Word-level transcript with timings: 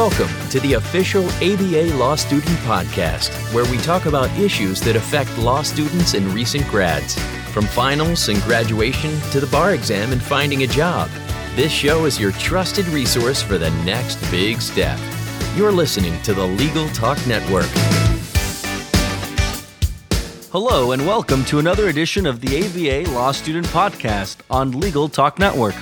Welcome 0.00 0.48
to 0.48 0.60
the 0.60 0.72
official 0.72 1.26
ABA 1.42 1.94
Law 1.98 2.14
Student 2.14 2.56
Podcast, 2.60 3.28
where 3.52 3.70
we 3.70 3.76
talk 3.76 4.06
about 4.06 4.30
issues 4.38 4.80
that 4.80 4.96
affect 4.96 5.36
law 5.36 5.60
students 5.60 6.14
and 6.14 6.24
recent 6.28 6.66
grads, 6.68 7.18
from 7.52 7.66
finals 7.66 8.30
and 8.30 8.40
graduation 8.44 9.20
to 9.30 9.40
the 9.40 9.46
bar 9.48 9.74
exam 9.74 10.12
and 10.12 10.22
finding 10.22 10.62
a 10.62 10.66
job. 10.66 11.10
This 11.54 11.70
show 11.70 12.06
is 12.06 12.18
your 12.18 12.32
trusted 12.32 12.88
resource 12.88 13.42
for 13.42 13.58
the 13.58 13.68
next 13.84 14.16
big 14.30 14.62
step. 14.62 14.98
You're 15.54 15.70
listening 15.70 16.18
to 16.22 16.32
the 16.32 16.46
Legal 16.46 16.88
Talk 16.88 17.18
Network. 17.26 17.68
Hello, 20.50 20.92
and 20.92 21.06
welcome 21.06 21.44
to 21.44 21.58
another 21.58 21.90
edition 21.90 22.24
of 22.24 22.40
the 22.40 22.64
ABA 22.64 23.10
Law 23.10 23.32
Student 23.32 23.66
Podcast 23.66 24.38
on 24.48 24.80
Legal 24.80 25.10
Talk 25.10 25.38
Network. 25.38 25.74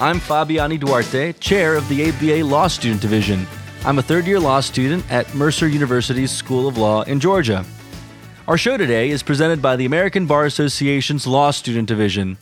I'm 0.00 0.18
Fabiani 0.18 0.80
Duarte, 0.80 1.34
chair 1.34 1.76
of 1.76 1.88
the 1.88 2.08
ABA 2.08 2.44
Law 2.44 2.66
Student 2.66 3.00
Division. 3.00 3.46
I'm 3.82 3.98
a 3.98 4.02
third 4.02 4.26
year 4.26 4.38
law 4.38 4.60
student 4.60 5.10
at 5.10 5.34
Mercer 5.34 5.66
University's 5.66 6.30
School 6.30 6.68
of 6.68 6.76
Law 6.76 7.00
in 7.00 7.18
Georgia. 7.18 7.64
Our 8.46 8.58
show 8.58 8.76
today 8.76 9.08
is 9.08 9.22
presented 9.22 9.62
by 9.62 9.76
the 9.76 9.86
American 9.86 10.26
Bar 10.26 10.44
Association's 10.44 11.26
Law 11.26 11.50
Student 11.50 11.88
Division. 11.88 12.36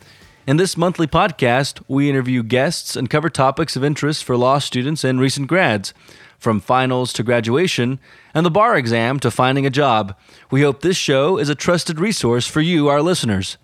In 0.49 0.57
this 0.57 0.77
monthly 0.77 1.07
podcast, 1.07 1.81
we 1.87 2.11
interview 2.11 2.43
guests 2.43 2.97
and 2.97 3.09
cover 3.09 3.31
topics 3.31 3.77
of 3.77 3.85
interest 3.85 4.25
for 4.25 4.37
law 4.37 4.59
students 4.59 5.05
and 5.05 5.21
recent 5.21 5.47
grads, 5.47 5.95
from 6.41 6.59
finals 6.59 7.13
to 7.13 7.23
graduation 7.23 8.01
and 8.35 8.45
the 8.45 8.51
bar 8.51 8.77
exam 8.77 9.21
to 9.21 9.31
finding 9.31 9.65
a 9.65 9.71
job. 9.71 10.17
We 10.51 10.63
hope 10.63 10.81
this 10.81 10.97
show 10.97 11.39
is 11.39 11.49
a 11.49 11.55
trusted 11.55 12.01
resource 12.01 12.49
for 12.49 12.61
you, 12.61 12.89
our 12.89 13.01
listeners. 13.01 13.59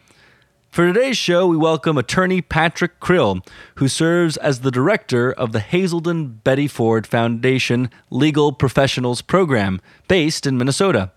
For 0.75 0.93
today's 0.93 1.17
show, 1.17 1.47
we 1.47 1.57
welcome 1.57 1.97
attorney 1.97 2.43
Patrick 2.43 2.99
Krill, 2.99 3.47
who 3.77 3.87
serves 3.87 4.37
as 4.37 4.63
the 4.63 4.73
director 4.73 5.33
of 5.33 5.53
the 5.53 5.61
Hazelden 5.61 6.41
Betty 6.43 6.67
Ford 6.67 7.07
Foundation 7.07 7.91
Legal 8.11 8.51
Professionals 8.51 9.23
Program, 9.23 9.81
based 10.09 10.49
in 10.49 10.59
Minnesota. 10.59 11.13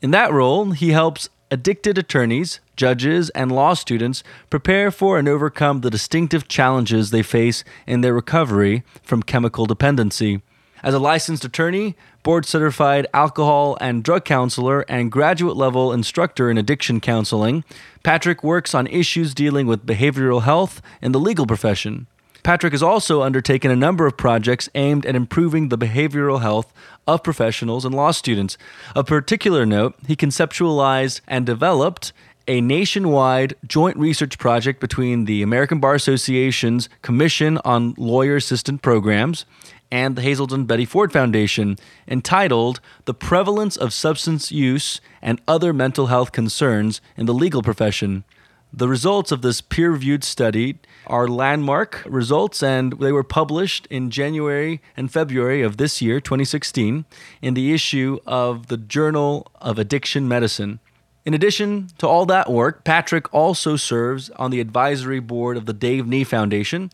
In 0.00 0.10
that 0.12 0.32
role, 0.32 0.70
he 0.70 0.92
helps 0.92 1.28
addicted 1.50 1.98
attorneys, 1.98 2.60
judges, 2.76 3.28
and 3.34 3.52
law 3.52 3.74
students 3.74 4.24
prepare 4.48 4.90
for 4.90 5.18
and 5.18 5.28
overcome 5.28 5.82
the 5.82 5.90
distinctive 5.90 6.48
challenges 6.48 7.10
they 7.10 7.22
face 7.22 7.64
in 7.86 8.00
their 8.00 8.14
recovery 8.14 8.84
from 9.02 9.22
chemical 9.22 9.66
dependency. 9.66 10.40
As 10.82 10.94
a 10.94 10.98
licensed 10.98 11.44
attorney, 11.44 11.96
board 12.22 12.46
certified 12.46 13.06
alcohol 13.12 13.76
and 13.80 14.04
drug 14.04 14.24
counselor, 14.24 14.82
and 14.88 15.10
graduate 15.10 15.56
level 15.56 15.92
instructor 15.92 16.50
in 16.50 16.58
addiction 16.58 17.00
counseling, 17.00 17.64
Patrick 18.02 18.44
works 18.44 18.74
on 18.74 18.86
issues 18.86 19.34
dealing 19.34 19.66
with 19.66 19.86
behavioral 19.86 20.42
health 20.42 20.80
in 21.02 21.12
the 21.12 21.20
legal 21.20 21.46
profession. 21.46 22.06
Patrick 22.42 22.72
has 22.72 22.82
also 22.82 23.22
undertaken 23.22 23.70
a 23.70 23.76
number 23.76 24.06
of 24.06 24.16
projects 24.16 24.68
aimed 24.74 25.04
at 25.04 25.16
improving 25.16 25.68
the 25.68 25.78
behavioral 25.78 26.40
health 26.40 26.72
of 27.06 27.22
professionals 27.22 27.84
and 27.84 27.94
law 27.94 28.10
students. 28.10 28.56
Of 28.94 29.06
particular 29.06 29.66
note, 29.66 29.96
he 30.06 30.16
conceptualized 30.16 31.20
and 31.26 31.44
developed 31.44 32.12
a 32.46 32.62
nationwide 32.62 33.54
joint 33.66 33.96
research 33.98 34.38
project 34.38 34.80
between 34.80 35.26
the 35.26 35.42
American 35.42 35.80
Bar 35.80 35.94
Association's 35.94 36.88
Commission 37.02 37.58
on 37.64 37.94
Lawyer 37.98 38.36
Assistant 38.36 38.80
Programs 38.80 39.44
and 39.90 40.16
the 40.16 40.22
Hazelden 40.22 40.64
Betty 40.64 40.84
Ford 40.84 41.12
Foundation 41.12 41.76
entitled 42.06 42.80
The 43.04 43.14
Prevalence 43.14 43.76
of 43.76 43.92
Substance 43.92 44.52
Use 44.52 45.00
and 45.22 45.40
Other 45.48 45.72
Mental 45.72 46.06
Health 46.06 46.32
Concerns 46.32 47.00
in 47.16 47.26
the 47.26 47.34
Legal 47.34 47.62
Profession. 47.62 48.24
The 48.72 48.88
results 48.88 49.32
of 49.32 49.40
this 49.40 49.62
peer 49.62 49.92
reviewed 49.92 50.22
study 50.24 50.78
are 51.06 51.26
landmark 51.26 52.02
results, 52.06 52.62
and 52.62 52.92
they 53.00 53.12
were 53.12 53.24
published 53.24 53.86
in 53.86 54.10
January 54.10 54.82
and 54.94 55.10
February 55.10 55.62
of 55.62 55.78
this 55.78 56.02
year, 56.02 56.20
2016, 56.20 57.06
in 57.40 57.54
the 57.54 57.72
issue 57.72 58.18
of 58.26 58.66
the 58.66 58.76
Journal 58.76 59.50
of 59.60 59.78
Addiction 59.78 60.28
Medicine. 60.28 60.80
In 61.24 61.34
addition 61.34 61.88
to 61.98 62.06
all 62.06 62.26
that 62.26 62.50
work, 62.50 62.84
Patrick 62.84 63.32
also 63.34 63.76
serves 63.76 64.30
on 64.30 64.50
the 64.50 64.60
advisory 64.60 65.20
board 65.20 65.56
of 65.56 65.66
the 65.66 65.74
Dave 65.74 66.06
Nee 66.06 66.24
Foundation, 66.24 66.90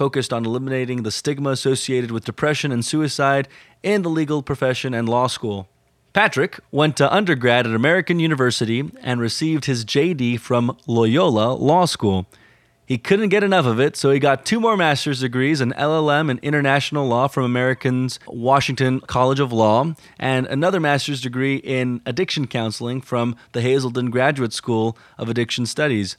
focused 0.00 0.32
on 0.32 0.46
eliminating 0.46 1.02
the 1.02 1.10
stigma 1.10 1.50
associated 1.50 2.10
with 2.10 2.24
depression 2.24 2.72
and 2.72 2.82
suicide 2.82 3.46
in 3.82 4.00
the 4.00 4.08
legal 4.08 4.42
profession 4.42 4.94
and 4.94 5.06
law 5.06 5.26
school. 5.26 5.68
Patrick 6.14 6.58
went 6.70 6.96
to 6.96 7.14
undergrad 7.14 7.66
at 7.66 7.74
American 7.74 8.18
University 8.18 8.90
and 9.02 9.20
received 9.20 9.66
his 9.66 9.84
JD 9.84 10.40
from 10.40 10.74
Loyola 10.86 11.52
Law 11.52 11.84
School. 11.84 12.24
He 12.86 12.96
couldn't 12.96 13.28
get 13.28 13.44
enough 13.44 13.66
of 13.66 13.78
it, 13.78 13.94
so 13.94 14.10
he 14.10 14.18
got 14.18 14.46
two 14.46 14.58
more 14.58 14.74
master's 14.74 15.20
degrees 15.20 15.60
an 15.60 15.74
LLM 15.76 16.30
in 16.30 16.38
international 16.38 17.06
law 17.06 17.28
from 17.28 17.44
American's 17.44 18.18
Washington 18.26 19.00
College 19.00 19.38
of 19.38 19.52
Law 19.52 19.94
and 20.18 20.46
another 20.46 20.80
master's 20.80 21.20
degree 21.20 21.56
in 21.56 22.00
addiction 22.06 22.46
counseling 22.46 23.02
from 23.02 23.36
the 23.52 23.60
Hazelden 23.60 24.08
Graduate 24.08 24.54
School 24.54 24.96
of 25.18 25.28
Addiction 25.28 25.66
Studies. 25.66 26.16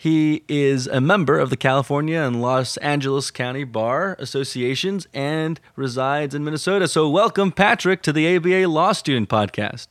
He 0.00 0.44
is 0.48 0.86
a 0.86 0.98
member 0.98 1.38
of 1.38 1.50
the 1.50 1.58
California 1.58 2.22
and 2.22 2.40
Los 2.40 2.78
Angeles 2.78 3.30
County 3.30 3.64
Bar 3.64 4.16
Associations 4.18 5.06
and 5.12 5.60
resides 5.76 6.34
in 6.34 6.42
Minnesota. 6.42 6.88
So, 6.88 7.06
welcome, 7.06 7.52
Patrick, 7.52 8.00
to 8.04 8.12
the 8.14 8.34
ABA 8.34 8.66
Law 8.66 8.92
Student 8.92 9.28
Podcast. 9.28 9.88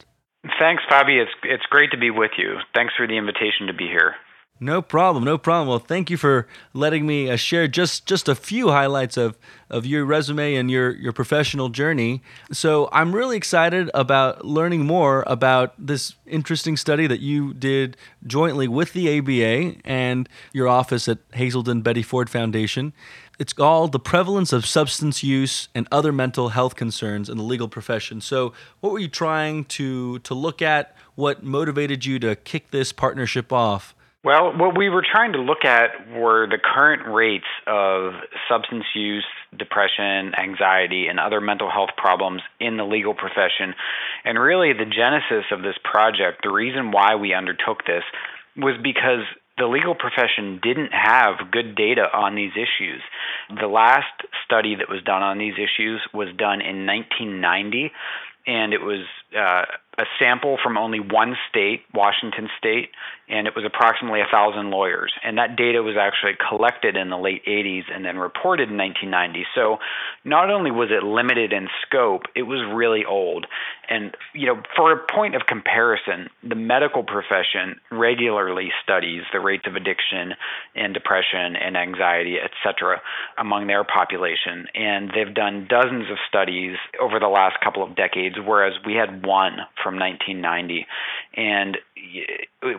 Thanks, 0.57 0.81
Fabi. 0.89 1.21
It's 1.21 1.29
it's 1.43 1.65
great 1.69 1.91
to 1.91 1.97
be 1.97 2.09
with 2.09 2.31
you. 2.39 2.55
Thanks 2.73 2.95
for 2.97 3.05
the 3.05 3.17
invitation 3.17 3.67
to 3.67 3.73
be 3.73 3.85
here. 3.85 4.15
No 4.61 4.81
problem, 4.81 5.23
no 5.23 5.37
problem. 5.37 5.69
Well, 5.69 5.79
thank 5.79 6.09
you 6.09 6.17
for 6.17 6.45
letting 6.73 7.07
me 7.07 7.29
uh, 7.29 7.37
share 7.37 7.69
just 7.69 8.05
just 8.05 8.27
a 8.27 8.35
few 8.35 8.69
highlights 8.69 9.15
of 9.15 9.37
of 9.69 9.85
your 9.85 10.03
resume 10.03 10.55
and 10.55 10.69
your 10.69 10.91
your 10.91 11.13
professional 11.13 11.69
journey. 11.69 12.21
So, 12.51 12.89
I'm 12.91 13.15
really 13.15 13.37
excited 13.37 13.89
about 13.93 14.43
learning 14.45 14.85
more 14.85 15.23
about 15.27 15.73
this 15.77 16.15
interesting 16.25 16.75
study 16.75 17.07
that 17.07 17.21
you 17.21 17.53
did 17.53 17.95
jointly 18.27 18.67
with 18.67 18.91
the 18.91 19.19
ABA 19.19 19.79
and 19.85 20.27
your 20.51 20.67
office 20.67 21.07
at 21.07 21.19
Hazelden 21.33 21.81
Betty 21.81 22.03
Ford 22.03 22.29
Foundation. 22.29 22.91
It's 23.39 23.53
called 23.53 23.93
the 23.93 23.99
prevalence 23.99 24.51
of 24.51 24.65
substance 24.65 25.23
use 25.23 25.69
and 25.73 25.87
other 25.89 26.11
mental 26.11 26.49
health 26.49 26.75
concerns 26.75 27.29
in 27.29 27.37
the 27.37 27.43
legal 27.43 27.69
profession. 27.69 28.19
So, 28.19 28.51
what 28.81 28.91
were 28.91 28.99
you 28.99 29.07
trying 29.07 29.63
to 29.65 30.19
to 30.19 30.33
look 30.33 30.61
at? 30.61 30.93
What 31.15 31.43
motivated 31.43 32.03
you 32.03 32.19
to 32.19 32.35
kick 32.35 32.71
this 32.71 32.91
partnership 32.91 33.53
off? 33.53 33.95
Well, 34.21 34.51
what 34.57 34.77
we 34.77 34.89
were 34.89 35.03
trying 35.09 35.31
to 35.33 35.39
look 35.39 35.63
at 35.63 35.91
were 36.11 36.45
the 36.45 36.57
current 36.57 37.07
rates 37.07 37.47
of 37.65 38.13
substance 38.49 38.83
use, 38.93 39.25
depression, 39.57 40.33
anxiety, 40.37 41.07
and 41.07 41.21
other 41.21 41.39
mental 41.39 41.71
health 41.71 41.91
problems 41.95 42.41
in 42.59 42.75
the 42.75 42.83
legal 42.83 43.13
profession. 43.13 43.73
And 44.25 44.37
really, 44.37 44.73
the 44.73 44.83
genesis 44.83 45.45
of 45.51 45.61
this 45.61 45.77
project, 45.85 46.41
the 46.43 46.51
reason 46.51 46.91
why 46.91 47.15
we 47.15 47.33
undertook 47.33 47.85
this, 47.85 48.03
was 48.57 48.75
because 48.83 49.23
the 49.57 49.67
legal 49.67 49.95
profession 49.95 50.59
didn't 50.61 50.91
have 50.91 51.51
good 51.51 51.75
data 51.75 52.07
on 52.13 52.35
these 52.35 52.51
issues. 52.55 53.01
The 53.49 53.67
last 53.67 54.11
study 54.43 54.75
that 54.75 54.89
was 54.89 55.01
done 55.03 55.23
on 55.23 55.37
these 55.37 55.55
issues 55.55 56.01
was 56.13 56.27
done 56.35 56.59
in 56.59 56.85
1990, 56.85 57.91
and 58.47 58.73
it 58.73 58.81
was 58.81 59.05
uh, 59.37 59.63
a 59.99 60.05
sample 60.17 60.57
from 60.63 60.77
only 60.77 60.99
one 60.99 61.35
state, 61.49 61.81
Washington 61.93 62.49
State, 62.57 62.91
and 63.27 63.45
it 63.47 63.55
was 63.55 63.63
approximately 63.63 64.21
a 64.21 64.27
thousand 64.31 64.71
lawyers. 64.71 65.13
And 65.23 65.37
that 65.37 65.55
data 65.55 65.83
was 65.83 65.95
actually 65.99 66.33
collected 66.49 66.97
in 66.97 67.09
the 67.09 67.17
late 67.17 67.45
80s 67.45 67.83
and 67.93 68.03
then 68.03 68.17
reported 68.17 68.69
in 68.69 68.77
1990. 68.77 69.45
So 69.53 69.77
not 70.23 70.49
only 70.49 70.71
was 70.71 70.89
it 70.89 71.03
limited 71.03 71.53
in 71.53 71.67
scope, 71.85 72.23
it 72.35 72.43
was 72.43 72.59
really 72.73 73.05
old. 73.05 73.45
And 73.89 74.15
you 74.33 74.47
know, 74.47 74.61
for 74.75 74.91
a 74.91 74.97
point 75.13 75.35
of 75.35 75.43
comparison, 75.47 76.29
the 76.43 76.55
medical 76.55 77.03
profession 77.03 77.79
regularly 77.91 78.69
studies 78.83 79.23
the 79.31 79.39
rates 79.39 79.65
of 79.67 79.75
addiction 79.75 80.33
and 80.75 80.93
depression 80.93 81.55
and 81.55 81.77
anxiety, 81.77 82.37
et 82.43 82.51
cetera, 82.63 83.01
among 83.37 83.67
their 83.67 83.83
population. 83.83 84.67
And 84.73 85.11
they've 85.13 85.33
done 85.33 85.67
dozens 85.69 86.09
of 86.09 86.17
studies 86.27 86.77
over 87.01 87.19
the 87.19 87.27
last 87.27 87.57
couple 87.63 87.83
of 87.83 87.95
decades, 87.95 88.35
whereas 88.43 88.73
we 88.85 88.93
had 88.93 89.25
one 89.25 89.57
from 89.83 89.88
1990. 89.95 90.85
And 91.35 91.77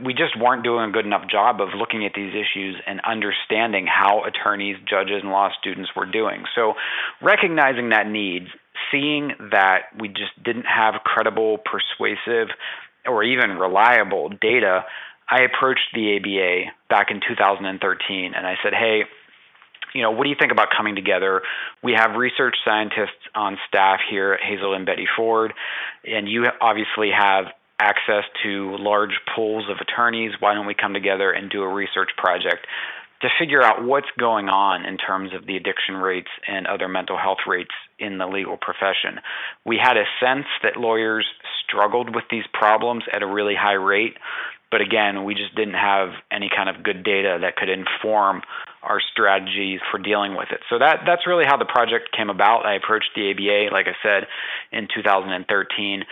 we 0.04 0.14
just 0.14 0.38
weren't 0.38 0.64
doing 0.64 0.90
a 0.90 0.92
good 0.92 1.06
enough 1.06 1.28
job 1.30 1.60
of 1.60 1.68
looking 1.76 2.04
at 2.04 2.12
these 2.14 2.32
issues 2.34 2.76
and 2.86 3.00
understanding 3.00 3.86
how 3.86 4.24
attorneys, 4.24 4.76
judges, 4.88 5.22
and 5.22 5.30
law 5.30 5.50
students 5.58 5.90
were 5.96 6.06
doing. 6.06 6.44
So, 6.54 6.74
recognizing 7.22 7.90
that 7.90 8.08
need, 8.08 8.48
seeing 8.90 9.32
that 9.50 9.90
we 9.98 10.08
just 10.08 10.36
didn't 10.44 10.66
have 10.66 10.94
credible, 11.04 11.58
persuasive, 11.58 12.48
or 13.06 13.24
even 13.24 13.50
reliable 13.58 14.28
data, 14.28 14.84
I 15.28 15.42
approached 15.42 15.94
the 15.94 16.16
ABA 16.16 16.72
back 16.88 17.10
in 17.10 17.20
2013 17.26 18.34
and 18.34 18.46
I 18.46 18.56
said, 18.62 18.74
hey, 18.74 19.02
you 19.94 20.02
know, 20.02 20.10
what 20.10 20.24
do 20.24 20.30
you 20.30 20.36
think 20.38 20.52
about 20.52 20.68
coming 20.76 20.94
together? 20.94 21.42
We 21.82 21.92
have 21.92 22.16
research 22.16 22.56
scientists 22.64 23.22
on 23.34 23.58
staff 23.68 24.00
here 24.08 24.34
at 24.34 24.40
Hazelden 24.40 24.84
Betty 24.84 25.06
Ford, 25.16 25.52
and 26.04 26.28
you 26.28 26.46
obviously 26.60 27.10
have 27.10 27.46
access 27.78 28.24
to 28.42 28.76
large 28.78 29.18
pools 29.34 29.64
of 29.70 29.78
attorneys. 29.80 30.32
Why 30.38 30.54
don't 30.54 30.66
we 30.66 30.74
come 30.74 30.92
together 30.92 31.30
and 31.32 31.50
do 31.50 31.62
a 31.62 31.68
research 31.68 32.10
project? 32.16 32.66
to 33.22 33.28
figure 33.38 33.62
out 33.62 33.84
what's 33.84 34.08
going 34.18 34.48
on 34.48 34.86
in 34.86 34.96
terms 34.96 35.34
of 35.34 35.46
the 35.46 35.56
addiction 35.56 35.96
rates 35.96 36.30
and 36.48 36.66
other 36.66 36.88
mental 36.88 37.18
health 37.18 37.44
rates 37.46 37.74
in 37.98 38.18
the 38.18 38.26
legal 38.26 38.56
profession. 38.56 39.20
We 39.66 39.76
had 39.76 39.96
a 39.96 40.04
sense 40.24 40.46
that 40.62 40.76
lawyers 40.76 41.26
struggled 41.66 42.14
with 42.14 42.24
these 42.30 42.44
problems 42.52 43.04
at 43.12 43.22
a 43.22 43.26
really 43.26 43.54
high 43.54 43.74
rate, 43.74 44.16
but 44.70 44.80
again, 44.80 45.24
we 45.24 45.34
just 45.34 45.54
didn't 45.54 45.74
have 45.74 46.10
any 46.32 46.48
kind 46.54 46.68
of 46.68 46.82
good 46.82 47.04
data 47.04 47.38
that 47.42 47.56
could 47.56 47.68
inform 47.68 48.42
our 48.82 49.00
strategies 49.12 49.80
for 49.90 49.98
dealing 49.98 50.36
with 50.36 50.48
it. 50.50 50.60
So 50.70 50.78
that 50.78 51.00
that's 51.06 51.26
really 51.26 51.44
how 51.46 51.56
the 51.56 51.64
project 51.64 52.16
came 52.16 52.30
about. 52.30 52.64
I 52.64 52.74
approached 52.74 53.10
the 53.14 53.30
ABA, 53.30 53.74
like 53.74 53.86
I 53.86 53.96
said, 54.02 54.26
in 54.72 54.88
2013, 54.94 56.04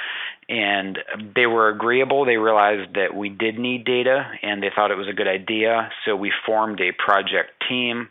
and 0.48 0.98
they 1.34 1.46
were 1.46 1.68
agreeable. 1.68 2.24
They 2.24 2.36
realized 2.36 2.94
that 2.94 3.14
we 3.14 3.28
did 3.28 3.58
need 3.58 3.84
data, 3.84 4.30
and 4.42 4.62
they 4.62 4.70
thought 4.74 4.90
it 4.90 4.98
was 4.98 5.08
a 5.08 5.14
good 5.14 5.28
idea. 5.28 5.90
So 6.04 6.16
we 6.16 6.32
formed 6.46 6.80
a 6.80 6.92
project 6.92 7.50
team. 7.68 8.08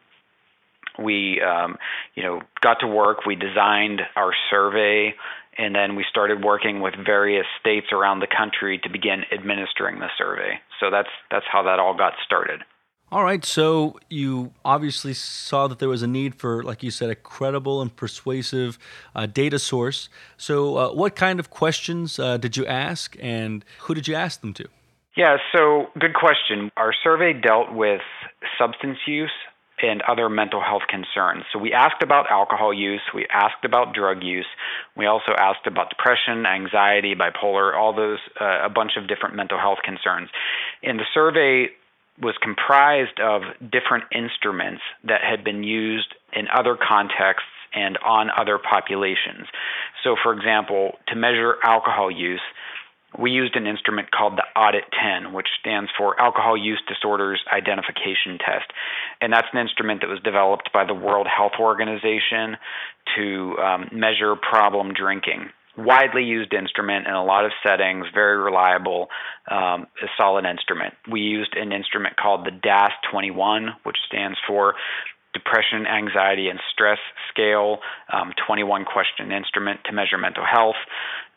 We, 0.99 1.39
um, 1.41 1.77
you 2.15 2.23
know, 2.23 2.41
got 2.61 2.79
to 2.79 2.87
work. 2.87 3.27
We 3.27 3.35
designed 3.35 4.01
our 4.15 4.33
survey 4.49 5.13
and 5.57 5.73
then 5.73 5.95
we 5.95 6.05
started 6.09 6.43
working 6.43 6.81
with 6.81 6.93
various 7.03 7.45
states 7.59 7.87
around 7.91 8.19
the 8.19 8.27
country 8.27 8.79
to 8.83 8.89
begin 8.89 9.23
administering 9.31 9.99
the 9.99 10.09
survey. 10.17 10.59
So 10.79 10.91
that's 10.91 11.09
that's 11.31 11.45
how 11.51 11.63
that 11.63 11.79
all 11.79 11.95
got 11.97 12.13
started. 12.25 12.63
All 13.09 13.23
right, 13.23 13.45
so 13.45 13.97
you 14.09 14.51
obviously 14.65 15.13
saw 15.13 15.67
that 15.67 15.79
there 15.79 15.87
was 15.87 16.01
a 16.01 16.07
need 16.07 16.35
for, 16.35 16.61
like 16.61 16.83
you 16.83 16.91
said, 16.91 17.09
a 17.09 17.15
credible 17.15 17.81
and 17.81 17.95
persuasive 17.95 18.77
uh, 19.15 19.25
data 19.27 19.59
source. 19.59 20.09
So, 20.35 20.77
uh, 20.77 20.89
what 20.93 21.15
kind 21.15 21.39
of 21.39 21.49
questions 21.49 22.19
uh, 22.19 22.35
did 22.35 22.57
you 22.57 22.65
ask, 22.65 23.15
and 23.21 23.63
who 23.79 23.93
did 23.93 24.09
you 24.09 24.15
ask 24.15 24.41
them 24.41 24.53
to? 24.55 24.67
Yeah, 25.15 25.37
so 25.55 25.87
good 25.97 26.15
question. 26.15 26.69
Our 26.75 26.93
survey 27.01 27.31
dealt 27.31 27.71
with 27.73 28.01
substance 28.59 28.97
use, 29.07 29.31
and 29.81 30.01
other 30.01 30.27
mental 30.29 30.61
health 30.61 30.83
concerns. 30.89 31.43
So 31.53 31.59
we 31.59 31.71
asked 31.71 32.01
about 32.01 32.29
alcohol 32.31 32.73
use, 32.73 33.01
we 33.13 33.27
asked 33.31 33.63
about 33.63 33.93
drug 33.93 34.23
use, 34.23 34.47
we 34.95 35.05
also 35.05 35.33
asked 35.37 35.67
about 35.67 35.89
depression, 35.89 36.45
anxiety, 36.45 37.13
bipolar, 37.15 37.75
all 37.75 37.93
those, 37.95 38.19
uh, 38.41 38.65
a 38.65 38.69
bunch 38.69 38.93
of 38.97 39.07
different 39.07 39.35
mental 39.35 39.59
health 39.59 39.79
concerns. 39.83 40.29
And 40.81 40.99
the 40.99 41.05
survey 41.13 41.69
was 42.21 42.35
comprised 42.41 43.19
of 43.19 43.41
different 43.59 44.05
instruments 44.11 44.81
that 45.03 45.21
had 45.21 45.43
been 45.43 45.63
used 45.63 46.13
in 46.33 46.47
other 46.53 46.75
contexts 46.75 47.49
and 47.73 47.97
on 47.97 48.29
other 48.35 48.57
populations. 48.57 49.47
So, 50.03 50.15
for 50.21 50.33
example, 50.33 50.93
to 51.09 51.15
measure 51.15 51.55
alcohol 51.63 52.09
use, 52.09 52.41
we 53.17 53.31
used 53.31 53.55
an 53.55 53.67
instrument 53.67 54.11
called 54.11 54.37
the 54.37 54.59
Audit 54.59 54.83
10, 55.01 55.33
which 55.33 55.47
stands 55.59 55.89
for 55.97 56.19
Alcohol 56.19 56.57
Use 56.57 56.81
Disorders 56.87 57.41
Identification 57.51 58.37
Test. 58.37 58.71
And 59.21 59.31
that's 59.31 59.47
an 59.53 59.59
instrument 59.59 60.01
that 60.01 60.09
was 60.09 60.19
developed 60.23 60.71
by 60.73 60.85
the 60.85 60.93
World 60.93 61.25
Health 61.25 61.53
Organization 61.59 62.57
to 63.15 63.57
um, 63.57 63.89
measure 63.91 64.35
problem 64.35 64.93
drinking. 64.93 65.49
Widely 65.77 66.23
used 66.23 66.53
instrument 66.53 67.07
in 67.07 67.13
a 67.13 67.23
lot 67.23 67.45
of 67.45 67.51
settings, 67.65 68.07
very 68.13 68.37
reliable, 68.37 69.09
um, 69.49 69.87
a 70.01 70.07
solid 70.17 70.45
instrument. 70.45 70.95
We 71.09 71.21
used 71.21 71.55
an 71.55 71.71
instrument 71.71 72.15
called 72.17 72.45
the 72.45 72.51
DASS 72.51 72.93
21, 73.11 73.75
which 73.83 73.97
stands 74.07 74.37
for 74.47 74.73
Depression, 75.33 75.85
Anxiety, 75.85 76.49
and 76.49 76.59
Stress 76.73 76.97
Scale, 77.29 77.77
um, 78.11 78.33
21 78.47 78.85
question 78.85 79.31
instrument 79.31 79.81
to 79.85 79.91
measure 79.91 80.17
mental 80.17 80.43
health 80.43 80.77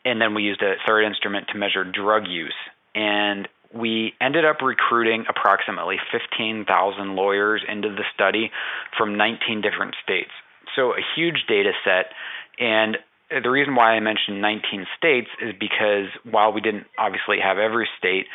and 0.05 0.21
then 0.21 0.33
we 0.33 0.43
used 0.43 0.61
a 0.61 0.75
third 0.87 1.03
instrument 1.03 1.47
to 1.49 1.57
measure 1.57 1.83
drug 1.83 2.27
use. 2.27 2.55
And 2.95 3.47
we 3.73 4.13
ended 4.19 4.45
up 4.45 4.57
recruiting 4.61 5.25
approximately 5.29 5.97
15,000 6.11 7.15
lawyers 7.15 7.63
into 7.67 7.89
the 7.89 8.03
study 8.13 8.51
from 8.97 9.15
19 9.15 9.61
different 9.61 9.95
states. 10.03 10.31
So 10.75 10.93
a 10.93 11.01
huge 11.15 11.45
data 11.47 11.71
set. 11.85 12.11
And 12.59 12.97
the 13.31 13.49
reason 13.49 13.75
why 13.75 13.91
I 13.91 13.99
mentioned 13.99 14.41
19 14.41 14.85
states 14.97 15.29
is 15.41 15.53
because 15.59 16.07
while 16.29 16.51
we 16.51 16.61
didn't 16.61 16.87
obviously 16.97 17.37
have 17.41 17.57
every 17.57 17.87
state, 17.97 18.27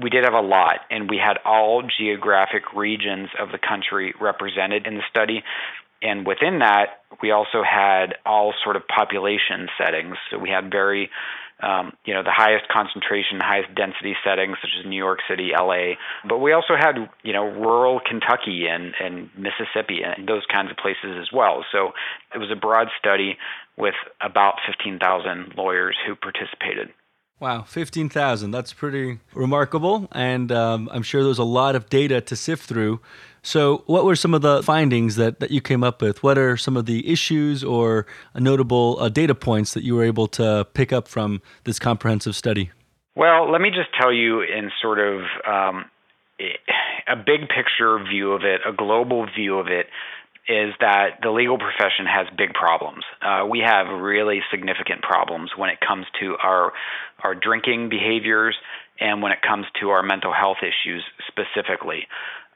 we 0.00 0.08
did 0.08 0.24
have 0.24 0.32
a 0.32 0.40
lot, 0.40 0.80
and 0.90 1.10
we 1.10 1.18
had 1.18 1.36
all 1.44 1.82
geographic 1.82 2.72
regions 2.74 3.28
of 3.38 3.52
the 3.52 3.58
country 3.58 4.14
represented 4.18 4.86
in 4.86 4.94
the 4.94 5.02
study. 5.10 5.42
And 6.02 6.26
within 6.26 6.60
that, 6.60 7.02
we 7.22 7.30
also 7.30 7.62
had 7.62 8.14
all 8.24 8.54
sort 8.64 8.76
of 8.76 8.82
population 8.88 9.68
settings. 9.78 10.16
So 10.30 10.38
we 10.38 10.48
had 10.48 10.70
very, 10.70 11.10
um, 11.62 11.92
you 12.06 12.14
know, 12.14 12.22
the 12.22 12.32
highest 12.32 12.68
concentration, 12.68 13.38
highest 13.40 13.74
density 13.74 14.14
settings, 14.24 14.56
such 14.62 14.70
as 14.80 14.86
New 14.86 14.96
York 14.96 15.18
City, 15.28 15.50
LA. 15.54 15.94
But 16.26 16.38
we 16.38 16.52
also 16.52 16.74
had, 16.78 16.96
you 17.22 17.32
know, 17.34 17.44
rural 17.44 18.00
Kentucky 18.00 18.66
and, 18.66 18.94
and 18.98 19.28
Mississippi 19.36 20.00
and 20.02 20.26
those 20.26 20.44
kinds 20.50 20.70
of 20.70 20.78
places 20.78 21.18
as 21.20 21.28
well. 21.32 21.64
So 21.70 21.92
it 22.34 22.38
was 22.38 22.50
a 22.50 22.56
broad 22.56 22.88
study 22.98 23.36
with 23.76 23.94
about 24.22 24.54
15,000 24.66 25.54
lawyers 25.56 25.96
who 26.06 26.14
participated. 26.16 26.88
Wow, 27.40 27.62
15,000. 27.62 28.50
That's 28.50 28.74
pretty 28.74 29.18
remarkable. 29.32 30.08
And 30.12 30.52
um, 30.52 30.90
I'm 30.92 31.02
sure 31.02 31.24
there's 31.24 31.38
a 31.38 31.44
lot 31.44 31.74
of 31.74 31.88
data 31.88 32.20
to 32.20 32.36
sift 32.36 32.68
through. 32.68 33.00
So, 33.42 33.84
what 33.86 34.04
were 34.04 34.16
some 34.16 34.34
of 34.34 34.42
the 34.42 34.62
findings 34.62 35.16
that, 35.16 35.40
that 35.40 35.50
you 35.50 35.60
came 35.60 35.82
up 35.82 36.02
with? 36.02 36.22
What 36.22 36.36
are 36.36 36.56
some 36.56 36.76
of 36.76 36.86
the 36.86 37.10
issues 37.10 37.64
or 37.64 38.06
notable 38.34 38.98
uh, 39.00 39.08
data 39.08 39.34
points 39.34 39.72
that 39.74 39.82
you 39.82 39.94
were 39.94 40.04
able 40.04 40.26
to 40.28 40.66
pick 40.74 40.92
up 40.92 41.08
from 41.08 41.40
this 41.64 41.78
comprehensive 41.78 42.36
study? 42.36 42.70
Well, 43.16 43.50
let 43.50 43.60
me 43.60 43.70
just 43.70 43.88
tell 43.98 44.12
you 44.12 44.42
in 44.42 44.70
sort 44.80 44.98
of 44.98 45.22
um, 45.46 45.86
a 47.08 47.16
big 47.16 47.48
picture 47.48 47.98
view 48.08 48.32
of 48.32 48.42
it, 48.44 48.60
a 48.66 48.72
global 48.72 49.26
view 49.26 49.58
of 49.58 49.66
it, 49.68 49.86
is 50.48 50.74
that 50.80 51.20
the 51.22 51.30
legal 51.30 51.58
profession 51.58 52.06
has 52.06 52.26
big 52.36 52.52
problems. 52.54 53.04
Uh, 53.22 53.46
we 53.48 53.60
have 53.60 53.86
really 53.88 54.40
significant 54.50 55.02
problems 55.02 55.50
when 55.56 55.70
it 55.70 55.78
comes 55.86 56.06
to 56.20 56.36
our 56.42 56.72
our 57.22 57.34
drinking 57.34 57.88
behaviors 57.88 58.56
and 58.98 59.22
when 59.22 59.32
it 59.32 59.38
comes 59.42 59.66
to 59.80 59.90
our 59.90 60.02
mental 60.02 60.32
health 60.32 60.58
issues 60.62 61.04
specifically 61.28 62.06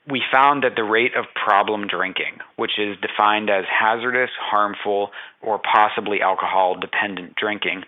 we 0.09 0.23
found 0.31 0.65
that 0.65 0.77
the 0.77 0.85
rate 0.85 1.15
of 1.17 1.25
problem 1.35 1.87
drinking, 1.87 2.39
which 2.57 2.79
is 2.79 2.97
defined 3.01 3.49
as 3.49 3.65
hazardous, 3.69 4.31
harmful, 4.39 5.11
or 5.41 5.59
possibly 5.59 6.21
alcohol 6.21 6.77
dependent 6.79 7.37
drinking, 7.37 7.85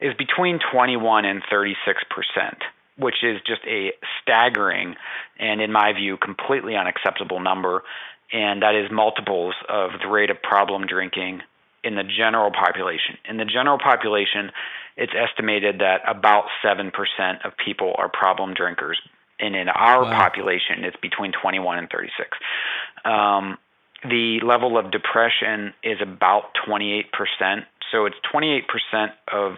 is 0.00 0.12
between 0.14 0.58
21 0.72 1.24
and 1.24 1.42
36 1.50 2.02
percent, 2.10 2.62
which 2.98 3.22
is 3.22 3.40
just 3.46 3.62
a 3.66 3.92
staggering 4.20 4.96
and, 5.38 5.62
in 5.62 5.72
my 5.72 5.92
view, 5.92 6.18
completely 6.18 6.76
unacceptable 6.76 7.40
number. 7.40 7.82
And 8.32 8.62
that 8.62 8.74
is 8.74 8.90
multiples 8.90 9.54
of 9.68 9.92
the 10.02 10.08
rate 10.08 10.30
of 10.30 10.42
problem 10.42 10.86
drinking 10.86 11.40
in 11.82 11.94
the 11.94 12.04
general 12.04 12.50
population. 12.50 13.16
In 13.28 13.38
the 13.38 13.44
general 13.44 13.78
population, 13.78 14.50
it's 14.96 15.12
estimated 15.14 15.78
that 15.78 16.00
about 16.06 16.46
7% 16.64 16.90
of 17.44 17.52
people 17.64 17.94
are 17.96 18.10
problem 18.10 18.52
drinkers 18.54 19.00
and 19.38 19.54
in 19.54 19.68
our 19.68 20.02
wow. 20.02 20.10
population, 20.10 20.84
it's 20.84 20.96
between 20.96 21.32
21 21.32 21.78
and 21.78 21.88
36. 21.90 22.28
Um, 23.04 23.58
the 24.02 24.40
level 24.44 24.78
of 24.78 24.90
depression 24.90 25.74
is 25.82 25.98
about 26.00 26.54
28%. 26.66 27.04
So 27.92 28.06
it's 28.06 28.16
28% 28.32 28.62
of 29.32 29.56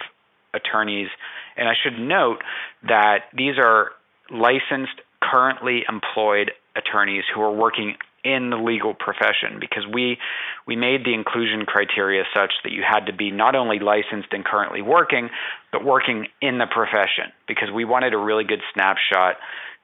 attorneys. 0.55 1.09
And 1.57 1.69
I 1.69 1.75
should 1.83 1.99
note 1.99 2.43
that 2.87 3.25
these 3.35 3.55
are 3.59 3.93
licensed, 4.31 5.01
currently 5.23 5.85
employed 5.89 6.53
attorneys 6.77 7.25
who 7.35 7.41
are 7.43 7.53
working 7.53 7.97
in 8.25 8.51
the 8.51 8.57
legal 8.57 8.95
profession 8.95 9.59
because 9.61 9.87
we 9.87 10.19
we 10.67 10.75
made 10.75 11.05
the 11.05 11.15
inclusion 11.15 11.65
criteria 11.65 12.25
such 12.35 12.53
that 12.65 12.73
you 12.73 12.83
had 12.83 13.07
to 13.07 13.13
be 13.13 13.31
not 13.31 13.55
only 13.55 13.79
licensed 13.79 14.29
and 14.33 14.45
currently 14.45 14.83
working 14.83 15.31
but 15.71 15.85
working 15.85 16.27
in 16.43 16.59
the 16.59 16.67
profession 16.67 17.33
because 17.47 17.71
we 17.73 17.85
wanted 17.85 18.13
a 18.13 18.19
really 18.19 18.45
good 18.45 18.61
snapshot 18.75 19.37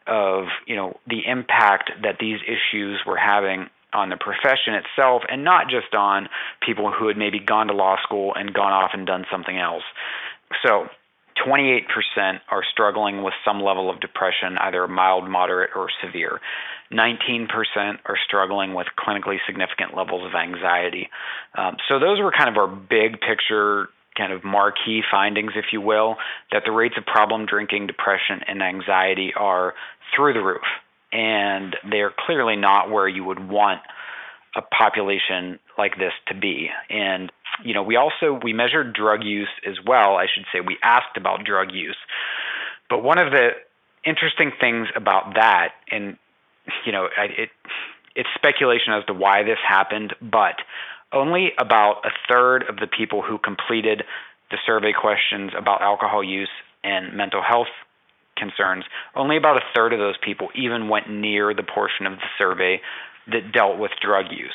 of 0.07 0.47
you 0.67 0.77
know 0.77 0.99
the 1.07 1.27
impact 1.27 1.91
that 2.03 2.17
these 2.19 2.39
issues 2.47 3.01
were 3.07 3.17
having 3.17 3.69
on 3.93 4.09
the 4.09 4.17
profession 4.17 4.75
itself 4.75 5.23
and 5.31 5.45
not 5.45 5.69
just 5.69 5.95
on 5.95 6.29
people 6.65 6.93
who 6.93 7.07
had 7.09 7.17
maybe 7.17 7.39
gone 7.39 7.69
to 7.69 7.73
law 7.73 7.97
school 8.03 8.33
and 8.35 8.53
gone 8.53 8.73
off 8.73 8.91
and 8.93 9.07
done 9.07 9.25
something 9.31 9.57
else. 9.57 9.85
So 10.67 10.89
28% 11.47 11.87
are 12.51 12.63
struggling 12.71 13.23
with 13.23 13.35
some 13.45 13.61
level 13.61 13.91
of 13.91 14.01
depression, 14.01 14.57
either 14.59 14.87
mild, 14.87 15.29
moderate, 15.29 15.71
or 15.75 15.89
severe. 16.05 16.41
19% 16.93 17.49
are 18.05 18.17
struggling 18.25 18.75
with 18.75 18.87
clinically 18.99 19.39
significant 19.47 19.97
levels 19.97 20.25
of 20.25 20.35
anxiety. 20.35 21.09
Um, 21.57 21.77
so, 21.89 21.99
those 21.99 22.21
were 22.21 22.31
kind 22.31 22.49
of 22.49 22.57
our 22.57 22.69
big 22.69 23.21
picture 23.21 23.89
kind 24.17 24.33
of 24.33 24.45
marquee 24.45 25.03
findings, 25.11 25.53
if 25.57 25.67
you 25.73 25.81
will, 25.81 26.17
that 26.53 26.63
the 26.65 26.73
rates 26.73 26.95
of 26.97 27.05
problem 27.07 27.47
drinking, 27.47 27.87
depression, 27.87 28.41
and 28.47 28.63
anxiety 28.63 29.33
are 29.37 29.75
through 30.15 30.33
the 30.35 30.41
roof. 30.41 30.63
And 31.13 31.77
they're 31.89 32.13
clearly 32.27 32.57
not 32.57 32.91
where 32.91 33.09
you 33.09 33.25
would 33.25 33.49
want 33.49 33.81
a 34.57 34.63
population 34.63 35.59
like 35.77 35.97
this 35.99 36.13
to 36.29 36.35
be. 36.35 36.71
And 36.91 37.31
you 37.63 37.75
know, 37.75 37.83
we 37.83 37.97
also 37.97 38.39
we 38.43 38.53
measured 38.53 38.95
drug 38.95 39.23
use 39.23 39.49
as 39.67 39.77
well. 39.87 40.17
I 40.17 40.27
should 40.33 40.45
say 40.53 40.61
we 40.61 40.77
asked 40.83 41.17
about 41.17 41.45
drug 41.45 41.73
use. 41.73 41.97
But 42.91 43.03
one 43.03 43.19
of 43.19 43.31
the 43.31 43.51
interesting 44.05 44.53
things 44.61 44.89
about 44.97 45.35
that, 45.35 45.73
and 45.91 46.17
you 46.85 46.93
know, 46.93 47.09
it 47.17 47.51
it's 48.17 48.29
speculation 48.35 48.93
as 48.93 49.05
to 49.07 49.15
why 49.15 49.43
this 49.43 49.59
happened, 49.67 50.15
but 50.21 50.57
only 51.15 51.53
about 51.59 52.05
a 52.05 52.11
third 52.29 52.65
of 52.69 52.77
the 52.77 52.87
people 52.87 53.23
who 53.23 53.39
completed 53.39 54.03
the 54.51 54.59
survey 54.67 54.93
questions 54.93 55.53
about 55.57 55.81
alcohol 55.81 56.23
use 56.23 56.51
and 56.83 57.17
mental 57.17 57.43
health 57.43 57.73
concerns, 58.37 58.85
only 59.15 59.37
about 59.37 59.57
a 59.57 59.65
third 59.75 59.93
of 59.93 59.99
those 59.99 60.17
people 60.23 60.49
even 60.55 60.89
went 60.89 61.09
near 61.09 61.55
the 61.55 61.63
portion 61.63 62.07
of 62.07 62.15
the 62.15 62.27
survey 62.37 62.81
that 63.33 63.53
dealt 63.53 63.79
with 63.79 63.93
drug 64.03 64.27
use. 64.31 64.55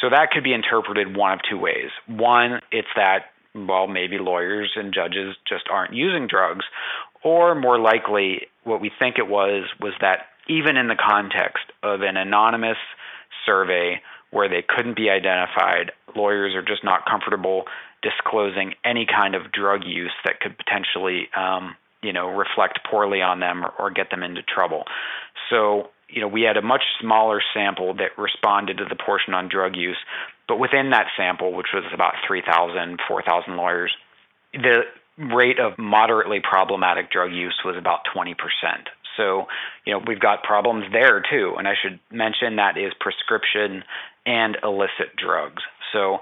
So 0.00 0.10
that 0.10 0.30
could 0.32 0.44
be 0.44 0.52
interpreted 0.52 1.16
one 1.16 1.32
of 1.32 1.40
two 1.48 1.58
ways. 1.58 1.90
One, 2.06 2.60
it's 2.70 2.88
that, 2.96 3.26
well, 3.54 3.86
maybe 3.86 4.18
lawyers 4.18 4.72
and 4.74 4.92
judges 4.92 5.36
just 5.48 5.64
aren't 5.70 5.94
using 5.94 6.26
drugs. 6.26 6.64
Or 7.24 7.54
more 7.54 7.78
likely, 7.78 8.48
what 8.64 8.80
we 8.80 8.90
think 8.98 9.16
it 9.18 9.28
was, 9.28 9.64
was 9.80 9.92
that 10.00 10.26
even 10.48 10.76
in 10.76 10.88
the 10.88 10.96
context 10.96 11.64
of 11.82 12.02
an 12.02 12.16
anonymous 12.16 12.78
survey 13.46 14.02
where 14.32 14.48
they 14.48 14.64
couldn't 14.66 14.96
be 14.96 15.10
identified, 15.10 15.92
lawyers 16.16 16.54
are 16.54 16.62
just 16.62 16.82
not 16.82 17.06
comfortable 17.06 17.64
disclosing 18.02 18.74
any 18.84 19.06
kind 19.06 19.36
of 19.36 19.52
drug 19.52 19.84
use 19.84 20.12
that 20.24 20.40
could 20.40 20.56
potentially 20.58 21.28
um, 21.36 21.76
you 22.02 22.12
know 22.12 22.28
reflect 22.28 22.80
poorly 22.90 23.22
on 23.22 23.38
them 23.38 23.64
or, 23.64 23.72
or 23.78 23.90
get 23.90 24.10
them 24.10 24.22
into 24.22 24.42
trouble. 24.42 24.84
So 25.50 25.90
you 26.08 26.20
know 26.20 26.28
we 26.28 26.42
had 26.42 26.56
a 26.56 26.62
much 26.62 26.82
smaller 27.00 27.40
sample 27.54 27.94
that 27.94 28.18
responded 28.18 28.78
to 28.78 28.84
the 28.88 28.96
portion 28.96 29.34
on 29.34 29.48
drug 29.48 29.76
use, 29.76 29.98
but 30.48 30.58
within 30.58 30.90
that 30.90 31.06
sample, 31.16 31.52
which 31.52 31.68
was 31.72 31.84
about 31.94 32.14
3,000, 32.26 32.98
4,000 33.06 33.56
lawyers, 33.56 33.94
the 34.52 34.82
rate 35.18 35.60
of 35.60 35.78
moderately 35.78 36.40
problematic 36.40 37.10
drug 37.10 37.32
use 37.32 37.60
was 37.64 37.76
about 37.76 38.00
20%. 38.14 38.34
So, 39.16 39.46
you 39.84 39.92
know, 39.92 40.02
we've 40.06 40.20
got 40.20 40.42
problems 40.42 40.86
there 40.92 41.22
too. 41.30 41.54
And 41.58 41.68
I 41.68 41.74
should 41.80 42.00
mention 42.10 42.56
that 42.56 42.78
is 42.78 42.92
prescription 42.98 43.84
and 44.26 44.56
illicit 44.62 45.16
drugs. 45.16 45.62
So, 45.92 46.18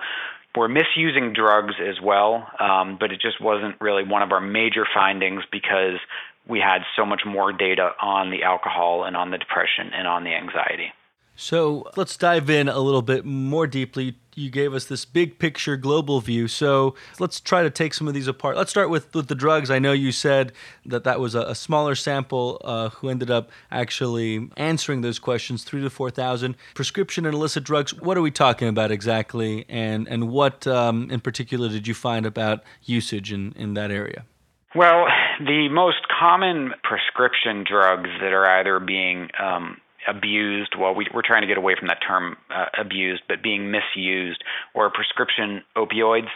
we're 0.57 0.69
misusing 0.69 1.33
drugs 1.33 1.75
as 1.80 2.00
well, 2.02 2.49
um, 2.59 2.97
but 2.99 3.12
it 3.12 3.21
just 3.21 3.40
wasn't 3.40 3.80
really 3.80 4.02
one 4.02 4.23
of 4.23 4.33
our 4.33 4.40
major 4.40 4.85
findings 4.92 5.45
because 5.52 6.00
we 6.49 6.59
had 6.59 6.83
so 6.97 7.07
much 7.07 7.23
more 7.25 7.52
data 7.52 7.90
on 8.02 8.30
the 8.30 8.42
alcohol 8.42 9.04
and 9.04 9.16
on 9.16 9.30
the 9.30 9.38
depression 9.38 9.92
and 9.95 10.09
on 10.09 10.25
the 10.25 10.30
anxiety. 10.30 10.92
So 11.41 11.91
let's 11.97 12.19
dive 12.19 12.51
in 12.51 12.69
a 12.69 12.81
little 12.81 13.01
bit 13.01 13.25
more 13.25 13.67
deeply. 13.67 14.17
You 14.35 14.51
gave 14.51 14.75
us 14.75 14.85
this 14.85 15.07
big 15.07 15.39
picture 15.39 15.79
global 15.79 16.21
view. 16.21 16.49
So 16.49 16.95
let's 17.19 17.41
try 17.41 17.63
to 17.63 17.71
take 17.71 17.95
some 17.95 18.07
of 18.07 18.13
these 18.13 18.29
apart. 18.29 18.59
Let's 18.59 18.71
start 18.71 18.91
with, 18.91 19.15
with 19.15 19.29
the 19.29 19.35
drugs. 19.35 19.71
I 19.71 19.79
know 19.79 19.93
you 19.93 20.13
said 20.13 20.53
that 20.85 21.05
that 21.05 21.19
was 21.19 21.35
a, 21.35 21.41
a 21.41 21.55
smaller 21.55 21.95
sample 21.95 22.61
uh, 22.63 22.91
who 22.91 23.09
ended 23.09 23.31
up 23.31 23.51
actually 23.71 24.51
answering 24.59 25.01
those 25.01 25.19
questions, 25.19 25.65
three 25.65 25.81
to 25.81 25.89
4,000. 25.89 26.57
Prescription 26.75 27.25
and 27.25 27.35
illicit 27.35 27.65
drugs, 27.65 27.95
what 27.95 28.19
are 28.19 28.23
we 28.23 28.31
talking 28.31 28.69
about 28.69 28.91
exactly? 28.91 29.65
And, 29.67 30.07
and 30.09 30.29
what 30.29 30.67
um, 30.67 31.11
in 31.11 31.21
particular 31.21 31.71
did 31.71 31.89
you 31.89 31.95
find 31.95 32.27
about 32.27 32.63
usage 32.83 33.33
in, 33.33 33.55
in 33.57 33.73
that 33.75 33.91
area? 33.91 34.27
Well, 34.75 35.07
the 35.41 35.71
most 35.71 36.07
common 36.21 36.75
prescription 36.85 37.65
drugs 37.67 38.11
that 38.21 38.35
are 38.35 38.47
either 38.47 38.79
being 38.79 39.31
um, 39.43 39.79
abused. 40.09 40.75
Well, 40.78 40.95
we, 40.95 41.07
are 41.12 41.23
trying 41.23 41.42
to 41.42 41.49
get 41.49 41.59
away 41.59 41.75
from 41.78 41.88
that 41.88 41.99
term 42.07 42.37
uh, 42.54 42.66
abused, 42.78 43.23
but 43.28 43.42
being 43.42 43.71
misused, 43.71 44.42
or 44.75 44.90
prescription 44.90 45.62
opioids. 45.76 46.28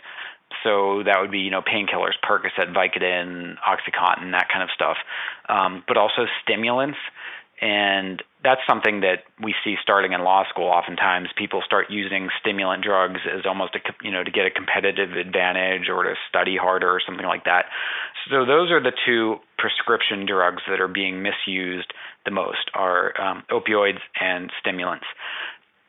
So 0.63 1.03
that 1.05 1.21
would 1.21 1.31
be, 1.31 1.41
you 1.41 1.51
know, 1.51 1.63
painkillers, 1.63 2.15
Percocet, 2.23 2.73
Vicodin, 2.73 3.57
OxyContin, 3.59 4.33
that 4.33 4.49
kind 4.49 4.63
of 4.63 4.71
stuff. 4.75 4.97
Um, 5.49 5.83
but 5.87 5.97
also 5.97 6.27
stimulants. 6.43 6.99
And 7.61 8.23
that's 8.43 8.61
something 8.69 9.01
that 9.01 9.25
we 9.43 9.55
see 9.65 9.77
starting 9.83 10.13
in 10.13 10.23
law 10.23 10.45
school. 10.51 10.69
Oftentimes, 10.69 11.29
people 11.37 11.63
start 11.65 11.87
using 11.89 12.29
stimulant 12.41 12.85
drugs 12.85 13.21
as 13.25 13.47
almost 13.47 13.75
a 13.75 13.81
you 14.03 14.11
know 14.11 14.23
to 14.23 14.31
get 14.31 14.45
a 14.45 14.51
competitive 14.51 15.13
advantage 15.17 15.89
or 15.89 16.03
to 16.03 16.15
study 16.29 16.57
harder 16.57 16.91
or 16.91 17.01
something 17.05 17.27
like 17.27 17.45
that. 17.45 17.67
So 18.31 18.45
those 18.45 18.71
are 18.71 18.83
the 18.83 18.93
two 19.07 19.37
prescription 19.57 20.27
drugs 20.27 20.63
that 20.69 20.81
are 20.81 20.89
being 20.89 21.23
misused 21.23 21.93
the 22.25 22.31
most: 22.31 22.71
are 22.75 23.19
um, 23.21 23.45
opioids 23.51 24.01
and 24.21 24.51
stimulants. 24.61 25.07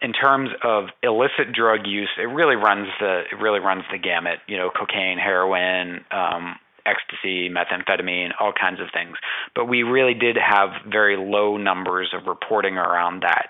In 0.02 0.14
terms 0.14 0.50
of 0.64 0.90
illicit 1.02 1.52
drug 1.54 1.88
use, 1.88 2.10
it 2.18 2.30
really 2.30 2.56
runs 2.56 2.88
the 3.00 3.24
it 3.32 3.40
really 3.42 3.60
runs 3.60 3.84
the 3.92 3.98
gamut. 3.98 4.40
You 4.48 4.58
know, 4.58 4.70
cocaine, 4.70 5.18
heroin, 5.18 6.06
um, 6.12 6.56
ecstasy, 6.86 7.50
methamphetamine, 7.50 8.32
all 8.40 8.54
kinds 8.54 8.80
of 8.80 8.88
things. 8.94 9.18
But 9.56 9.66
we 9.66 9.84
really 9.84 10.14
did 10.14 10.38
have 10.38 10.70
very 10.90 11.18
low 11.18 11.58
numbers 11.58 12.14
of 12.14 12.28
reporting 12.28 12.78
around 12.78 13.24
that. 13.24 13.50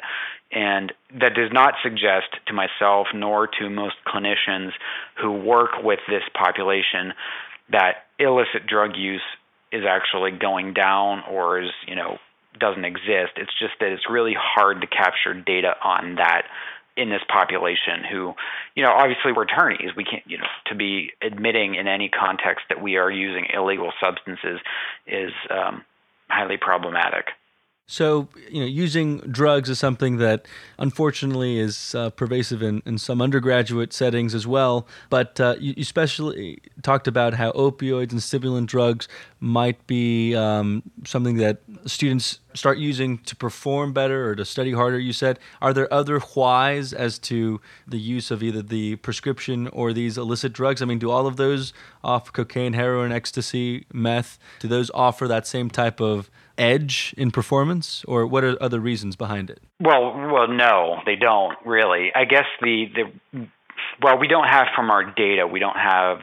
And 0.52 0.94
that 1.20 1.34
does 1.34 1.52
not 1.52 1.74
suggest 1.84 2.28
to 2.48 2.54
myself 2.54 3.08
nor 3.14 3.48
to 3.60 3.70
most 3.70 3.96
clinicians 4.08 4.72
who 5.22 5.32
work 5.32 5.84
with 5.84 6.00
this 6.08 6.24
population 6.34 7.14
that 7.72 8.06
illicit 8.20 8.68
drug 8.68 8.96
use 8.96 9.22
is 9.72 9.84
actually 9.88 10.32
going 10.32 10.74
down 10.74 11.24
or 11.30 11.60
is, 11.62 11.72
you 11.88 11.96
know, 11.96 12.18
doesn't 12.60 12.86
exist. 12.86 13.34
It's 13.36 13.52
just 13.60 13.74
that 13.80 13.92
it's 13.92 14.10
really 14.10 14.36
hard 14.38 14.82
to 14.82 14.88
capture 14.88 15.34
data 15.34 15.74
on 15.84 16.16
that 16.16 16.44
in 16.98 17.10
this 17.10 17.22
population 17.28 18.04
who, 18.10 18.34
you 18.76 18.84
know, 18.84 18.92
obviously 18.92 19.32
we're 19.32 19.44
attorneys. 19.44 19.96
We 19.96 20.04
can't, 20.04 20.24
you 20.26 20.38
know, 20.38 20.48
to 20.68 20.76
be 20.76 21.12
admitting 21.22 21.76
in 21.76 21.88
any 21.88 22.10
context 22.10 22.66
that 22.70 22.82
we 22.82 22.96
are 22.98 23.12
using 23.12 23.48
illegal 23.54 23.92
substances 24.02 24.60
is 25.06 25.32
um, 25.50 25.84
highly 26.30 26.58
problematic. 26.58 27.28
So, 27.88 28.30
you 28.50 28.62
know, 28.62 28.66
using 28.66 29.20
drugs 29.20 29.70
is 29.70 29.78
something 29.78 30.18
that 30.18 30.48
unfortunately 30.80 31.60
is 31.60 31.94
uh, 31.94 32.10
pervasive 32.10 32.64
in, 32.64 32.82
in 32.84 32.98
some 32.98 33.22
undergraduate 33.22 33.94
settings 33.94 34.34
as 34.34 34.48
well. 34.48 34.88
But 35.12 35.40
uh, 35.40 35.56
you, 35.60 35.76
you, 35.78 35.82
especially 35.84 36.62
talked 36.82 37.08
about 37.08 37.36
how 37.36 37.52
opioids 37.52 38.12
and 38.12 38.24
stimulant 38.24 38.70
drugs 38.70 39.08
might 39.46 39.86
be 39.86 40.36
um, 40.36 40.82
something 41.06 41.38
that 41.38 41.60
students 41.86 42.40
start 42.56 42.80
using 42.80 43.20
to 43.20 43.36
perform 43.36 43.94
better 43.94 44.28
or 44.28 44.36
to 44.36 44.44
study 44.44 44.72
harder, 44.72 44.98
you 44.98 45.14
said. 45.14 45.38
Are 45.62 45.72
there 45.72 45.92
other 45.94 46.18
whys 46.20 46.94
as 46.94 47.20
to 47.20 47.62
the 47.88 48.00
use 48.00 48.32
of 48.32 48.42
either 48.42 48.64
the 48.64 48.96
prescription 48.98 49.68
or 49.68 49.94
these 49.94 50.18
illicit 50.18 50.52
drugs? 50.52 50.82
I 50.82 50.86
mean, 50.86 50.98
do 50.98 51.12
all 51.12 51.28
of 51.28 51.38
those 51.38 51.74
offer 52.04 52.32
cocaine, 52.32 52.74
heroin, 52.74 53.12
ecstasy, 53.12 53.86
meth, 53.94 54.40
do 54.60 54.68
those 54.68 54.90
offer 54.96 55.28
that 55.28 55.46
same 55.46 55.70
type 55.70 56.02
of 56.02 56.32
edge 56.58 57.14
in 57.16 57.30
performance, 57.30 58.04
or 58.08 58.26
what 58.26 58.44
are 58.44 58.58
other 58.60 58.80
reasons 58.80 59.16
behind 59.16 59.52
it? 59.52 59.62
Well, 59.80 60.16
well, 60.34 60.48
no, 60.48 61.02
they 61.06 61.18
don't 61.18 61.56
really. 61.64 62.12
I 62.16 62.26
guess 62.26 62.46
the 62.62 62.86
the 62.96 63.48
well, 64.02 64.18
we 64.18 64.28
don't 64.28 64.48
have 64.48 64.68
from 64.76 64.90
our 64.90 65.04
data, 65.04 65.46
we 65.46 65.60
don't 65.60 65.78
have 65.78 66.22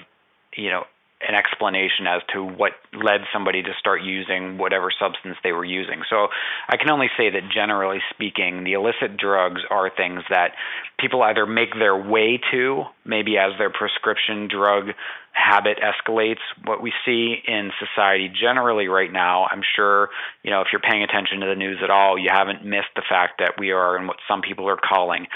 you 0.56 0.70
know 0.70 0.84
an 1.26 1.34
explanation 1.34 2.06
as 2.06 2.22
to 2.32 2.44
what 2.44 2.72
led 2.92 3.22
somebody 3.32 3.62
to 3.62 3.70
start 3.78 4.02
using 4.02 4.58
whatever 4.58 4.90
substance 4.90 5.36
they 5.42 5.52
were 5.52 5.64
using. 5.64 6.02
So 6.10 6.28
I 6.68 6.76
can 6.76 6.90
only 6.90 7.08
say 7.16 7.30
that 7.30 7.42
generally 7.52 8.00
speaking, 8.10 8.64
the 8.64 8.72
illicit 8.74 9.16
drugs 9.16 9.62
are 9.70 9.90
things 9.94 10.22
that 10.30 10.52
people 10.98 11.22
either 11.22 11.46
make 11.46 11.74
their 11.74 11.96
way 11.96 12.40
to, 12.52 12.84
maybe 13.04 13.38
as 13.38 13.52
their 13.58 13.70
prescription 13.70 14.48
drug 14.48 14.94
habit 15.32 15.78
escalates. 15.78 16.42
What 16.64 16.82
we 16.82 16.92
see 17.04 17.36
in 17.46 17.70
society 17.78 18.28
generally 18.28 18.88
right 18.88 19.12
now, 19.12 19.46
I'm 19.50 19.62
sure, 19.76 20.10
you 20.42 20.50
know, 20.50 20.60
if 20.60 20.68
you're 20.72 20.80
paying 20.80 21.02
attention 21.02 21.40
to 21.40 21.46
the 21.46 21.54
news 21.54 21.78
at 21.82 21.90
all, 21.90 22.18
you 22.18 22.30
haven't 22.32 22.64
missed 22.64 22.92
the 22.94 23.02
fact 23.08 23.38
that 23.38 23.54
we 23.58 23.70
are 23.70 23.96
in 23.96 24.06
what 24.06 24.16
some 24.28 24.42
people 24.42 24.68
are 24.68 24.76
calling 24.76 25.26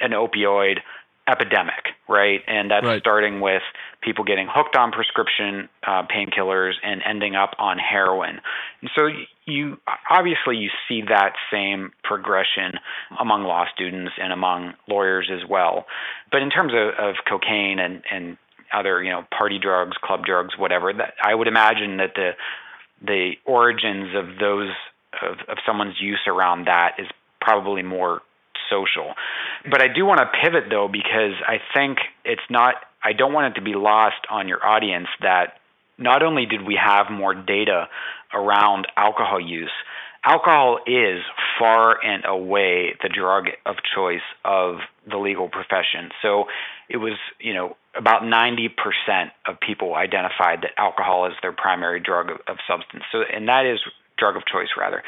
an 0.00 0.10
opioid 0.10 0.78
epidemic, 1.28 1.96
right? 2.08 2.42
And 2.46 2.70
that's 2.70 2.84
right. 2.84 3.00
starting 3.00 3.40
with 3.40 3.62
people 4.02 4.24
getting 4.24 4.46
hooked 4.50 4.76
on 4.76 4.92
prescription 4.92 5.68
uh, 5.86 6.02
painkillers 6.02 6.72
and 6.82 7.00
ending 7.04 7.34
up 7.34 7.52
on 7.58 7.78
heroin. 7.78 8.40
And 8.82 8.90
so 8.94 9.08
you 9.46 9.78
obviously 10.10 10.56
you 10.56 10.70
see 10.86 11.02
that 11.08 11.32
same 11.50 11.92
progression 12.02 12.78
among 13.18 13.44
law 13.44 13.64
students 13.74 14.12
and 14.20 14.32
among 14.32 14.74
lawyers 14.88 15.30
as 15.32 15.48
well. 15.48 15.86
But 16.30 16.42
in 16.42 16.50
terms 16.50 16.72
of, 16.74 16.88
of 17.02 17.14
cocaine 17.26 17.78
and, 17.78 18.02
and 18.10 18.36
other 18.72 19.02
you 19.02 19.10
know 19.10 19.26
party 19.36 19.58
drugs, 19.58 19.96
club 20.02 20.24
drugs, 20.24 20.58
whatever, 20.58 20.92
that 20.92 21.14
I 21.22 21.34
would 21.34 21.48
imagine 21.48 21.98
that 21.98 22.14
the 22.14 22.32
the 23.02 23.32
origins 23.46 24.14
of 24.14 24.38
those 24.38 24.70
of, 25.22 25.38
of 25.48 25.58
someone's 25.66 26.00
use 26.00 26.20
around 26.26 26.66
that 26.66 26.96
is 26.98 27.06
probably 27.40 27.82
more 27.82 28.20
social. 28.70 29.14
But 29.70 29.82
I 29.82 29.88
do 29.88 30.04
want 30.04 30.20
to 30.20 30.26
pivot 30.42 30.64
though 30.70 30.88
because 30.88 31.34
I 31.46 31.58
think 31.74 31.98
it's 32.24 32.42
not 32.50 32.74
I 33.02 33.12
don't 33.12 33.32
want 33.32 33.52
it 33.52 33.60
to 33.60 33.64
be 33.64 33.74
lost 33.74 34.26
on 34.30 34.48
your 34.48 34.64
audience 34.64 35.08
that 35.20 35.58
not 35.98 36.22
only 36.22 36.46
did 36.46 36.66
we 36.66 36.78
have 36.82 37.10
more 37.10 37.34
data 37.34 37.88
around 38.32 38.88
alcohol 38.96 39.40
use, 39.40 39.70
alcohol 40.24 40.78
is 40.86 41.20
far 41.58 42.02
and 42.02 42.24
away 42.24 42.94
the 43.02 43.08
drug 43.08 43.48
of 43.66 43.76
choice 43.94 44.24
of 44.44 44.76
the 45.08 45.18
legal 45.18 45.48
profession. 45.48 46.10
So 46.22 46.46
it 46.88 46.96
was, 46.96 47.18
you 47.38 47.54
know, 47.54 47.76
about 47.96 48.22
90% 48.22 48.70
of 49.46 49.60
people 49.60 49.94
identified 49.94 50.62
that 50.62 50.72
alcohol 50.78 51.26
is 51.26 51.34
their 51.42 51.52
primary 51.52 52.00
drug 52.00 52.30
of, 52.30 52.38
of 52.48 52.56
substance. 52.66 53.04
So 53.12 53.22
and 53.22 53.48
that 53.48 53.66
is 53.66 53.78
drug 54.16 54.36
of 54.36 54.42
choice 54.46 54.68
rather. 54.78 55.02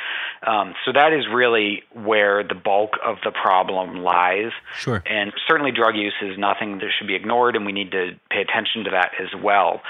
Um, 0.47 0.75
so 0.85 0.93
that 0.93 1.13
is 1.13 1.27
really 1.33 1.83
where 1.93 2.43
the 2.43 2.55
bulk 2.55 2.93
of 3.05 3.17
the 3.25 3.31
problem 3.31 4.03
lies. 4.03 4.53
Sure. 4.77 5.03
And 5.07 5.33
certainly 5.49 5.73
drug 5.73 5.97
use 5.97 6.15
is 6.23 6.39
nothing 6.39 6.79
that 6.79 6.89
should 6.99 7.07
be 7.07 7.15
ignored, 7.15 7.57
and 7.57 7.65
we 7.65 7.73
need 7.73 7.93
to 7.93 8.13
pay 8.31 8.41
attention 8.41 8.85
to 8.85 8.91
that 8.91 9.13
as 9.21 9.29
well. 9.43 9.81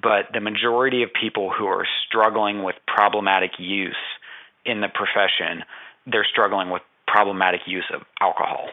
But 0.00 0.32
the 0.32 0.40
majority 0.40 1.02
of 1.02 1.10
people 1.18 1.50
who 1.50 1.66
are 1.66 1.86
struggling 2.06 2.62
with 2.62 2.76
problematic 2.86 3.52
use 3.58 3.96
in 4.64 4.80
the 4.80 4.88
profession, 4.88 5.64
they're 6.06 6.26
struggling 6.30 6.70
with 6.70 6.82
problematic 7.06 7.62
use 7.66 7.86
of 7.92 8.02
alcohol. 8.20 8.68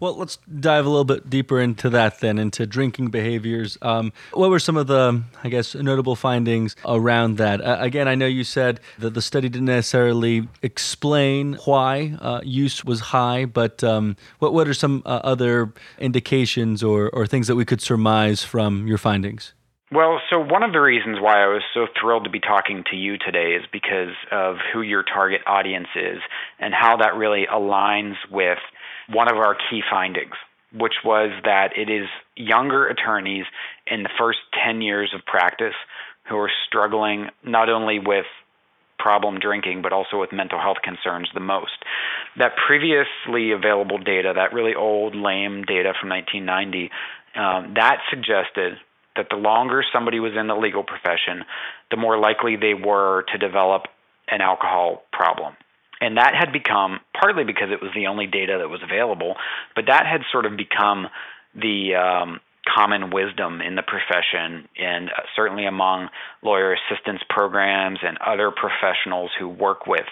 Well, 0.00 0.16
let's 0.16 0.36
dive 0.60 0.86
a 0.86 0.88
little 0.88 1.04
bit 1.04 1.28
deeper 1.28 1.60
into 1.60 1.90
that 1.90 2.20
then, 2.20 2.38
into 2.38 2.66
drinking 2.66 3.08
behaviors. 3.08 3.76
Um, 3.82 4.12
what 4.32 4.48
were 4.48 4.60
some 4.60 4.76
of 4.76 4.86
the, 4.86 5.24
I 5.42 5.48
guess, 5.48 5.74
notable 5.74 6.14
findings 6.14 6.76
around 6.86 7.38
that? 7.38 7.60
Uh, 7.60 7.78
again, 7.80 8.06
I 8.06 8.14
know 8.14 8.26
you 8.26 8.44
said 8.44 8.78
that 9.00 9.14
the 9.14 9.22
study 9.22 9.48
didn't 9.48 9.66
necessarily 9.66 10.46
explain 10.62 11.54
why 11.64 12.16
uh, 12.20 12.40
use 12.44 12.84
was 12.84 13.00
high, 13.00 13.44
but 13.44 13.82
um, 13.82 14.16
what, 14.38 14.52
what 14.52 14.68
are 14.68 14.74
some 14.74 15.02
uh, 15.04 15.20
other 15.24 15.72
indications 15.98 16.84
or, 16.84 17.10
or 17.10 17.26
things 17.26 17.48
that 17.48 17.56
we 17.56 17.64
could 17.64 17.80
surmise 17.80 18.44
from 18.44 18.86
your 18.86 18.98
findings? 18.98 19.52
Well, 19.90 20.20
so 20.28 20.38
one 20.38 20.62
of 20.62 20.72
the 20.72 20.80
reasons 20.80 21.16
why 21.18 21.42
I 21.42 21.46
was 21.46 21.62
so 21.72 21.86
thrilled 21.98 22.24
to 22.24 22.30
be 22.30 22.40
talking 22.40 22.84
to 22.90 22.96
you 22.96 23.16
today 23.16 23.54
is 23.54 23.64
because 23.72 24.14
of 24.30 24.56
who 24.72 24.82
your 24.82 25.02
target 25.02 25.40
audience 25.46 25.88
is 25.96 26.18
and 26.58 26.74
how 26.74 26.98
that 26.98 27.16
really 27.16 27.46
aligns 27.50 28.16
with 28.30 28.58
one 29.08 29.30
of 29.30 29.36
our 29.36 29.54
key 29.54 29.82
findings, 29.90 30.34
which 30.72 30.94
was 31.04 31.30
that 31.44 31.70
it 31.76 31.90
is 31.90 32.08
younger 32.36 32.86
attorneys 32.86 33.44
in 33.86 34.02
the 34.02 34.10
first 34.18 34.38
10 34.64 34.82
years 34.82 35.12
of 35.14 35.24
practice 35.24 35.74
who 36.28 36.36
are 36.36 36.50
struggling 36.66 37.28
not 37.44 37.68
only 37.68 37.98
with 37.98 38.26
problem 38.98 39.38
drinking, 39.38 39.80
but 39.80 39.92
also 39.92 40.20
with 40.20 40.32
mental 40.32 40.60
health 40.60 40.78
concerns 40.82 41.28
the 41.32 41.40
most. 41.40 41.84
That 42.36 42.52
previously 42.66 43.52
available 43.52 43.98
data, 43.98 44.32
that 44.34 44.52
really 44.52 44.74
old, 44.74 45.14
lame 45.14 45.62
data 45.62 45.94
from 45.98 46.10
1990, 46.10 46.90
um, 47.36 47.74
that 47.74 47.98
suggested 48.10 48.74
that 49.16 49.26
the 49.30 49.36
longer 49.36 49.84
somebody 49.92 50.20
was 50.20 50.32
in 50.38 50.46
the 50.48 50.54
legal 50.54 50.82
profession, 50.82 51.44
the 51.90 51.96
more 51.96 52.18
likely 52.18 52.56
they 52.56 52.74
were 52.74 53.24
to 53.32 53.38
develop 53.38 53.82
an 54.28 54.40
alcohol 54.40 55.02
problem. 55.12 55.54
And 56.00 56.16
that 56.16 56.34
had 56.34 56.52
become 56.52 57.00
partly 57.18 57.44
because 57.44 57.68
it 57.72 57.82
was 57.82 57.90
the 57.94 58.06
only 58.06 58.26
data 58.26 58.58
that 58.58 58.68
was 58.68 58.80
available, 58.82 59.34
but 59.74 59.86
that 59.86 60.06
had 60.06 60.22
sort 60.30 60.46
of 60.46 60.56
become 60.56 61.08
the 61.54 61.94
um, 61.94 62.40
common 62.66 63.10
wisdom 63.10 63.60
in 63.60 63.74
the 63.74 63.82
profession 63.82 64.68
and 64.78 65.08
uh, 65.10 65.22
certainly 65.34 65.66
among 65.66 66.08
lawyer 66.42 66.74
assistance 66.74 67.20
programs 67.28 67.98
and 68.02 68.18
other 68.18 68.50
professionals 68.50 69.30
who 69.38 69.48
work 69.48 69.86
with 69.86 70.06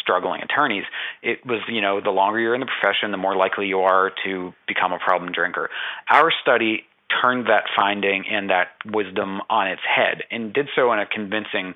struggling 0.00 0.40
attorneys 0.40 0.84
it 1.22 1.44
was 1.44 1.60
you 1.68 1.80
know 1.80 2.00
the 2.00 2.10
longer 2.10 2.38
you're 2.38 2.54
in 2.54 2.60
the 2.60 2.66
profession 2.80 3.10
the 3.10 3.16
more 3.16 3.36
likely 3.36 3.66
you 3.66 3.80
are 3.80 4.12
to 4.24 4.52
become 4.66 4.92
a 4.92 4.98
problem 4.98 5.32
drinker. 5.32 5.68
Our 6.08 6.32
study 6.42 6.84
turned 7.20 7.46
that 7.46 7.64
finding 7.76 8.24
and 8.30 8.50
that 8.50 8.68
wisdom 8.86 9.40
on 9.50 9.66
its 9.68 9.82
head 9.84 10.22
and 10.30 10.52
did 10.52 10.68
so 10.76 10.92
in 10.92 11.00
a 11.00 11.06
convincing 11.06 11.74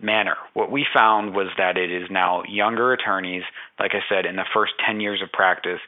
manner. 0.00 0.36
What 0.54 0.70
we 0.70 0.86
found 0.94 1.34
was 1.34 1.48
that 1.58 1.76
it 1.76 1.90
is 1.90 2.08
now 2.10 2.42
younger 2.48 2.92
attorneys, 2.92 3.42
like 3.80 3.92
I 3.94 4.00
said, 4.08 4.26
in 4.26 4.36
the 4.36 4.44
first 4.54 4.72
10 4.86 5.00
years 5.00 5.22
of 5.22 5.32
practice, 5.32 5.80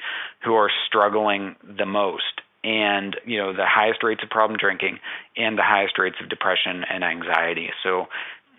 who 0.44 0.54
are 0.54 0.70
struggling 0.86 1.56
the 1.62 1.86
most 1.86 2.40
and 2.62 3.16
you 3.24 3.38
know 3.38 3.52
the 3.52 3.66
highest 3.66 4.02
rates 4.02 4.22
of 4.22 4.28
problem 4.28 4.58
drinking 4.58 4.98
and 5.36 5.56
the 5.56 5.62
highest 5.62 5.98
rates 5.98 6.16
of 6.22 6.28
depression 6.28 6.84
and 6.90 7.02
anxiety 7.02 7.70
so 7.82 8.06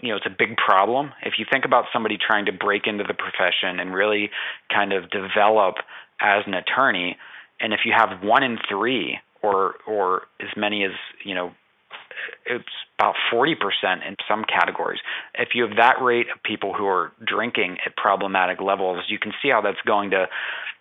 you 0.02 0.10
know 0.10 0.16
it's 0.16 0.26
a 0.26 0.36
big 0.36 0.58
problem 0.58 1.12
if 1.22 1.34
you 1.38 1.46
think 1.52 1.66
about 1.66 1.86
somebody 1.94 2.18
trying 2.18 2.46
to 2.46 2.52
break 2.52 2.88
into 2.88 3.04
the 3.04 3.14
profession 3.14 3.80
and 3.80 3.94
really 3.94 4.32
kind 4.74 4.92
of 4.92 5.10
develop 5.12 5.76
as 6.20 6.44
an 6.48 6.56
attorney 6.56 7.16
and 7.60 7.74
if 7.74 7.82
you 7.86 7.94
have 7.96 8.24
one 8.24 8.44
in 8.44 8.58
3 8.68 9.20
or 9.44 9.76
or 9.86 10.24
as 10.40 10.50
many 10.58 10.84
as 10.84 10.92
you 11.24 11.36
know 11.36 11.52
it's 12.46 12.64
about 13.00 13.16
40% 13.34 13.56
in 14.08 14.16
some 14.28 14.44
categories. 14.44 15.00
If 15.36 15.50
you 15.54 15.68
have 15.68 15.78
that 15.78 16.02
rate 16.02 16.28
of 16.34 16.42
people 16.44 16.74
who 16.74 16.86
are 16.86 17.12
drinking 17.26 17.78
at 17.86 17.96
problematic 17.96 18.62
levels, 18.62 19.06
you 19.08 19.20
can 19.20 19.32
see 19.42 19.50
how 19.50 19.62
that's 19.62 19.82
going 19.86 20.12
to 20.12 20.28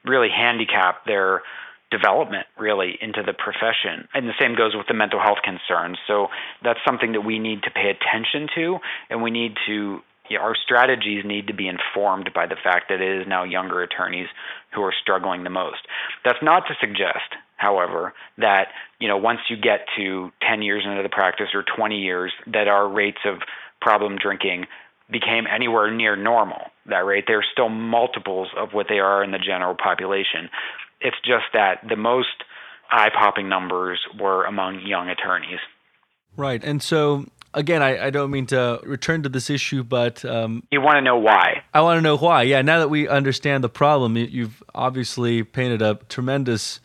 really 0.05 0.29
handicap 0.29 1.05
their 1.07 1.43
development 1.91 2.47
really 2.59 2.97
into 3.01 3.23
the 3.23 3.33
profession. 3.33 4.07
And 4.15 4.29
the 4.29 4.35
same 4.39 4.55
goes 4.55 4.75
with 4.75 4.87
the 4.87 4.95
mental 4.95 5.21
health 5.21 5.39
concerns. 5.43 5.99
So 6.07 6.29
that's 6.63 6.79
something 6.87 7.13
that 7.13 7.23
we 7.23 7.39
need 7.39 7.65
to 7.65 7.71
pay 7.71 7.91
attention 7.91 8.49
to 8.55 8.79
and 9.11 9.23
we 9.23 9.31
need 9.31 9.55
to 9.67 10.01
our 10.39 10.55
strategies 10.55 11.25
need 11.25 11.49
to 11.49 11.55
be 11.55 11.67
informed 11.67 12.31
by 12.33 12.47
the 12.47 12.57
fact 12.63 12.89
that 12.89 13.01
it 13.01 13.21
is 13.21 13.27
now 13.27 13.43
younger 13.43 13.83
attorneys 13.83 14.29
who 14.73 14.81
are 14.83 14.95
struggling 15.03 15.43
the 15.43 15.51
most. 15.51 15.81
That's 16.25 16.39
not 16.41 16.69
to 16.69 16.75
suggest 16.81 17.35
however, 17.61 18.15
that 18.39 18.69
you 18.99 19.07
know 19.07 19.19
once 19.19 19.41
you 19.49 19.57
get 19.57 19.81
to 19.97 20.31
10 20.49 20.63
years 20.63 20.83
into 20.85 21.03
the 21.03 21.09
practice 21.09 21.49
or 21.55 21.63
20 21.63 21.99
years, 21.99 22.33
that 22.47 22.69
our 22.69 22.89
rates 22.89 23.21
of 23.27 23.41
problem 23.81 24.17
drinking 24.17 24.67
became 25.11 25.45
anywhere 25.47 25.91
near 25.91 26.17
normal. 26.17 26.71
That 26.87 27.05
rate, 27.05 27.25
they're 27.27 27.45
still 27.53 27.69
multiples 27.69 28.49
of 28.57 28.73
what 28.73 28.87
they 28.89 28.99
are 28.99 29.23
in 29.23 29.31
the 29.31 29.39
general 29.39 29.75
population. 29.75 30.49
It's 31.01 31.17
just 31.25 31.47
that 31.53 31.81
the 31.89 31.97
most 31.97 32.45
eye-popping 32.91 33.49
numbers 33.49 34.01
were 34.19 34.45
among 34.45 34.81
young 34.81 35.09
attorneys. 35.09 35.61
Right, 36.37 36.63
and 36.65 36.83
so 36.83 37.27
again, 37.55 37.83
I, 37.83 38.07
I, 38.07 38.11
don't 38.11 38.31
mean 38.31 38.47
to 38.47 38.81
return 38.85 39.25
to 39.25 39.29
this 39.29 39.51
issue, 39.51 39.83
but 39.83 40.25
um, 40.25 40.63
you 40.71 40.81
want 40.81 40.97
to 40.97 41.03
know 41.03 41.19
why. 41.19 41.65
I 41.75 41.81
want 41.81 41.99
to 41.99 42.03
know 42.03 42.17
why. 42.17 42.43
Yeah, 42.43 42.63
now 42.63 42.79
that 42.79 42.89
we 42.89 43.09
understand 43.09 43.65
the 43.65 43.69
problem, 43.69 44.17
you've 44.17 44.63
obviously 44.75 45.43
painted 45.43 45.83
a 45.83 45.97
tremendous 46.09 46.81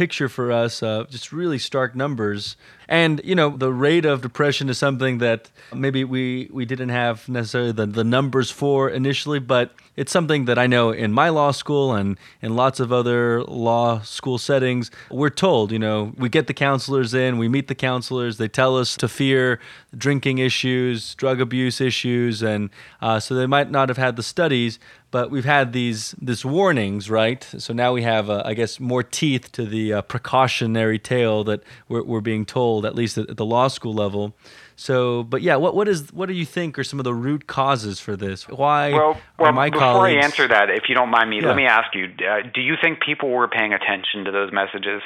picture 0.00 0.30
for 0.30 0.50
us, 0.50 0.82
uh, 0.82 1.04
just 1.10 1.30
really 1.30 1.58
stark 1.58 1.94
numbers. 1.94 2.56
And, 2.90 3.20
you 3.22 3.36
know, 3.36 3.50
the 3.56 3.72
rate 3.72 4.04
of 4.04 4.20
depression 4.20 4.68
is 4.68 4.76
something 4.76 5.18
that 5.18 5.48
maybe 5.72 6.02
we, 6.02 6.50
we 6.52 6.64
didn't 6.64 6.88
have 6.88 7.28
necessarily 7.28 7.70
the, 7.70 7.86
the 7.86 8.02
numbers 8.02 8.50
for 8.50 8.90
initially, 8.90 9.38
but 9.38 9.72
it's 9.94 10.10
something 10.10 10.46
that 10.46 10.58
I 10.58 10.66
know 10.66 10.90
in 10.90 11.12
my 11.12 11.28
law 11.28 11.50
school 11.50 11.92
and 11.94 12.18
in 12.42 12.56
lots 12.56 12.80
of 12.80 12.92
other 12.92 13.44
law 13.44 14.00
school 14.00 14.38
settings, 14.38 14.90
we're 15.10 15.30
told, 15.30 15.70
you 15.70 15.78
know, 15.78 16.12
we 16.16 16.28
get 16.28 16.48
the 16.48 16.54
counselors 16.54 17.14
in, 17.14 17.38
we 17.38 17.48
meet 17.48 17.68
the 17.68 17.74
counselors, 17.74 18.38
they 18.38 18.48
tell 18.48 18.76
us 18.76 18.96
to 18.96 19.08
fear 19.08 19.60
drinking 19.96 20.38
issues, 20.38 21.14
drug 21.16 21.40
abuse 21.40 21.80
issues, 21.80 22.42
and 22.42 22.70
uh, 23.00 23.20
so 23.20 23.34
they 23.34 23.46
might 23.46 23.70
not 23.70 23.88
have 23.88 23.98
had 23.98 24.16
the 24.16 24.22
studies, 24.22 24.78
but 25.10 25.30
we've 25.30 25.44
had 25.44 25.72
these 25.72 26.14
this 26.20 26.44
warnings, 26.44 27.10
right? 27.10 27.42
So 27.58 27.72
now 27.72 27.92
we 27.92 28.02
have, 28.02 28.30
uh, 28.30 28.42
I 28.44 28.54
guess, 28.54 28.78
more 28.78 29.02
teeth 29.02 29.50
to 29.52 29.66
the 29.66 29.94
uh, 29.94 30.02
precautionary 30.02 30.98
tale 30.98 31.42
that 31.44 31.62
we're, 31.88 32.04
we're 32.04 32.20
being 32.20 32.46
told, 32.46 32.79
at 32.86 32.94
least 32.94 33.18
at, 33.18 33.30
at, 33.30 33.36
the 33.36 33.44
law 33.44 33.68
school 33.68 33.94
level. 33.94 34.34
So, 34.76 35.22
but 35.24 35.42
yeah, 35.42 35.56
what 35.56 35.74
what 35.74 35.88
is 35.88 36.12
what 36.12 36.26
do 36.26 36.34
you 36.34 36.46
think 36.46 36.78
are 36.78 36.84
some 36.84 37.00
of 37.00 37.04
the 37.04 37.14
root 37.14 37.46
causes 37.46 38.00
for 38.00 38.16
this? 38.16 38.48
Why 38.48 38.92
well, 38.92 39.20
well 39.38 39.52
my 39.52 39.70
before 39.70 39.80
colleagues... 39.80 40.22
I 40.22 40.24
answer 40.24 40.48
that, 40.48 40.70
if 40.70 40.88
you 40.88 40.94
don't 40.94 41.10
mind 41.10 41.30
me, 41.30 41.40
yeah. 41.40 41.48
let 41.48 41.56
me 41.56 41.66
ask 41.66 41.94
you: 41.94 42.06
uh, 42.26 42.42
Do 42.52 42.60
you 42.60 42.74
think 42.80 43.00
people 43.00 43.30
were 43.30 43.48
paying 43.48 43.72
attention 43.72 44.24
to 44.24 44.30
those 44.30 44.52
messages 44.52 45.02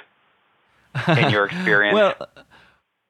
in 1.09 1.31
your 1.31 1.45
experience? 1.47 1.95
well 1.95 2.29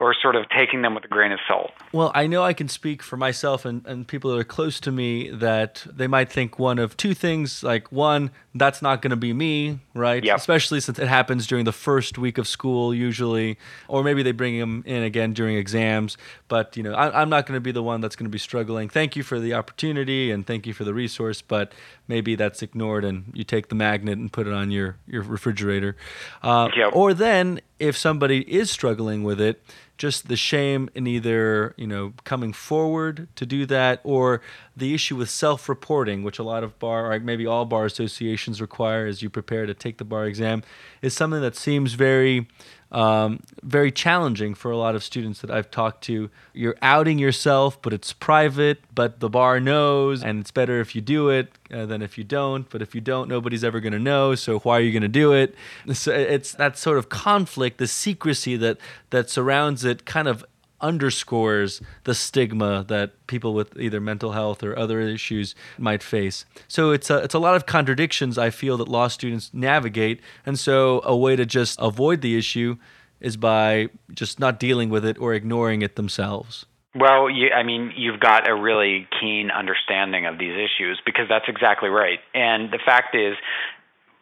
or 0.01 0.15
sort 0.21 0.37
of 0.37 0.45
taking 0.51 0.83
them 0.83 0.95
with 0.95 1.05
a 1.05 1.09
grain 1.09 1.33
of 1.33 1.39
salt? 1.47 1.71
Well, 1.93 2.11
I 2.15 2.27
know 2.27 2.43
I 2.43 2.53
can 2.53 2.69
speak 2.69 3.03
for 3.03 3.17
myself 3.17 3.65
and, 3.65 3.87
and 3.87 4.07
people 4.07 4.31
that 4.33 4.39
are 4.39 4.45
close 4.45 4.81
to 4.81 4.93
me 4.93 5.31
that 5.31 5.87
they 5.91 6.07
might 6.07 6.31
think 6.31 6.59
one 6.59 6.79
of 6.79 6.97
two 6.97 7.15
things. 7.15 7.63
Like, 7.63 7.91
one, 7.93 8.31
that's 8.57 8.81
not 8.81 9.03
going 9.03 9.11
to 9.11 9.17
be 9.17 9.33
me, 9.33 9.81
right? 9.95 10.23
Yep. 10.23 10.37
Especially 10.37 10.81
since 10.81 10.99
it 10.99 11.09
happens 11.09 11.47
during 11.47 11.65
the 11.65 11.73
first 11.73 12.19
week 12.19 12.39
of 12.39 12.47
school, 12.47 12.95
usually. 12.95 13.59
Or 13.89 14.05
maybe 14.05 14.23
they 14.23 14.31
bring 14.31 14.59
them 14.61 14.85
in 14.87 15.03
again 15.03 15.33
during 15.33 15.57
exams. 15.57 16.17
But, 16.47 16.77
you 16.77 16.85
know, 16.85 16.95
I, 16.95 17.21
I'm 17.21 17.29
not 17.29 17.47
going 17.47 17.57
to 17.57 17.61
be 17.61 17.73
the 17.73 17.83
one 17.83 18.01
that's 18.01 18.15
going 18.15 18.27
to 18.27 18.31
be 18.31 18.39
struggling. 18.39 18.89
Thank 18.89 19.17
you 19.17 19.25
for 19.25 19.41
the 19.41 19.55
opportunity 19.55 20.31
and 20.31 20.47
thank 20.47 20.67
you 20.67 20.73
for 20.73 20.85
the 20.85 20.95
resource. 20.95 21.43
But 21.43 21.73
maybe 22.07 22.37
that's 22.37 22.63
ignored 22.63 23.05
and 23.05 23.33
you 23.35 23.43
take 23.43 23.69
the 23.69 23.75
magnet 23.75 24.19
and 24.19 24.33
put 24.33 24.47
it 24.47 24.53
on 24.53 24.71
your, 24.71 24.99
your 25.09 25.23
refrigerator. 25.23 25.97
Uh, 26.41 26.69
yep. 26.77 26.93
Or 26.95 27.13
then, 27.13 27.61
if 27.81 27.97
somebody 27.97 28.41
is 28.43 28.71
struggling 28.71 29.25
with 29.25 29.41
it, 29.41 29.65
just 29.97 30.29
the 30.29 30.37
shame 30.37 30.89
in 30.95 31.07
either 31.07 31.75
you 31.77 31.87
know 31.87 32.13
coming 32.25 32.53
forward 32.53 33.29
to 33.37 33.47
do 33.47 33.65
that 33.67 34.01
or 34.03 34.41
the 34.77 34.95
issue 34.95 35.17
with 35.17 35.31
self-reporting 35.31 36.23
which 36.23 36.39
a 36.39 36.43
lot 36.43 36.65
of 36.65 36.79
bar 36.79 37.13
or 37.13 37.21
maybe 37.21 37.47
all 37.47 37.65
bar 37.65 37.85
associations 37.85 38.61
require 38.61 39.07
as 39.07 39.23
you 39.23 39.31
prepare 39.31 39.67
to 39.67 39.75
take 39.75 39.99
the 39.99 40.05
bar 40.05 40.27
exam 40.27 40.63
is 41.01 41.15
something 41.15 41.41
that 41.41 41.55
seems 41.55 41.95
very 41.95 42.49
um, 42.95 43.41
very 43.63 43.91
challenging 43.91 44.55
for 44.55 44.71
a 44.71 44.77
lot 44.77 44.95
of 44.95 45.03
students 45.03 45.41
that 45.41 45.51
I've 45.51 45.69
talked 45.69 46.05
to. 46.05 46.31
You're 46.53 46.77
outing 46.81 47.19
yourself, 47.19 47.83
but 47.83 47.93
it's 47.93 48.13
private, 48.13 48.83
but 48.95 49.19
the 49.19 49.29
bar 49.29 49.59
knows, 49.59 50.23
and 50.23 50.39
it's 50.39 50.53
better 50.53 50.81
if 50.81 50.95
you 50.95 51.01
do 51.01 51.29
it 51.29 51.59
uh, 51.73 51.87
than 51.87 52.03
if 52.03 52.17
you 52.17 52.23
don't. 52.23 52.71
But 52.71 52.83
if 52.83 52.95
you 52.95 53.01
don't, 53.01 53.29
nobody's 53.29 53.65
ever 53.65 53.81
going 53.81 53.95
to 53.95 53.99
know. 53.99 54.37
So 54.37 54.61
why 54.61 54.79
are 54.79 54.81
you 54.81 54.93
going 54.93 55.03
to 55.03 55.09
do 55.09 55.33
it? 55.33 55.57
So 55.93 56.13
it's 56.13 56.53
that 56.53 56.79
sort 56.79 56.99
of 56.99 57.09
conflict, 57.09 57.79
the 57.79 57.89
secrecy 57.89 58.57
that 58.57 58.79
that 59.11 59.29
surrounds 59.29 59.85
it, 59.85 60.05
kind 60.05 60.29
of 60.29 60.45
underscores 60.81 61.81
the 62.05 62.15
stigma 62.15 62.85
that 62.89 63.27
people 63.27 63.55
with 63.55 63.79
either 63.79 64.01
mental 64.01 64.33
health 64.33 64.63
or 64.63 64.79
other 64.79 65.01
issues 65.01 65.55
might 65.79 66.03
face. 66.03 66.45
So 66.69 66.91
it's 66.91 67.11
a, 67.11 67.19
it's 67.19 67.35
a 67.35 67.39
lot 67.39 67.57
of 67.57 67.67
contradictions 67.67 68.39
I 68.39 68.51
feel 68.51 68.77
that 68.79 68.89
law 68.89 69.09
students 69.09 69.51
navigate. 69.53 70.21
And 70.45 70.59
so 70.59 71.01
a 71.05 71.17
way 71.17 71.37
to 71.37 71.47
just 71.47 71.79
avoid 71.81 72.21
the 72.21 72.37
issue 72.37 72.77
is 73.21 73.37
by 73.37 73.89
just 74.13 74.39
not 74.39 74.61
dealing 74.61 74.91
with 74.91 75.05
it 75.05 75.19
or 75.19 75.33
ignoring 75.33 75.83
it 75.83 75.97
themselves. 75.97 76.67
Well, 76.95 77.29
you, 77.29 77.51
I 77.51 77.65
mean, 77.65 77.93
you've 77.97 78.21
got 78.21 78.49
a 78.49 78.55
really 78.55 79.09
keen 79.21 79.51
understanding 79.51 80.27
of 80.27 80.39
these 80.39 80.53
issues 80.53 81.01
because 81.05 81.27
that's 81.29 81.47
exactly 81.49 81.89
right. 81.89 82.21
And 82.35 82.71
the 82.71 82.79
fact 82.85 83.17
is, 83.17 83.35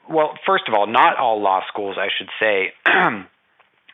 well, 0.09 0.39
first 0.47 0.65
of 0.69 0.75
all, 0.75 0.87
not 0.87 1.17
all 1.19 1.41
law 1.43 1.63
schools, 1.69 1.97
I 1.99 2.09
should 2.17 2.29
say, 2.41 2.73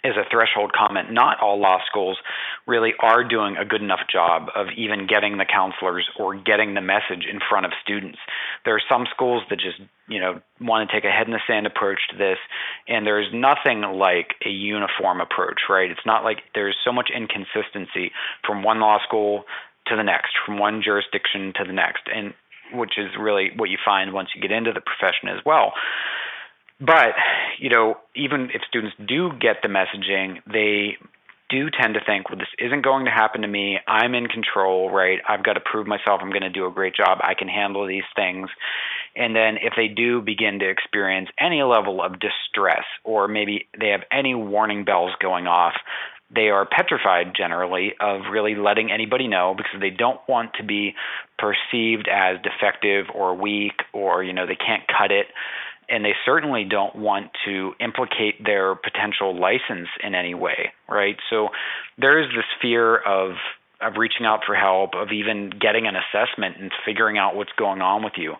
is 0.05 0.17
a 0.17 0.29
threshold 0.31 0.73
comment. 0.73 1.13
Not 1.13 1.41
all 1.41 1.61
law 1.61 1.79
schools 1.87 2.19
really 2.67 2.95
are 3.01 3.25
doing 3.25 3.57
a 3.57 3.65
good 3.65 3.83
enough 3.83 4.01
job 4.11 4.49
of 4.55 4.69
even 4.77 5.07
getting 5.07 5.39
the 5.39 5.45
counselors 5.45 6.09
or 6.19 6.37
getting 6.37 6.75
the 6.75 6.81
message 6.81 7.27
in 7.31 7.41
front 7.49 7.67
of 7.67 7.73
students. 7.83 8.19
There 8.65 8.75
are 8.75 8.83
some 8.89 9.07
schools 9.11 9.43
that 9.51 9.59
just, 9.59 9.81
you 10.09 10.21
know, 10.21 10.41
want 10.61 10.89
to 10.89 10.95
take 10.95 11.05
a 11.05 11.11
head 11.11 11.27
in 11.27 11.33
the 11.33 11.41
sand 11.47 11.67
approach 11.67 12.01
to 12.11 12.17
this, 12.17 12.39
and 12.87 13.07
there's 13.07 13.33
nothing 13.33 13.83
like 13.83 14.35
a 14.47 14.51
uniform 14.51 15.21
approach, 15.21 15.63
right? 15.69 15.91
It's 15.91 16.07
not 16.07 16.25
like 16.25 16.39
there's 16.55 16.77
so 16.85 16.93
much 16.93 17.11
inconsistency 17.15 18.13
from 18.47 18.63
one 18.63 18.81
law 18.81 18.99
school 19.03 19.45
to 19.89 19.97
the 19.97 20.05
next, 20.05 20.35
from 20.45 20.59
one 20.59 20.83
jurisdiction 20.83 21.53
to 21.57 21.65
the 21.65 21.73
next, 21.73 22.03
and 22.15 22.35
which 22.73 22.99
is 22.99 23.09
really 23.19 23.51
what 23.57 23.71
you 23.71 23.79
find 23.85 24.13
once 24.13 24.29
you 24.35 24.43
get 24.43 24.53
into 24.53 24.73
the 24.73 24.81
profession 24.81 25.29
as 25.29 25.45
well. 25.45 25.73
But, 26.81 27.15
you 27.59 27.71
know, 27.71 27.97
even 28.15 28.51
if 28.55 28.63
students 28.69 28.97
do 29.05 29.31
get 29.41 29.57
the 29.63 29.69
messaging, 29.69 30.41
they 30.47 30.97
do 31.51 31.71
tend 31.71 31.95
to 31.95 32.01
think, 32.05 32.29
well, 32.29 32.39
this 32.39 32.49
isn't 32.59 32.83
going 32.85 33.07
to 33.07 33.11
happen 33.11 33.41
to 33.41 33.49
me. 33.49 33.79
I'm 33.87 34.15
in 34.15 34.27
control, 34.27 34.91
right? 34.91 35.19
I've 35.27 35.43
got 35.43 35.55
to 35.55 35.61
prove 35.61 35.87
myself. 35.87 36.21
I'm 36.23 36.31
going 36.31 36.43
to 36.43 36.51
do 36.51 36.67
a 36.67 36.71
great 36.71 36.95
job. 36.95 37.19
I 37.23 37.35
can 37.35 37.49
handle 37.49 37.87
these 37.87 38.05
things. 38.15 38.51
And 39.17 39.35
then 39.35 39.57
if 39.63 39.73
they 39.77 39.89
do 39.89 40.21
begin 40.21 40.59
to 40.61 40.69
experience 40.69 41.31
any 41.41 41.63
level 41.63 42.03
of 42.03 42.21
distress, 42.21 42.85
or 43.03 43.29
maybe 43.29 43.67
they 43.79 43.89
have 43.89 44.03
any 44.13 44.35
warning 44.35 44.85
bells 44.85 45.13
going 45.21 45.47
off, 45.47 45.75
they 46.31 46.51
are 46.51 46.67
petrified 46.67 47.33
generally 47.35 47.95
of 48.01 48.21
really 48.31 48.55
letting 48.55 48.93
anybody 48.93 49.27
know 49.27 49.55
because 49.57 49.81
they 49.81 49.91
don't 49.91 50.21
want 50.29 50.53
to 50.59 50.63
be 50.63 50.95
perceived 51.39 52.07
as 52.13 52.37
defective 52.43 53.07
or 53.15 53.35
weak 53.35 53.81
or, 53.95 54.23
you 54.23 54.35
know, 54.35 54.47
they 54.47 54.55
can't 54.55 54.83
cut 54.87 55.11
it 55.11 55.29
and 55.89 56.05
they 56.05 56.15
certainly 56.25 56.65
don't 56.65 56.95
want 56.95 57.31
to 57.47 57.73
implicate 57.81 58.45
their 58.45 58.75
potential 58.75 59.39
license 59.39 59.89
in 60.03 60.15
any 60.15 60.35
way, 60.35 60.73
right? 60.89 61.17
So 61.31 61.49
there 61.97 62.21
is 62.21 62.29
this 62.35 62.45
fear 62.61 62.97
of 62.97 63.33
of 63.81 63.93
reaching 63.97 64.27
out 64.27 64.41
for 64.45 64.57
help, 64.57 64.91
of 64.95 65.13
even 65.13 65.51
getting 65.51 65.87
an 65.87 65.95
assessment 65.95 66.57
and 66.59 66.73
figuring 66.85 67.17
out 67.17 67.37
what's 67.37 67.53
going 67.57 67.81
on 67.81 68.03
with 68.03 68.15
you. 68.17 68.35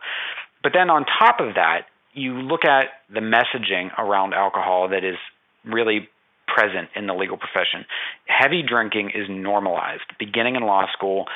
But 0.65 0.73
then 0.75 0.91
on 0.91 1.05
top 1.05 1.39
of 1.39 1.55
that, 1.55 1.83
you 2.13 2.35
look 2.35 2.65
at 2.65 2.87
the 3.09 3.21
messaging 3.21 3.97
around 3.97 4.35
alcohol 4.35 4.89
that 4.89 5.05
is 5.05 5.17
really 5.65 6.09
present 6.49 6.89
in 6.97 7.07
the 7.07 7.15
legal 7.15 7.37
profession. 7.37 7.85
Heavy 8.27 8.63
drinking 8.67 9.13
is 9.15 9.27
normalized. 9.29 10.03
Beginning 10.19 10.57
in 10.57 10.63
law 10.63 10.87
school, 10.93 11.27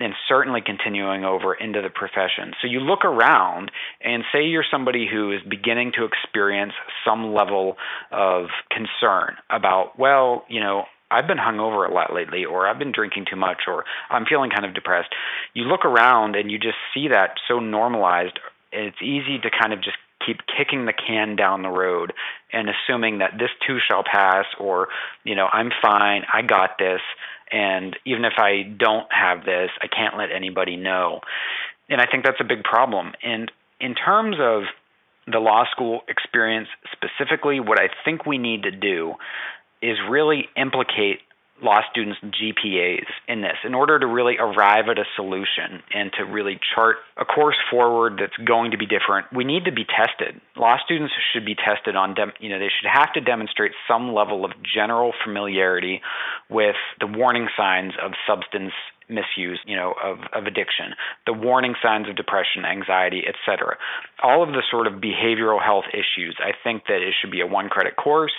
and 0.00 0.14
certainly 0.28 0.60
continuing 0.64 1.24
over 1.24 1.54
into 1.54 1.82
the 1.82 1.90
profession. 1.90 2.52
So 2.60 2.68
you 2.68 2.80
look 2.80 3.04
around 3.04 3.70
and 4.00 4.22
say 4.32 4.44
you're 4.44 4.64
somebody 4.70 5.08
who 5.10 5.32
is 5.32 5.40
beginning 5.48 5.92
to 5.96 6.04
experience 6.04 6.72
some 7.04 7.34
level 7.34 7.76
of 8.12 8.46
concern 8.70 9.36
about, 9.50 9.98
well, 9.98 10.44
you 10.48 10.60
know, 10.60 10.84
I've 11.10 11.26
been 11.26 11.38
hungover 11.38 11.88
a 11.88 11.92
lot 11.92 12.12
lately, 12.12 12.44
or 12.44 12.68
I've 12.68 12.78
been 12.78 12.92
drinking 12.92 13.26
too 13.30 13.36
much, 13.36 13.62
or 13.66 13.84
I'm 14.10 14.26
feeling 14.26 14.50
kind 14.50 14.66
of 14.66 14.74
depressed. 14.74 15.08
You 15.54 15.64
look 15.64 15.84
around 15.84 16.36
and 16.36 16.50
you 16.50 16.58
just 16.58 16.76
see 16.92 17.08
that 17.08 17.36
so 17.48 17.60
normalized. 17.60 18.38
and 18.72 18.84
It's 18.84 19.02
easy 19.02 19.38
to 19.38 19.50
kind 19.50 19.72
of 19.72 19.80
just 19.82 19.96
keep 20.24 20.40
kicking 20.46 20.84
the 20.84 20.92
can 20.92 21.34
down 21.36 21.62
the 21.62 21.70
road 21.70 22.12
and 22.52 22.68
assuming 22.68 23.18
that 23.18 23.38
this 23.38 23.50
too 23.66 23.78
shall 23.80 24.04
pass, 24.04 24.44
or, 24.60 24.88
you 25.24 25.34
know, 25.34 25.48
I'm 25.50 25.70
fine, 25.80 26.24
I 26.32 26.42
got 26.42 26.76
this 26.78 27.00
and 27.50 27.96
even 28.04 28.24
if 28.24 28.34
I 28.38 28.62
don't 28.62 29.06
have 29.10 29.44
this, 29.44 29.70
I 29.80 29.86
can't 29.86 30.16
let 30.16 30.30
anybody 30.34 30.76
know. 30.76 31.20
And 31.88 32.00
I 32.00 32.06
think 32.10 32.24
that's 32.24 32.40
a 32.40 32.44
big 32.44 32.64
problem. 32.64 33.12
And 33.22 33.50
in 33.80 33.94
terms 33.94 34.36
of 34.40 34.62
the 35.26 35.38
law 35.38 35.64
school 35.70 36.00
experience 36.08 36.68
specifically, 36.92 37.60
what 37.60 37.78
I 37.78 37.88
think 38.04 38.26
we 38.26 38.38
need 38.38 38.62
to 38.64 38.70
do 38.70 39.14
is 39.82 39.96
really 40.08 40.48
implicate 40.56 41.20
law 41.62 41.80
students' 41.90 42.18
GPAs 42.22 43.06
in 43.26 43.40
this 43.40 43.56
in 43.64 43.74
order 43.74 43.98
to 43.98 44.06
really 44.06 44.36
arrive 44.38 44.88
at 44.88 44.98
a 44.98 45.04
solution 45.16 45.82
and 45.92 46.12
to 46.18 46.24
really 46.24 46.58
chart 46.74 46.96
a 47.16 47.24
course 47.24 47.56
forward 47.70 48.18
that's 48.20 48.36
going 48.46 48.70
to 48.72 48.78
be 48.78 48.86
different. 48.86 49.26
We 49.32 49.44
need 49.44 49.64
to 49.64 49.72
be 49.72 49.84
tested. 49.84 50.40
Law 50.56 50.76
students 50.84 51.12
should 51.32 51.44
be 51.44 51.54
tested 51.54 51.96
on, 51.96 52.14
dem- 52.14 52.32
you 52.40 52.48
know, 52.48 52.58
they 52.58 52.70
should 52.70 52.90
have 52.90 53.12
to 53.14 53.20
demonstrate 53.20 53.72
some 53.86 54.12
level 54.14 54.44
of 54.44 54.52
general 54.62 55.12
familiarity 55.24 56.00
with 56.48 56.76
the 57.00 57.06
warning 57.06 57.48
signs 57.56 57.92
of 58.02 58.12
substance 58.26 58.72
misuse, 59.08 59.58
you 59.66 59.76
know, 59.76 59.94
of, 60.02 60.18
of 60.34 60.46
addiction, 60.46 60.92
the 61.26 61.32
warning 61.32 61.74
signs 61.82 62.08
of 62.08 62.16
depression, 62.16 62.64
anxiety, 62.64 63.22
etc. 63.26 63.76
All 64.22 64.42
of 64.42 64.50
the 64.50 64.62
sort 64.70 64.86
of 64.86 64.94
behavioral 64.94 65.62
health 65.62 65.86
issues. 65.92 66.36
I 66.40 66.52
think 66.62 66.84
that 66.88 67.00
it 67.00 67.14
should 67.18 67.30
be 67.30 67.40
a 67.40 67.46
one 67.46 67.68
credit 67.68 67.96
course 67.96 68.32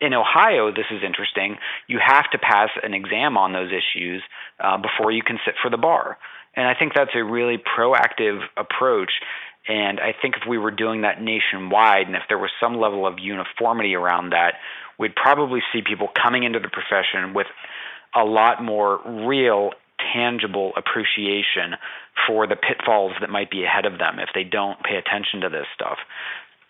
in 0.00 0.14
Ohio, 0.14 0.70
this 0.70 0.86
is 0.90 1.02
interesting. 1.04 1.58
You 1.86 1.98
have 2.04 2.30
to 2.30 2.38
pass 2.38 2.70
an 2.82 2.94
exam 2.94 3.36
on 3.36 3.52
those 3.52 3.70
issues 3.70 4.22
uh, 4.58 4.78
before 4.78 5.12
you 5.12 5.22
can 5.22 5.38
sit 5.44 5.54
for 5.62 5.70
the 5.70 5.76
bar. 5.76 6.18
And 6.54 6.66
I 6.66 6.74
think 6.74 6.92
that's 6.94 7.10
a 7.14 7.22
really 7.22 7.58
proactive 7.58 8.40
approach. 8.56 9.12
And 9.68 10.00
I 10.00 10.14
think 10.20 10.36
if 10.36 10.48
we 10.48 10.58
were 10.58 10.70
doing 10.70 11.02
that 11.02 11.20
nationwide 11.20 12.06
and 12.06 12.16
if 12.16 12.22
there 12.28 12.38
was 12.38 12.50
some 12.60 12.80
level 12.80 13.06
of 13.06 13.18
uniformity 13.18 13.94
around 13.94 14.30
that, 14.30 14.54
we'd 14.98 15.14
probably 15.14 15.60
see 15.72 15.82
people 15.82 16.08
coming 16.20 16.44
into 16.44 16.58
the 16.58 16.68
profession 16.68 17.34
with 17.34 17.46
a 18.14 18.24
lot 18.24 18.62
more 18.62 19.00
real, 19.28 19.70
tangible 20.12 20.72
appreciation 20.76 21.76
for 22.26 22.46
the 22.46 22.56
pitfalls 22.56 23.12
that 23.20 23.30
might 23.30 23.50
be 23.50 23.64
ahead 23.64 23.86
of 23.86 23.98
them 23.98 24.18
if 24.18 24.30
they 24.34 24.44
don't 24.44 24.82
pay 24.82 24.96
attention 24.96 25.42
to 25.42 25.48
this 25.48 25.66
stuff. 25.74 25.98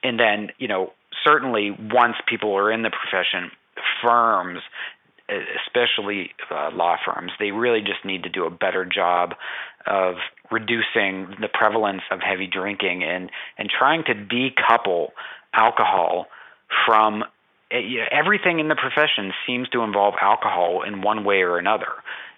And 0.02 0.18
then, 0.18 0.50
you 0.58 0.68
know, 0.68 0.92
certainly 1.24 1.70
once 1.70 2.16
people 2.28 2.56
are 2.56 2.70
in 2.70 2.82
the 2.82 2.90
profession, 2.90 3.50
firms, 4.02 4.60
especially 5.66 6.30
uh, 6.50 6.70
law 6.72 6.96
firms, 7.04 7.32
they 7.38 7.50
really 7.50 7.80
just 7.80 8.04
need 8.04 8.24
to 8.24 8.28
do 8.28 8.46
a 8.46 8.50
better 8.50 8.84
job 8.84 9.34
of 9.86 10.16
reducing 10.50 11.34
the 11.40 11.48
prevalence 11.52 12.02
of 12.10 12.20
heavy 12.20 12.46
drinking 12.46 13.02
and 13.04 13.30
and 13.56 13.70
trying 13.70 14.02
to 14.04 14.14
decouple 14.14 15.08
alcohol 15.54 16.26
from 16.86 17.24
eh, 17.70 17.80
everything 18.10 18.58
in 18.60 18.68
the 18.68 18.74
profession 18.74 19.32
seems 19.46 19.68
to 19.68 19.82
involve 19.82 20.14
alcohol 20.20 20.82
in 20.86 21.02
one 21.02 21.24
way 21.24 21.42
or 21.42 21.58
another. 21.58 21.92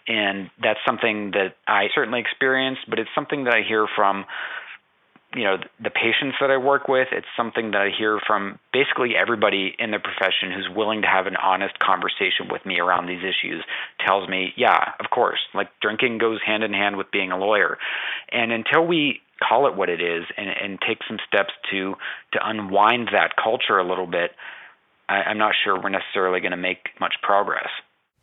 And 0.08 0.50
that's 0.60 0.80
something 0.84 1.30
that 1.30 1.54
I 1.66 1.86
certainly 1.94 2.20
experienced, 2.20 2.82
but 2.88 2.98
it's 2.98 3.10
something 3.14 3.44
that 3.44 3.54
I 3.54 3.62
hear 3.66 3.86
from 3.94 4.24
you 5.34 5.44
know 5.44 5.56
the 5.82 5.90
patients 5.90 6.36
that 6.40 6.50
I 6.50 6.56
work 6.56 6.88
with. 6.88 7.08
It's 7.12 7.26
something 7.36 7.70
that 7.72 7.80
I 7.80 7.90
hear 7.96 8.20
from 8.26 8.58
basically 8.72 9.16
everybody 9.16 9.74
in 9.78 9.90
the 9.90 9.98
profession 9.98 10.52
who's 10.52 10.68
willing 10.74 11.02
to 11.02 11.08
have 11.08 11.26
an 11.26 11.36
honest 11.36 11.78
conversation 11.78 12.48
with 12.50 12.64
me 12.66 12.80
around 12.80 13.06
these 13.06 13.22
issues. 13.22 13.64
Tells 14.06 14.28
me, 14.28 14.52
yeah, 14.56 14.92
of 15.00 15.10
course, 15.10 15.40
like 15.54 15.68
drinking 15.80 16.18
goes 16.18 16.40
hand 16.44 16.62
in 16.62 16.72
hand 16.72 16.96
with 16.96 17.10
being 17.10 17.32
a 17.32 17.38
lawyer, 17.38 17.78
and 18.30 18.52
until 18.52 18.86
we 18.86 19.20
call 19.46 19.66
it 19.66 19.74
what 19.74 19.88
it 19.88 20.00
is 20.00 20.24
and, 20.36 20.48
and 20.48 20.78
take 20.86 20.98
some 21.08 21.18
steps 21.26 21.52
to 21.70 21.94
to 22.32 22.38
unwind 22.42 23.08
that 23.12 23.32
culture 23.42 23.78
a 23.78 23.88
little 23.88 24.06
bit, 24.06 24.32
I, 25.08 25.22
I'm 25.22 25.38
not 25.38 25.54
sure 25.62 25.80
we're 25.80 25.88
necessarily 25.88 26.40
going 26.40 26.52
to 26.52 26.56
make 26.56 26.88
much 27.00 27.14
progress. 27.22 27.68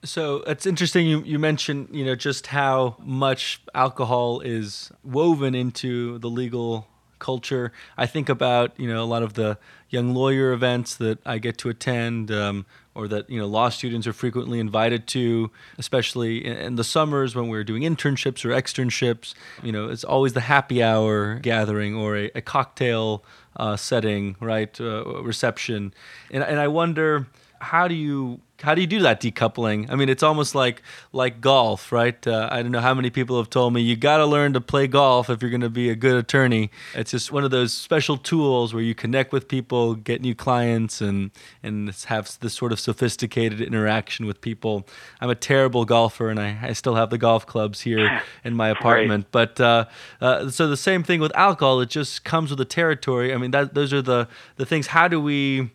So 0.04 0.38
it's 0.48 0.66
interesting 0.66 1.08
you, 1.08 1.22
you 1.24 1.40
mentioned, 1.40 1.90
you 1.92 2.06
know, 2.06 2.16
just 2.16 2.48
how 2.48 2.96
much 3.00 3.62
alcohol 3.76 4.40
is 4.40 4.92
woven 5.04 5.54
into 5.54 6.20
the 6.20 6.30
legal 6.30 6.88
culture. 7.20 7.72
I 7.98 8.06
think 8.06 8.30
about 8.30 8.80
you 8.80 8.88
know 8.88 9.04
a 9.04 9.06
lot 9.06 9.24
of 9.24 9.34
the 9.34 9.58
young 9.90 10.14
lawyer 10.14 10.52
events 10.52 10.96
that 10.96 11.20
I 11.26 11.40
get 11.40 11.58
to 11.60 11.70
attend, 11.70 12.32
um, 12.32 12.66
or 12.96 13.08
that 13.08 13.30
you 13.30 13.40
know 13.40 13.48
law 13.48 13.70
students 13.70 14.08
are 14.08 14.14
frequently 14.14 14.60
invited 14.60 15.08
to, 15.08 15.52
especially 15.78 16.46
in, 16.46 16.58
in, 16.58 16.76
the 16.76 16.84
summers 16.84 17.36
when 17.36 17.48
we're 17.48 17.64
doing 17.64 17.84
internships 17.84 18.46
or 18.46 18.50
externships. 18.50 19.34
You 19.64 19.72
know, 19.72 19.90
it's 19.90 20.04
always 20.04 20.34
the 20.34 20.42
happy 20.42 20.82
hour 20.82 21.36
gathering 21.36 21.96
or 21.96 22.18
a, 22.18 22.32
a 22.36 22.42
cocktail 22.42 23.24
uh, 23.56 23.76
setting, 23.76 24.36
right? 24.40 24.80
Uh, 24.80 25.22
reception, 25.22 25.94
and 26.32 26.44
and 26.44 26.60
I 26.60 26.68
wonder 26.68 27.28
how 27.62 27.88
do 27.88 27.96
you 27.96 28.42
how 28.62 28.76
do 28.76 28.82
you 28.82 28.88
do 28.88 29.00
that 29.00 29.22
decoupling? 29.22 29.90
I 29.90 29.96
mean, 29.96 30.10
it's 30.10 30.24
almost 30.24 30.54
like 30.54 30.82
like 31.14 31.42
golf, 31.42 31.92
right? 31.92 32.26
Uh, 32.28 32.50
I 32.52 32.62
don't 32.62 32.72
know 32.72 32.82
how 32.82 32.94
many 32.94 33.10
people 33.10 33.38
have 33.38 33.50
told 33.50 33.74
me 33.74 33.82
you 33.82 33.96
got 33.96 34.18
to 34.18 34.26
learn 34.26 34.54
to 34.54 34.62
play 34.62 34.88
golf 34.88 35.30
if 35.30 35.42
you're 35.42 35.52
going 35.52 35.62
to 35.62 35.70
be 35.70 35.90
a 35.90 35.96
good 35.96 36.16
attorney. 36.16 36.70
It's 36.94 37.12
just 37.12 37.32
one 37.32 37.44
of 37.44 37.52
those 37.52 37.74
special 37.74 38.18
tools 38.18 38.74
where 38.74 38.84
you 38.84 38.94
connect 38.94 39.32
with 39.32 39.48
people, 39.48 39.96
get 39.96 40.22
new 40.22 40.36
clients, 40.36 41.02
and 41.02 41.32
and 41.64 41.90
have 42.08 42.38
this 42.40 42.54
sort 42.54 42.72
of 42.72 42.80
sophisticated 42.80 43.62
interaction 43.62 44.26
with 44.26 44.42
people. 44.42 44.86
I'm 45.22 45.30
a 45.30 45.36
terrible 45.36 45.86
golfer, 45.86 46.30
and 46.30 46.40
I, 46.40 46.58
I 46.62 46.74
still 46.74 46.96
have 46.96 47.10
the 47.10 47.18
golf 47.18 47.46
clubs 47.46 47.82
here 47.82 48.22
in 48.44 48.56
my 48.56 48.70
apartment. 48.70 49.26
Right. 49.26 49.32
But 49.56 49.62
uh, 49.62 49.86
uh, 50.22 50.50
so 50.50 50.68
the 50.68 50.78
same 50.78 51.04
thing 51.04 51.22
with 51.22 51.36
alcohol; 51.36 51.80
it 51.82 51.90
just 51.90 52.26
comes 52.26 52.50
with 52.50 52.60
the 52.60 52.66
territory. 52.66 53.34
I 53.34 53.38
mean, 53.38 53.52
that 53.52 53.74
those 53.74 53.94
are 53.94 54.02
the 54.02 54.28
the 54.58 54.66
things. 54.66 54.88
How 54.88 55.08
do 55.08 55.22
we 55.22 55.72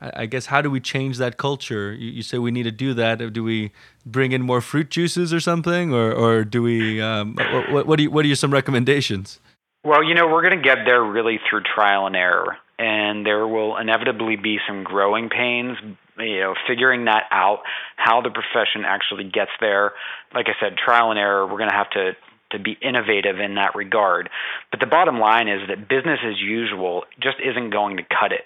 I 0.00 0.26
guess 0.26 0.46
how 0.46 0.60
do 0.60 0.70
we 0.70 0.80
change 0.80 1.16
that 1.18 1.38
culture? 1.38 1.92
You, 1.94 2.10
you, 2.10 2.22
say 2.22 2.38
we 2.38 2.50
need 2.50 2.64
to 2.64 2.70
do 2.70 2.92
that. 2.94 3.32
Do 3.32 3.42
we 3.42 3.72
bring 4.04 4.32
in 4.32 4.42
more 4.42 4.60
fruit 4.60 4.90
juices 4.90 5.32
or 5.32 5.40
something, 5.40 5.94
or 5.94 6.12
or 6.12 6.44
do 6.44 6.62
we? 6.62 7.00
Um, 7.00 7.36
what, 7.70 7.86
what, 7.86 7.96
do 7.96 8.02
you, 8.02 8.10
what 8.10 8.24
are 8.24 8.28
your 8.28 8.36
some 8.36 8.52
recommendations? 8.52 9.40
Well, 9.84 10.04
you 10.04 10.14
know, 10.14 10.26
we're 10.26 10.42
going 10.42 10.60
to 10.60 10.62
get 10.62 10.78
there 10.84 11.02
really 11.02 11.40
through 11.48 11.62
trial 11.62 12.06
and 12.06 12.16
error, 12.16 12.58
and 12.78 13.24
there 13.24 13.46
will 13.46 13.76
inevitably 13.78 14.36
be 14.36 14.58
some 14.66 14.84
growing 14.84 15.30
pains. 15.30 15.78
You 16.18 16.40
know, 16.40 16.54
figuring 16.66 17.06
that 17.06 17.24
out, 17.30 17.60
how 17.96 18.20
the 18.20 18.30
profession 18.30 18.84
actually 18.86 19.24
gets 19.24 19.50
there. 19.60 19.92
Like 20.34 20.46
I 20.48 20.54
said, 20.60 20.76
trial 20.76 21.10
and 21.10 21.18
error. 21.18 21.46
We're 21.46 21.58
going 21.58 21.70
to 21.70 21.76
have 21.76 21.90
to 21.90 22.12
to 22.50 22.58
be 22.58 22.76
innovative 22.80 23.40
in 23.40 23.56
that 23.56 23.74
regard. 23.74 24.30
But 24.70 24.80
the 24.80 24.86
bottom 24.86 25.18
line 25.18 25.48
is 25.48 25.68
that 25.68 25.88
business 25.88 26.20
as 26.24 26.40
usual 26.40 27.04
just 27.20 27.36
isn't 27.44 27.70
going 27.70 27.96
to 27.96 28.02
cut 28.04 28.32
it. 28.32 28.44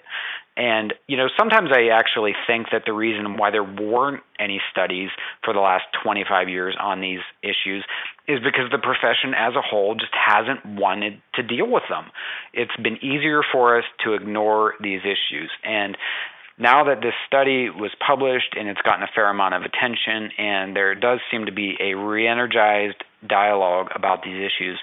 And, 0.57 0.93
you 1.07 1.15
know, 1.15 1.27
sometimes 1.39 1.69
I 1.71 1.87
actually 1.97 2.33
think 2.45 2.67
that 2.71 2.83
the 2.85 2.91
reason 2.91 3.37
why 3.37 3.51
there 3.51 3.63
weren't 3.63 4.21
any 4.37 4.59
studies 4.71 5.09
for 5.43 5.53
the 5.53 5.61
last 5.61 5.85
25 6.03 6.49
years 6.49 6.75
on 6.79 6.99
these 6.99 7.21
issues 7.41 7.85
is 8.27 8.39
because 8.43 8.69
the 8.69 8.77
profession 8.77 9.33
as 9.35 9.55
a 9.55 9.61
whole 9.61 9.95
just 9.95 10.11
hasn't 10.13 10.65
wanted 10.65 11.21
to 11.35 11.43
deal 11.43 11.69
with 11.69 11.83
them. 11.89 12.11
It's 12.53 12.75
been 12.75 12.97
easier 13.03 13.41
for 13.51 13.77
us 13.77 13.85
to 14.03 14.13
ignore 14.13 14.73
these 14.81 15.01
issues. 15.01 15.49
And 15.63 15.97
now 16.57 16.83
that 16.83 17.01
this 17.01 17.13
study 17.25 17.69
was 17.69 17.91
published 18.05 18.55
and 18.57 18.67
it's 18.67 18.81
gotten 18.81 19.03
a 19.03 19.09
fair 19.15 19.29
amount 19.29 19.55
of 19.55 19.63
attention, 19.63 20.29
and 20.37 20.75
there 20.75 20.93
does 20.95 21.19
seem 21.31 21.45
to 21.45 21.51
be 21.51 21.75
a 21.81 21.95
re 21.95 22.27
energized 22.27 23.03
dialogue 23.27 23.87
about 23.95 24.23
these 24.23 24.35
issues, 24.37 24.79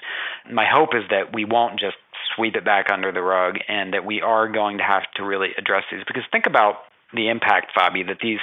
my 0.51 0.65
hope 0.69 0.89
is 0.93 1.03
that 1.09 1.33
we 1.33 1.45
won't 1.45 1.79
just 1.79 1.95
sweep 2.39 2.55
it 2.55 2.63
back 2.63 2.87
under 2.91 3.11
the 3.11 3.21
rug 3.21 3.55
and 3.67 3.93
that 3.93 4.05
we 4.05 4.21
are 4.21 4.47
going 4.47 4.77
to 4.77 4.83
have 4.83 5.03
to 5.17 5.23
really 5.23 5.49
address 5.57 5.83
these. 5.91 6.03
Because 6.07 6.23
think 6.31 6.45
about 6.45 6.75
the 7.13 7.29
impact, 7.29 7.71
Fabi, 7.77 8.07
that 8.07 8.17
these 8.21 8.39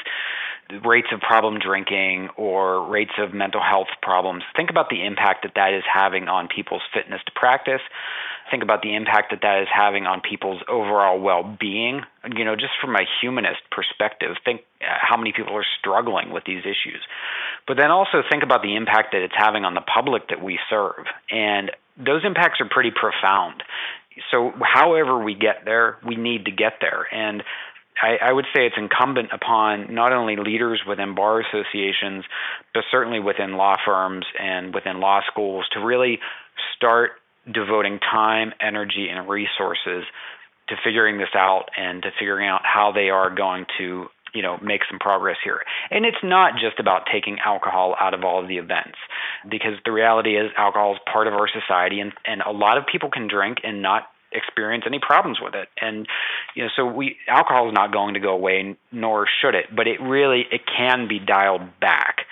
rates 0.84 1.06
of 1.12 1.20
problem 1.20 1.58
drinking 1.60 2.28
or 2.36 2.84
rates 2.88 3.12
of 3.18 3.32
mental 3.32 3.60
health 3.62 3.86
problems, 4.02 4.42
think 4.56 4.70
about 4.70 4.90
the 4.90 5.04
impact 5.04 5.44
that 5.44 5.52
that 5.54 5.72
is 5.72 5.84
having 5.92 6.28
on 6.28 6.48
people's 6.48 6.82
fitness 6.92 7.20
to 7.24 7.32
practice. 7.32 7.80
Think 8.50 8.62
about 8.62 8.82
the 8.82 8.94
impact 8.94 9.30
that 9.30 9.40
that 9.42 9.62
is 9.62 9.68
having 9.72 10.06
on 10.06 10.20
people's 10.20 10.62
overall 10.68 11.20
well 11.20 11.42
being. 11.42 12.02
You 12.36 12.44
know, 12.44 12.54
just 12.54 12.74
from 12.80 12.94
a 12.94 13.02
humanist 13.20 13.62
perspective, 13.70 14.36
think 14.44 14.62
how 14.80 15.16
many 15.16 15.32
people 15.32 15.56
are 15.56 15.66
struggling 15.78 16.30
with 16.32 16.44
these 16.44 16.62
issues. 16.62 17.02
But 17.66 17.76
then 17.76 17.90
also 17.90 18.22
think 18.28 18.42
about 18.42 18.62
the 18.62 18.76
impact 18.76 19.12
that 19.12 19.22
it's 19.22 19.34
having 19.36 19.64
on 19.64 19.74
the 19.74 19.80
public 19.80 20.28
that 20.28 20.42
we 20.42 20.58
serve. 20.70 21.06
And 21.30 21.70
those 21.96 22.24
impacts 22.24 22.60
are 22.60 22.68
pretty 22.70 22.90
profound. 22.90 23.62
So, 24.30 24.52
however 24.62 25.22
we 25.22 25.34
get 25.34 25.64
there, 25.64 25.98
we 26.06 26.16
need 26.16 26.46
to 26.46 26.50
get 26.50 26.74
there. 26.80 27.06
And 27.12 27.42
I, 28.02 28.28
I, 28.28 28.32
would 28.32 28.46
say 28.54 28.66
it's 28.66 28.76
incumbent 28.76 29.28
upon 29.32 29.94
not 29.94 30.12
only 30.12 30.36
leaders 30.36 30.82
within 30.86 31.14
bar 31.14 31.40
associations, 31.40 32.24
but 32.74 32.84
certainly 32.90 33.20
within 33.20 33.56
law 33.56 33.76
firms 33.84 34.26
and 34.38 34.74
within 34.74 35.00
law 35.00 35.20
schools 35.30 35.66
to 35.72 35.80
really 35.80 36.18
start 36.76 37.12
devoting 37.52 37.98
time, 37.98 38.52
energy, 38.60 39.08
and 39.08 39.28
resources 39.28 40.04
to 40.68 40.74
figuring 40.84 41.18
this 41.18 41.34
out 41.34 41.70
and 41.76 42.02
to 42.02 42.10
figuring 42.18 42.48
out 42.48 42.62
how 42.64 42.92
they 42.92 43.08
are 43.08 43.34
going 43.34 43.66
to 43.78 44.06
you 44.34 44.42
know 44.42 44.58
make 44.62 44.82
some 44.90 44.98
progress 44.98 45.36
here. 45.42 45.62
And 45.90 46.04
it's 46.04 46.22
not 46.22 46.54
just 46.60 46.78
about 46.78 47.02
taking 47.10 47.38
alcohol 47.44 47.94
out 47.98 48.14
of 48.14 48.24
all 48.24 48.42
of 48.42 48.48
the 48.48 48.58
events, 48.58 48.98
because 49.48 49.74
the 49.84 49.92
reality 49.92 50.36
is 50.36 50.50
alcohol 50.56 50.94
is 50.94 50.98
part 51.10 51.26
of 51.26 51.34
our 51.34 51.48
society, 51.48 52.00
and 52.00 52.12
and 52.24 52.42
a 52.42 52.50
lot 52.50 52.78
of 52.78 52.84
people 52.86 53.10
can 53.10 53.28
drink 53.28 53.58
and 53.64 53.82
not 53.82 54.08
experience 54.32 54.84
any 54.86 54.98
problems 54.98 55.38
with 55.40 55.54
it. 55.54 55.68
And 55.80 56.06
you 56.54 56.64
know, 56.64 56.70
so 56.76 56.86
we 56.86 57.16
alcohol 57.28 57.68
is 57.68 57.74
not 57.74 57.92
going 57.92 58.14
to 58.14 58.20
go 58.20 58.30
away, 58.30 58.76
nor 58.92 59.26
should 59.40 59.54
it. 59.54 59.74
But 59.74 59.86
it 59.86 60.00
really 60.00 60.44
it 60.50 60.62
can 60.66 61.08
be 61.08 61.18
dialed 61.18 61.80
back. 61.80 62.26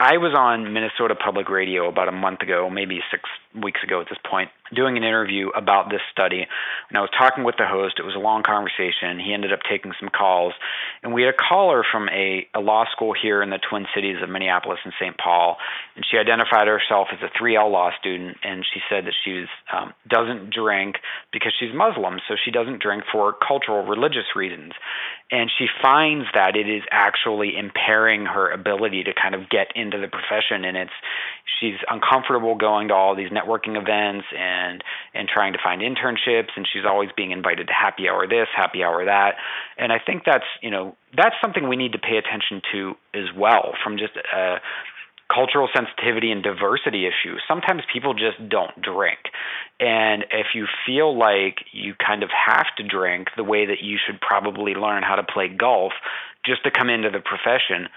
I 0.00 0.18
was 0.18 0.32
on 0.32 0.72
Minnesota 0.72 1.16
Public 1.16 1.48
Radio 1.48 1.88
about 1.88 2.06
a 2.06 2.12
month 2.12 2.40
ago, 2.40 2.70
maybe 2.70 3.00
six 3.10 3.24
weeks 3.54 3.82
ago 3.82 4.00
at 4.00 4.08
this 4.08 4.18
point, 4.28 4.50
doing 4.74 4.96
an 4.96 5.04
interview 5.04 5.48
about 5.50 5.90
this 5.90 6.00
study. 6.12 6.46
And 6.88 6.98
I 6.98 7.00
was 7.00 7.10
talking 7.16 7.44
with 7.44 7.56
the 7.56 7.66
host. 7.66 7.96
It 7.98 8.04
was 8.04 8.14
a 8.14 8.18
long 8.18 8.42
conversation. 8.42 9.18
He 9.18 9.32
ended 9.32 9.52
up 9.52 9.60
taking 9.68 9.92
some 9.98 10.10
calls. 10.10 10.52
And 11.02 11.14
we 11.14 11.22
had 11.22 11.34
a 11.34 11.36
caller 11.36 11.84
from 11.90 12.08
a, 12.08 12.46
a 12.54 12.60
law 12.60 12.84
school 12.92 13.14
here 13.14 13.42
in 13.42 13.50
the 13.50 13.58
Twin 13.58 13.86
Cities 13.94 14.16
of 14.22 14.28
Minneapolis 14.28 14.78
and 14.84 14.92
St. 15.00 15.16
Paul. 15.16 15.56
And 15.96 16.04
she 16.08 16.18
identified 16.18 16.68
herself 16.68 17.08
as 17.12 17.18
a 17.22 17.32
3L 17.38 17.70
law 17.70 17.90
student. 17.98 18.36
And 18.42 18.64
she 18.64 18.80
said 18.90 19.06
that 19.06 19.14
she 19.24 19.46
um, 19.72 19.94
doesn't 20.08 20.52
drink 20.52 20.96
because 21.32 21.52
she's 21.58 21.74
Muslim. 21.74 22.20
So 22.28 22.34
she 22.36 22.50
doesn't 22.50 22.82
drink 22.82 23.04
for 23.10 23.32
cultural, 23.32 23.84
religious 23.84 24.36
reasons 24.36 24.72
and 25.30 25.50
she 25.58 25.66
finds 25.82 26.26
that 26.34 26.56
it 26.56 26.68
is 26.68 26.82
actually 26.90 27.56
impairing 27.56 28.24
her 28.24 28.50
ability 28.50 29.04
to 29.04 29.12
kind 29.12 29.34
of 29.34 29.48
get 29.50 29.68
into 29.74 29.98
the 29.98 30.08
profession 30.08 30.64
and 30.64 30.76
it's 30.76 30.92
she's 31.60 31.76
uncomfortable 31.90 32.54
going 32.54 32.88
to 32.88 32.94
all 32.94 33.14
these 33.14 33.30
networking 33.38 33.80
events 33.80 34.26
and 34.36 34.82
and 35.14 35.28
trying 35.28 35.52
to 35.52 35.58
find 35.62 35.82
internships 35.82 36.50
and 36.56 36.66
she's 36.70 36.84
always 36.86 37.10
being 37.16 37.30
invited 37.30 37.66
to 37.66 37.72
happy 37.72 38.08
hour 38.08 38.26
this 38.26 38.48
happy 38.56 38.82
hour 38.82 39.04
that 39.04 39.36
and 39.76 39.92
i 39.92 39.98
think 39.98 40.22
that's 40.24 40.44
you 40.62 40.70
know 40.70 40.96
that's 41.16 41.36
something 41.40 41.68
we 41.68 41.76
need 41.76 41.92
to 41.92 41.98
pay 41.98 42.16
attention 42.16 42.60
to 42.72 42.94
as 43.14 43.26
well 43.36 43.74
from 43.82 43.98
just 43.98 44.16
a 44.34 44.56
cultural 45.32 45.68
sensitivity 45.74 46.30
and 46.30 46.42
diversity 46.42 47.06
issues. 47.06 47.42
Sometimes 47.46 47.82
people 47.92 48.14
just 48.14 48.48
don't 48.48 48.80
drink. 48.80 49.18
And 49.78 50.24
if 50.32 50.48
you 50.54 50.66
feel 50.86 51.16
like 51.16 51.58
you 51.72 51.94
kind 51.94 52.22
of 52.22 52.30
have 52.30 52.66
to 52.78 52.82
drink 52.82 53.28
the 53.36 53.44
way 53.44 53.66
that 53.66 53.82
you 53.82 53.98
should 54.04 54.20
probably 54.20 54.74
learn 54.74 55.02
how 55.02 55.16
to 55.16 55.22
play 55.22 55.48
golf 55.48 55.92
just 56.44 56.64
to 56.64 56.70
come 56.70 56.88
into 56.88 57.10
the 57.10 57.20
profession, 57.20 57.88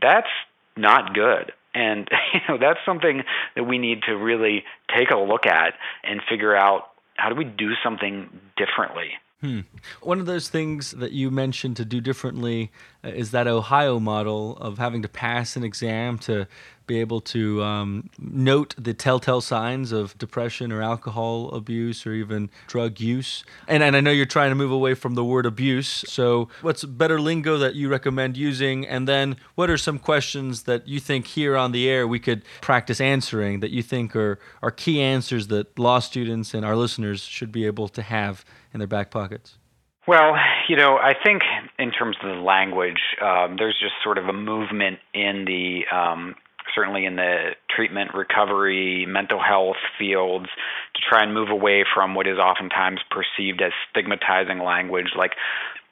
that's 0.00 0.28
not 0.76 1.14
good. 1.14 1.52
And 1.74 2.08
you 2.34 2.40
know, 2.48 2.58
that's 2.58 2.80
something 2.84 3.22
that 3.56 3.64
we 3.64 3.78
need 3.78 4.02
to 4.04 4.16
really 4.16 4.64
take 4.94 5.10
a 5.10 5.18
look 5.18 5.46
at 5.46 5.74
and 6.04 6.20
figure 6.28 6.56
out 6.56 6.90
how 7.16 7.28
do 7.28 7.34
we 7.34 7.44
do 7.44 7.72
something 7.82 8.28
differently. 8.56 9.12
Hmm. 9.42 9.60
One 10.02 10.20
of 10.20 10.26
those 10.26 10.48
things 10.48 10.92
that 10.92 11.10
you 11.10 11.28
mentioned 11.30 11.76
to 11.78 11.84
do 11.84 12.00
differently 12.00 12.70
uh, 13.04 13.08
is 13.08 13.32
that 13.32 13.48
Ohio 13.48 13.98
model 13.98 14.56
of 14.58 14.78
having 14.78 15.02
to 15.02 15.08
pass 15.08 15.56
an 15.56 15.64
exam 15.64 16.16
to 16.18 16.46
be 16.86 17.00
able 17.00 17.20
to 17.20 17.62
um, 17.62 18.10
note 18.18 18.74
the 18.78 18.94
telltale 18.94 19.40
signs 19.40 19.92
of 19.92 20.16
depression 20.18 20.72
or 20.72 20.82
alcohol 20.82 21.50
abuse 21.50 22.06
or 22.06 22.12
even 22.12 22.50
drug 22.66 23.00
use. 23.00 23.44
And, 23.68 23.82
and 23.82 23.96
I 23.96 24.00
know 24.00 24.10
you're 24.10 24.26
trying 24.26 24.50
to 24.50 24.54
move 24.54 24.70
away 24.70 24.94
from 24.94 25.14
the 25.14 25.24
word 25.24 25.46
abuse. 25.46 26.04
So, 26.08 26.48
what's 26.60 26.84
better 26.84 27.20
lingo 27.20 27.58
that 27.58 27.74
you 27.74 27.88
recommend 27.88 28.36
using? 28.36 28.86
And 28.86 29.08
then, 29.08 29.36
what 29.54 29.70
are 29.70 29.78
some 29.78 29.98
questions 29.98 30.64
that 30.64 30.88
you 30.88 31.00
think 31.00 31.26
here 31.28 31.56
on 31.56 31.72
the 31.72 31.88
air 31.88 32.06
we 32.06 32.18
could 32.18 32.42
practice 32.60 33.00
answering 33.00 33.60
that 33.60 33.70
you 33.70 33.82
think 33.82 34.14
are, 34.16 34.38
are 34.62 34.70
key 34.70 35.00
answers 35.00 35.48
that 35.48 35.78
law 35.78 35.98
students 35.98 36.54
and 36.54 36.64
our 36.64 36.76
listeners 36.76 37.22
should 37.22 37.52
be 37.52 37.66
able 37.66 37.88
to 37.88 38.02
have 38.02 38.44
in 38.72 38.78
their 38.78 38.88
back 38.88 39.10
pockets? 39.10 39.58
Well, 40.06 40.34
you 40.68 40.76
know, 40.76 40.96
I 40.96 41.14
think 41.14 41.42
in 41.78 41.92
terms 41.92 42.16
of 42.22 42.28
the 42.28 42.42
language, 42.42 43.00
um, 43.22 43.56
there's 43.56 43.78
just 43.80 43.94
sort 44.02 44.18
of 44.18 44.26
a 44.26 44.32
movement 44.32 44.98
in 45.14 45.44
the 45.44 45.82
um, 45.96 46.34
certainly 46.74 47.04
in 47.04 47.16
the 47.16 47.50
treatment, 47.74 48.14
recovery, 48.14 49.06
mental 49.06 49.40
health 49.40 49.76
fields, 49.98 50.46
to 50.94 51.00
try 51.08 51.22
and 51.22 51.34
move 51.34 51.50
away 51.50 51.84
from 51.94 52.14
what 52.14 52.26
is 52.26 52.38
oftentimes 52.38 53.00
perceived 53.10 53.62
as 53.62 53.72
stigmatizing 53.90 54.58
language, 54.58 55.12
like 55.16 55.32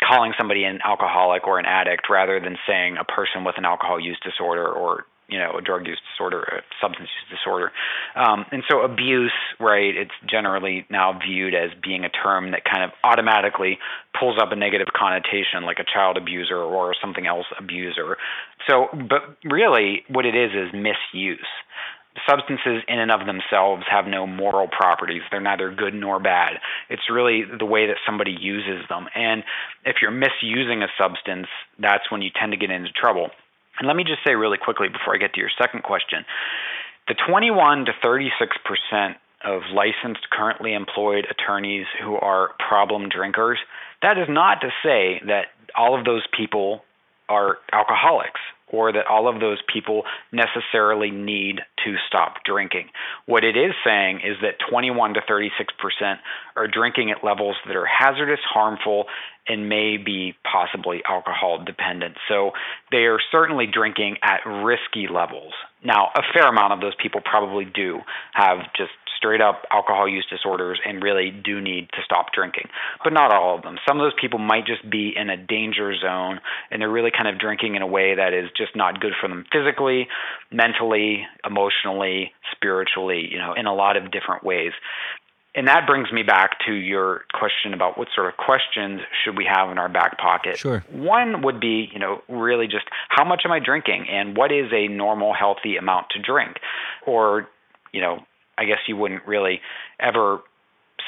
calling 0.02 0.32
somebody 0.38 0.64
an 0.64 0.80
alcoholic 0.84 1.46
or 1.46 1.58
an 1.58 1.66
addict 1.66 2.08
rather 2.08 2.40
than 2.40 2.56
saying 2.66 2.96
a 2.96 3.04
person 3.04 3.44
with 3.44 3.58
an 3.58 3.64
alcohol 3.64 4.00
use 4.00 4.18
disorder 4.24 4.66
or 4.66 5.04
you 5.30 5.38
know 5.38 5.58
a 5.58 5.62
drug 5.62 5.86
use 5.86 6.00
disorder, 6.12 6.42
a 6.42 6.60
substance 6.82 7.08
use 7.08 7.38
disorder, 7.38 7.72
um, 8.16 8.44
and 8.52 8.62
so 8.68 8.80
abuse, 8.82 9.32
right? 9.58 9.94
It's 9.96 10.10
generally 10.28 10.86
now 10.90 11.18
viewed 11.18 11.54
as 11.54 11.70
being 11.82 12.04
a 12.04 12.10
term 12.10 12.50
that 12.50 12.64
kind 12.64 12.84
of 12.84 12.90
automatically 13.04 13.78
pulls 14.18 14.38
up 14.42 14.52
a 14.52 14.56
negative 14.56 14.88
connotation, 14.94 15.64
like 15.64 15.78
a 15.78 15.84
child 15.84 16.16
abuser 16.16 16.58
or 16.58 16.94
something 17.00 17.26
else 17.26 17.46
abuser. 17.58 18.16
So, 18.68 18.88
but 18.92 19.36
really, 19.44 20.02
what 20.08 20.26
it 20.26 20.34
is 20.34 20.50
is 20.52 20.74
misuse. 20.74 21.46
substances 22.28 22.82
in 22.88 22.98
and 22.98 23.10
of 23.10 23.26
themselves 23.26 23.84
have 23.90 24.06
no 24.06 24.26
moral 24.26 24.68
properties. 24.68 25.22
They're 25.30 25.40
neither 25.40 25.72
good 25.72 25.94
nor 25.94 26.20
bad. 26.20 26.54
It's 26.88 27.02
really 27.10 27.44
the 27.58 27.64
way 27.64 27.86
that 27.86 27.96
somebody 28.04 28.36
uses 28.38 28.86
them. 28.88 29.06
And 29.14 29.44
if 29.84 29.96
you're 30.02 30.10
misusing 30.10 30.82
a 30.82 30.88
substance, 30.98 31.46
that's 31.78 32.10
when 32.10 32.22
you 32.22 32.30
tend 32.38 32.52
to 32.52 32.58
get 32.58 32.70
into 32.70 32.90
trouble. 32.92 33.30
And 33.78 33.86
let 33.86 33.96
me 33.96 34.04
just 34.04 34.20
say 34.26 34.34
really 34.34 34.58
quickly 34.58 34.88
before 34.88 35.14
I 35.14 35.18
get 35.18 35.34
to 35.34 35.40
your 35.40 35.50
second 35.58 35.82
question 35.82 36.24
the 37.08 37.14
21 37.26 37.86
to 37.86 37.92
36 38.02 38.56
percent 38.64 39.16
of 39.42 39.62
licensed, 39.72 40.28
currently 40.30 40.74
employed 40.74 41.26
attorneys 41.30 41.86
who 42.02 42.14
are 42.14 42.50
problem 42.68 43.08
drinkers, 43.08 43.58
that 44.02 44.18
is 44.18 44.28
not 44.28 44.60
to 44.60 44.68
say 44.84 45.20
that 45.26 45.46
all 45.76 45.98
of 45.98 46.04
those 46.04 46.22
people 46.36 46.84
are 47.28 47.58
alcoholics 47.72 48.40
or 48.72 48.92
that 48.92 49.06
all 49.06 49.28
of 49.28 49.40
those 49.40 49.58
people 49.72 50.02
necessarily 50.32 51.10
need 51.10 51.60
to 51.84 51.96
stop 52.06 52.44
drinking. 52.44 52.88
What 53.26 53.44
it 53.44 53.56
is 53.56 53.72
saying 53.84 54.20
is 54.24 54.36
that 54.42 54.56
21 54.70 55.14
to 55.14 55.20
36 55.26 55.74
percent 55.78 56.20
are 56.56 56.68
drinking 56.68 57.10
at 57.10 57.24
levels 57.24 57.56
that 57.66 57.76
are 57.76 57.86
hazardous, 57.86 58.40
harmful, 58.44 59.06
and 59.48 59.68
may 59.68 59.96
be 59.96 60.34
possibly 60.44 61.02
alcohol 61.08 61.62
dependent. 61.64 62.16
So 62.28 62.52
they 62.92 63.04
are 63.06 63.18
certainly 63.32 63.66
drinking 63.66 64.16
at 64.22 64.40
risky 64.46 65.08
levels. 65.12 65.52
Now, 65.82 66.10
a 66.14 66.20
fair 66.32 66.46
amount 66.46 66.72
of 66.74 66.80
those 66.80 66.94
people 67.02 67.20
probably 67.24 67.64
do 67.64 68.00
have 68.32 68.58
just 68.76 68.92
straight 69.20 69.42
up 69.42 69.66
alcohol 69.70 70.08
use 70.08 70.26
disorders 70.30 70.80
and 70.86 71.02
really 71.02 71.30
do 71.30 71.60
need 71.60 71.90
to 71.90 71.98
stop 72.02 72.32
drinking. 72.32 72.68
But 73.04 73.12
not 73.12 73.32
all 73.32 73.56
of 73.56 73.62
them. 73.62 73.76
Some 73.86 74.00
of 74.00 74.04
those 74.04 74.18
people 74.18 74.38
might 74.38 74.64
just 74.66 74.88
be 74.88 75.12
in 75.14 75.28
a 75.28 75.36
danger 75.36 75.94
zone 75.94 76.40
and 76.70 76.80
they're 76.80 76.90
really 76.90 77.10
kind 77.10 77.28
of 77.28 77.38
drinking 77.38 77.74
in 77.74 77.82
a 77.82 77.86
way 77.86 78.14
that 78.14 78.32
is 78.32 78.48
just 78.56 78.74
not 78.74 79.00
good 79.00 79.12
for 79.20 79.28
them 79.28 79.44
physically, 79.52 80.08
mentally, 80.50 81.26
emotionally, 81.44 82.32
spiritually, 82.52 83.28
you 83.30 83.36
know, 83.36 83.52
in 83.52 83.66
a 83.66 83.74
lot 83.74 83.98
of 83.98 84.10
different 84.10 84.42
ways. 84.42 84.72
And 85.54 85.66
that 85.66 85.86
brings 85.86 86.12
me 86.12 86.22
back 86.22 86.52
to 86.66 86.72
your 86.72 87.24
question 87.34 87.74
about 87.74 87.98
what 87.98 88.08
sort 88.14 88.28
of 88.28 88.36
questions 88.36 89.00
should 89.24 89.36
we 89.36 89.44
have 89.44 89.70
in 89.70 89.78
our 89.78 89.88
back 89.88 90.16
pocket. 90.16 90.58
Sure. 90.58 90.84
One 90.92 91.42
would 91.42 91.60
be, 91.60 91.88
you 91.92 91.98
know, 91.98 92.22
really 92.28 92.66
just 92.66 92.86
how 93.08 93.24
much 93.24 93.42
am 93.44 93.50
I 93.50 93.58
drinking 93.58 94.06
and 94.08 94.36
what 94.36 94.52
is 94.52 94.72
a 94.72 94.86
normal 94.86 95.34
healthy 95.34 95.76
amount 95.76 96.06
to 96.10 96.20
drink? 96.20 96.58
Or, 97.04 97.48
you 97.92 98.00
know, 98.00 98.20
I 98.60 98.66
guess 98.66 98.78
you 98.86 98.96
wouldn't 98.96 99.26
really 99.26 99.60
ever 99.98 100.40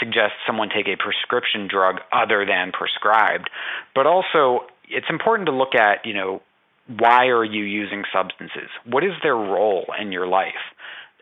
suggest 0.01 0.33
someone 0.47 0.71
take 0.71 0.89
a 0.89 0.97
prescription 0.97 1.69
drug 1.71 1.97
other 2.11 2.47
than 2.47 2.73
prescribed. 2.73 3.51
But 3.95 4.07
also, 4.07 4.67
it's 4.89 5.07
important 5.11 5.47
to 5.47 5.53
look 5.53 5.75
at, 5.75 6.07
you 6.07 6.15
know, 6.15 6.43
why 6.89 7.27
are 7.27 7.45
you 7.45 7.63
using 7.65 8.05
substances? 8.13 8.71
What 8.87 9.05
is 9.05 9.13
their 9.23 9.37
role 9.37 9.87
in 10.01 10.13
your 10.13 10.27
life? 10.27 10.65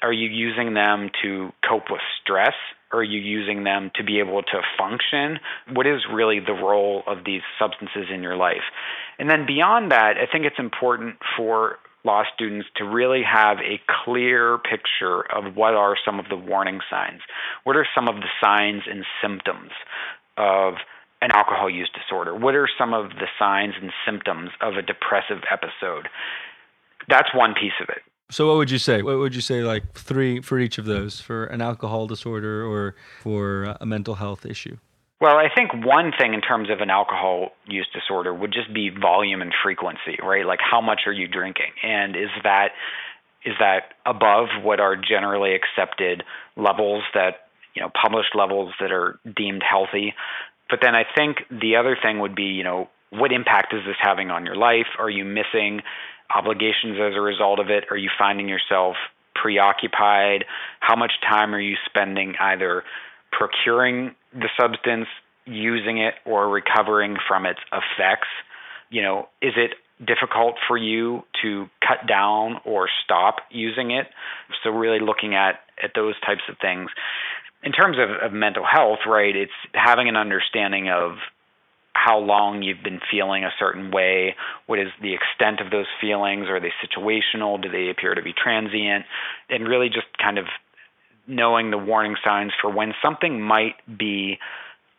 Are 0.02 0.12
you 0.12 0.28
using 0.28 0.72
them 0.72 1.10
to 1.22 1.50
cope 1.68 1.90
with 1.90 2.00
stress? 2.22 2.54
Are 2.92 3.02
you 3.02 3.20
using 3.20 3.64
them 3.64 3.90
to 3.96 4.04
be 4.04 4.20
able 4.20 4.42
to 4.42 4.60
function? 4.78 5.38
What 5.74 5.86
is 5.86 6.00
really 6.10 6.40
the 6.40 6.54
role 6.54 7.02
of 7.06 7.18
these 7.26 7.42
substances 7.58 8.06
in 8.12 8.22
your 8.22 8.36
life? 8.36 8.64
And 9.18 9.28
then 9.28 9.46
beyond 9.46 9.92
that, 9.92 10.14
I 10.16 10.30
think 10.30 10.46
it's 10.46 10.58
important 10.58 11.16
for 11.36 11.78
law 12.04 12.22
students 12.34 12.68
to 12.76 12.84
really 12.84 13.22
have 13.22 13.58
a 13.58 13.80
clear 14.04 14.58
picture 14.58 15.20
of 15.34 15.56
what 15.56 15.74
are 15.74 15.96
some 16.04 16.18
of 16.18 16.26
the 16.28 16.36
warning 16.36 16.80
signs. 16.90 17.20
What 17.64 17.76
are 17.76 17.86
some 17.94 18.08
of 18.08 18.16
the 18.16 18.28
signs 18.40 18.82
and 18.90 19.04
symptoms 19.22 19.70
of 20.36 20.74
an 21.20 21.30
alcohol 21.32 21.68
use 21.68 21.90
disorder? 21.92 22.34
What 22.34 22.54
are 22.54 22.68
some 22.78 22.94
of 22.94 23.10
the 23.10 23.26
signs 23.38 23.74
and 23.80 23.92
symptoms 24.06 24.50
of 24.60 24.74
a 24.74 24.82
depressive 24.82 25.42
episode? 25.50 26.08
That's 27.08 27.34
one 27.34 27.54
piece 27.54 27.78
of 27.80 27.88
it. 27.88 28.02
So 28.30 28.46
what 28.46 28.56
would 28.56 28.70
you 28.70 28.78
say? 28.78 29.02
What 29.02 29.18
would 29.18 29.34
you 29.34 29.40
say 29.40 29.62
like 29.62 29.92
three 29.94 30.40
for 30.40 30.58
each 30.58 30.78
of 30.78 30.84
those 30.84 31.20
for 31.20 31.46
an 31.46 31.60
alcohol 31.60 32.06
disorder 32.06 32.64
or 32.64 32.94
for 33.22 33.76
a 33.80 33.86
mental 33.86 34.14
health 34.14 34.46
issue? 34.46 34.76
Well, 35.20 35.36
I 35.36 35.48
think 35.54 35.84
one 35.84 36.12
thing 36.18 36.32
in 36.32 36.40
terms 36.40 36.70
of 36.70 36.80
an 36.80 36.88
alcohol 36.88 37.50
use 37.66 37.86
disorder 37.92 38.32
would 38.32 38.52
just 38.52 38.72
be 38.72 38.88
volume 38.88 39.42
and 39.42 39.52
frequency, 39.62 40.18
right? 40.22 40.46
Like 40.46 40.60
how 40.62 40.80
much 40.80 41.02
are 41.06 41.12
you 41.12 41.28
drinking? 41.28 41.72
And 41.82 42.16
is 42.16 42.30
that 42.42 42.68
is 43.44 43.54
that 43.58 43.94
above 44.04 44.48
what 44.62 44.80
are 44.80 44.96
generally 44.96 45.54
accepted 45.54 46.24
levels 46.56 47.02
that, 47.14 47.48
you 47.74 47.82
know, 47.82 47.90
published 47.90 48.34
levels 48.34 48.72
that 48.80 48.92
are 48.92 49.18
deemed 49.36 49.62
healthy? 49.62 50.14
But 50.70 50.80
then 50.82 50.94
I 50.94 51.04
think 51.16 51.38
the 51.50 51.76
other 51.76 51.96
thing 52.00 52.20
would 52.20 52.34
be, 52.34 52.44
you 52.44 52.64
know, 52.64 52.88
what 53.10 53.32
impact 53.32 53.74
is 53.74 53.80
this 53.86 53.96
having 54.00 54.30
on 54.30 54.46
your 54.46 54.56
life? 54.56 54.86
Are 54.98 55.10
you 55.10 55.24
missing 55.24 55.82
obligations 56.34 56.96
as 57.00 57.14
a 57.16 57.20
result 57.20 57.58
of 57.60 57.68
it? 57.70 57.84
Are 57.90 57.96
you 57.96 58.10
finding 58.18 58.48
yourself 58.48 58.96
preoccupied? 59.34 60.44
How 60.80 60.96
much 60.96 61.12
time 61.28 61.54
are 61.54 61.60
you 61.60 61.76
spending 61.86 62.34
either 62.40 62.84
procuring 63.32 64.14
the 64.32 64.48
substance, 64.60 65.06
using 65.44 65.98
it, 65.98 66.14
or 66.24 66.48
recovering 66.48 67.16
from 67.26 67.46
its 67.46 67.60
effects? 67.72 68.28
You 68.90 69.02
know, 69.02 69.28
is 69.40 69.52
it 69.56 69.72
difficult 70.04 70.56
for 70.66 70.76
you 70.76 71.24
to 71.42 71.68
cut 71.86 72.06
down 72.08 72.60
or 72.64 72.88
stop 73.04 73.36
using 73.50 73.90
it? 73.90 74.06
So 74.62 74.70
really 74.70 75.00
looking 75.00 75.34
at 75.34 75.60
at 75.82 75.92
those 75.94 76.14
types 76.20 76.42
of 76.48 76.56
things. 76.60 76.90
In 77.62 77.72
terms 77.72 77.98
of, 77.98 78.10
of 78.22 78.32
mental 78.32 78.64
health, 78.64 79.00
right, 79.06 79.34
it's 79.34 79.52
having 79.74 80.08
an 80.08 80.16
understanding 80.16 80.88
of 80.90 81.16
how 81.92 82.18
long 82.18 82.62
you've 82.62 82.82
been 82.82 83.00
feeling 83.10 83.44
a 83.44 83.50
certain 83.58 83.90
way, 83.90 84.36
what 84.66 84.78
is 84.78 84.88
the 85.02 85.12
extent 85.12 85.60
of 85.60 85.70
those 85.70 85.86
feelings, 86.00 86.46
are 86.48 86.60
they 86.60 86.72
situational, 86.80 87.60
do 87.60 87.68
they 87.68 87.90
appear 87.90 88.14
to 88.14 88.22
be 88.22 88.32
transient, 88.32 89.04
and 89.50 89.68
really 89.68 89.88
just 89.88 90.06
kind 90.18 90.38
of 90.38 90.46
knowing 91.30 91.70
the 91.70 91.78
warning 91.78 92.16
signs 92.24 92.52
for 92.60 92.70
when 92.70 92.92
something 93.02 93.40
might 93.40 93.76
be 93.96 94.38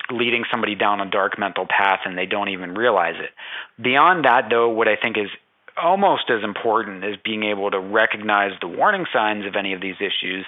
leading 0.09 0.43
somebody 0.49 0.75
down 0.75 0.99
a 0.99 1.09
dark 1.09 1.37
mental 1.37 1.65
path 1.65 1.99
and 2.05 2.17
they 2.17 2.25
don't 2.25 2.49
even 2.49 2.73
realize 2.73 3.15
it. 3.19 3.31
Beyond 3.81 4.25
that, 4.25 4.47
though, 4.49 4.69
what 4.69 4.87
I 4.87 4.95
think 4.95 5.17
is 5.17 5.29
almost 5.81 6.29
as 6.29 6.43
important 6.43 7.03
as 7.03 7.15
being 7.23 7.43
able 7.43 7.71
to 7.71 7.79
recognize 7.79 8.51
the 8.59 8.67
warning 8.67 9.05
signs 9.13 9.45
of 9.45 9.55
any 9.55 9.73
of 9.73 9.81
these 9.81 9.95
issues 9.99 10.45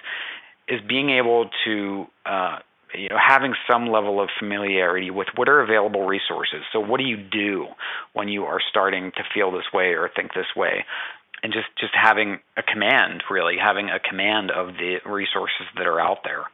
is 0.68 0.82
being 0.88 1.10
able 1.10 1.50
to 1.66 2.08
uh, 2.26 2.60
you 2.94 3.10
know 3.10 3.18
having 3.18 3.54
some 3.70 3.88
level 3.88 4.22
of 4.22 4.30
familiarity 4.38 5.12
with 5.12 5.28
what 5.36 5.50
are 5.50 5.62
available 5.62 6.06
resources 6.06 6.62
so 6.72 6.80
what 6.80 7.00
do 7.00 7.06
you 7.06 7.18
do 7.18 7.68
when 8.14 8.28
you 8.28 8.44
are 8.44 8.60
starting 8.70 9.12
to 9.12 9.24
feel 9.34 9.52
this 9.52 9.66
way 9.74 9.94
or 9.94 10.10
think 10.16 10.34
this 10.34 10.56
way 10.56 10.86
and 11.44 11.54
just 11.54 11.68
just 11.80 11.94
having 11.94 12.40
a 12.58 12.64
command 12.64 13.24
really 13.30 13.58
having 13.58 13.90
a 13.90 14.00
command 14.00 14.50
of 14.52 14.68
the 14.76 14.98
resources 15.06 15.68
that 15.78 15.86
are 15.86 16.00
out 16.00 16.20
there 16.24 16.46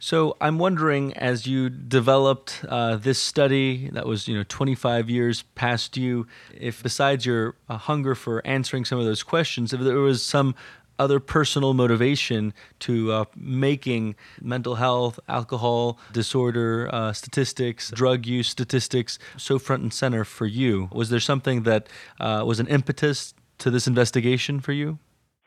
so 0.00 0.36
I'm 0.40 0.58
wondering, 0.58 1.12
as 1.14 1.48
you 1.48 1.68
developed 1.68 2.64
uh, 2.68 2.96
this 2.96 3.18
study 3.18 3.90
that 3.90 4.06
was, 4.06 4.28
you 4.28 4.36
know, 4.36 4.44
25 4.48 5.10
years 5.10 5.42
past 5.56 5.96
you, 5.96 6.28
if 6.56 6.84
besides 6.84 7.26
your 7.26 7.56
uh, 7.68 7.78
hunger 7.78 8.14
for 8.14 8.46
answering 8.46 8.84
some 8.84 9.00
of 9.00 9.04
those 9.04 9.24
questions, 9.24 9.72
if 9.72 9.80
there 9.80 9.98
was 9.98 10.22
some 10.22 10.54
other 10.98 11.20
personal 11.20 11.74
motivation 11.74 12.52
to 12.80 13.12
uh, 13.12 13.24
making 13.36 14.16
mental 14.40 14.76
health, 14.76 15.18
alcohol 15.28 15.98
disorder 16.12 16.88
uh, 16.92 17.12
statistics, 17.12 17.90
drug 17.90 18.26
use 18.26 18.48
statistics 18.48 19.18
so 19.36 19.58
front 19.58 19.82
and 19.82 19.92
center 19.92 20.24
for 20.24 20.46
you? 20.46 20.88
Was 20.92 21.10
there 21.10 21.20
something 21.20 21.62
that 21.64 21.88
uh, 22.20 22.42
was 22.46 22.60
an 22.60 22.66
impetus 22.66 23.34
to 23.58 23.70
this 23.70 23.86
investigation 23.86 24.60
for 24.60 24.72
you? 24.72 24.98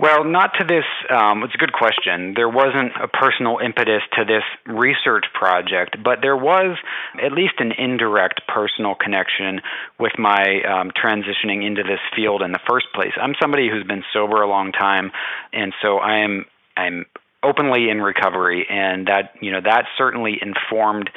Well, 0.02 0.24
not 0.24 0.54
to 0.58 0.66
this. 0.66 0.86
Um, 1.12 1.44
it's 1.44 1.54
a 1.54 1.60
good 1.60 1.74
question. 1.74 2.34
There 2.36 2.50
wasn't 2.50 2.92
a 3.00 3.08
personal 3.08 3.60
impetus 3.64 4.02
to 4.18 4.26
this 4.26 4.42
research 4.66 5.26
project, 5.32 5.98
but 6.04 6.20
there 6.24 6.36
was 6.36 6.76
at 7.24 7.32
least 7.34 7.54
an 7.60 7.72
indirect 7.72 8.42
personal 8.48 8.96
connection 8.96 9.62
with 10.00 10.14
my 10.18 10.42
um, 10.68 10.90
transitioning 10.90 11.64
into 11.64 11.84
this 11.84 12.00
field 12.16 12.42
in 12.42 12.52
the 12.52 12.60
first 12.68 12.88
place. 12.96 13.12
I'm 13.22 13.36
somebody 13.40 13.70
who's 13.70 13.86
been 13.86 14.04
sober 14.12 14.42
a 14.42 14.50
long 14.50 14.72
time, 14.72 15.12
and 15.54 15.72
so 15.84 16.00
I 16.00 16.24
am 16.24 16.46
I'm 16.76 17.06
openly 17.44 17.90
in 17.92 18.02
recovery, 18.02 18.66
and 18.68 19.06
that 19.06 19.36
you 19.40 19.52
know 19.52 19.62
that 19.64 19.86
certainly 20.00 20.40
informed 20.42 21.12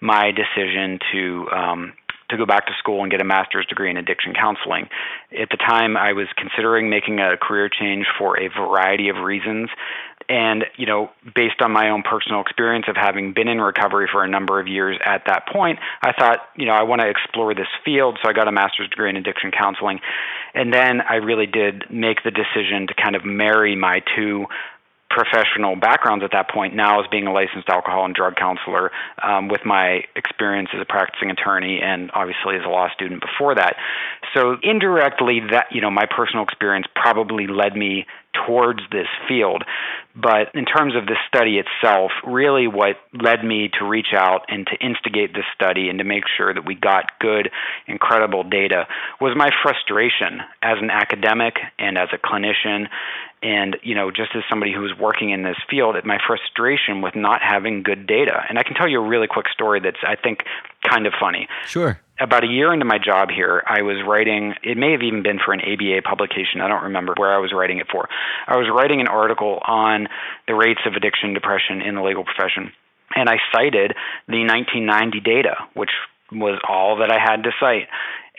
my 0.00 0.32
decision 0.32 0.98
to 1.12 1.46
um, 1.54 1.92
to 2.30 2.36
go 2.36 2.46
back 2.46 2.66
to 2.66 2.72
school 2.78 3.02
and 3.02 3.10
get 3.10 3.20
a 3.20 3.24
master's 3.24 3.66
degree 3.66 3.90
in 3.90 3.96
addiction 3.96 4.34
counseling. 4.34 4.88
At 5.38 5.50
the 5.50 5.56
time, 5.56 5.96
I 5.96 6.12
was 6.12 6.26
considering 6.36 6.88
making 6.88 7.20
a 7.20 7.36
career 7.36 7.68
change 7.68 8.06
for 8.18 8.38
a 8.38 8.48
variety 8.48 9.08
of 9.08 9.16
reasons. 9.16 9.68
And, 10.26 10.64
you 10.76 10.86
know, 10.86 11.10
based 11.34 11.60
on 11.60 11.70
my 11.70 11.90
own 11.90 12.02
personal 12.02 12.40
experience 12.40 12.86
of 12.88 12.96
having 12.96 13.34
been 13.34 13.46
in 13.46 13.60
recovery 13.60 14.08
for 14.10 14.24
a 14.24 14.28
number 14.28 14.58
of 14.58 14.66
years 14.66 14.98
at 15.04 15.24
that 15.26 15.46
point, 15.52 15.78
I 16.02 16.12
thought, 16.12 16.48
you 16.56 16.64
know, 16.64 16.72
I 16.72 16.82
want 16.82 17.02
to 17.02 17.08
explore 17.08 17.54
this 17.54 17.68
field. 17.84 18.18
So 18.22 18.30
I 18.30 18.32
got 18.32 18.48
a 18.48 18.52
master's 18.52 18.88
degree 18.88 19.10
in 19.10 19.16
addiction 19.16 19.50
counseling. 19.50 20.00
And 20.54 20.72
then 20.72 21.02
I 21.02 21.16
really 21.16 21.46
did 21.46 21.84
make 21.90 22.22
the 22.24 22.30
decision 22.30 22.86
to 22.86 22.94
kind 22.94 23.16
of 23.16 23.24
marry 23.24 23.76
my 23.76 24.02
two 24.16 24.46
professional 25.14 25.76
backgrounds 25.76 26.24
at 26.24 26.32
that 26.32 26.50
point 26.50 26.74
now 26.74 27.00
as 27.00 27.06
being 27.10 27.26
a 27.26 27.32
licensed 27.32 27.68
alcohol 27.68 28.04
and 28.04 28.14
drug 28.14 28.34
counselor 28.34 28.90
um, 29.22 29.46
with 29.48 29.64
my 29.64 30.02
experience 30.16 30.68
as 30.74 30.80
a 30.82 30.84
practicing 30.84 31.30
attorney 31.30 31.80
and 31.80 32.10
obviously 32.14 32.56
as 32.56 32.62
a 32.66 32.68
law 32.68 32.88
student 32.92 33.22
before 33.22 33.54
that 33.54 33.76
so 34.34 34.56
indirectly 34.62 35.40
that 35.50 35.66
you 35.70 35.80
know 35.80 35.90
my 35.90 36.04
personal 36.04 36.42
experience 36.42 36.86
probably 36.94 37.46
led 37.46 37.76
me 37.76 38.06
towards 38.46 38.80
this 38.90 39.06
field. 39.28 39.64
But 40.16 40.54
in 40.54 40.64
terms 40.64 40.94
of 40.94 41.06
the 41.06 41.16
study 41.26 41.58
itself, 41.58 42.12
really 42.24 42.68
what 42.68 42.96
led 43.12 43.44
me 43.44 43.70
to 43.78 43.84
reach 43.84 44.12
out 44.16 44.42
and 44.48 44.66
to 44.66 44.76
instigate 44.84 45.34
this 45.34 45.44
study 45.54 45.88
and 45.88 45.98
to 45.98 46.04
make 46.04 46.24
sure 46.36 46.54
that 46.54 46.64
we 46.64 46.74
got 46.74 47.18
good, 47.18 47.50
incredible 47.86 48.44
data 48.44 48.86
was 49.20 49.34
my 49.36 49.50
frustration 49.62 50.40
as 50.62 50.78
an 50.80 50.90
academic 50.90 51.54
and 51.78 51.98
as 51.98 52.08
a 52.12 52.18
clinician 52.18 52.86
and 53.44 53.76
you 53.82 53.94
know 53.94 54.10
just 54.10 54.30
as 54.34 54.42
somebody 54.48 54.72
who's 54.72 54.92
working 54.98 55.30
in 55.30 55.42
this 55.42 55.56
field 55.68 55.96
my 56.04 56.18
frustration 56.26 57.02
with 57.02 57.14
not 57.14 57.40
having 57.42 57.82
good 57.82 58.06
data. 58.06 58.42
And 58.48 58.58
i 58.58 58.62
can 58.62 58.74
tell 58.74 58.88
you 58.88 59.00
a 59.00 59.06
really 59.06 59.28
quick 59.28 59.46
story 59.52 59.80
that's 59.80 60.02
i 60.02 60.16
think 60.16 60.40
kind 60.82 61.06
of 61.06 61.12
funny. 61.20 61.46
Sure. 61.66 62.00
About 62.20 62.44
a 62.44 62.46
year 62.46 62.72
into 62.72 62.84
my 62.84 62.98
job 62.98 63.28
here 63.30 63.62
i 63.66 63.82
was 63.82 63.98
writing 64.06 64.54
it 64.62 64.76
may 64.76 64.92
have 64.92 65.02
even 65.02 65.22
been 65.22 65.38
for 65.38 65.52
an 65.52 65.60
aba 65.60 66.02
publication 66.02 66.60
i 66.60 66.68
don't 66.68 66.84
remember 66.84 67.14
where 67.16 67.32
i 67.32 67.38
was 67.38 67.52
writing 67.52 67.78
it 67.78 67.86
for. 67.92 68.08
I 68.48 68.56
was 68.56 68.68
writing 68.74 69.00
an 69.00 69.08
article 69.08 69.60
on 69.66 70.08
the 70.48 70.54
rates 70.54 70.80
of 70.86 70.94
addiction 70.94 71.28
and 71.28 71.34
depression 71.34 71.82
in 71.82 71.94
the 71.94 72.02
legal 72.02 72.24
profession. 72.24 72.72
And 73.14 73.28
i 73.28 73.36
cited 73.52 73.94
the 74.26 74.42
1990 74.42 75.20
data 75.20 75.54
which 75.74 75.90
was 76.32 76.58
all 76.68 76.96
that 76.98 77.12
I 77.12 77.18
had 77.18 77.44
to 77.44 77.50
cite. 77.60 77.88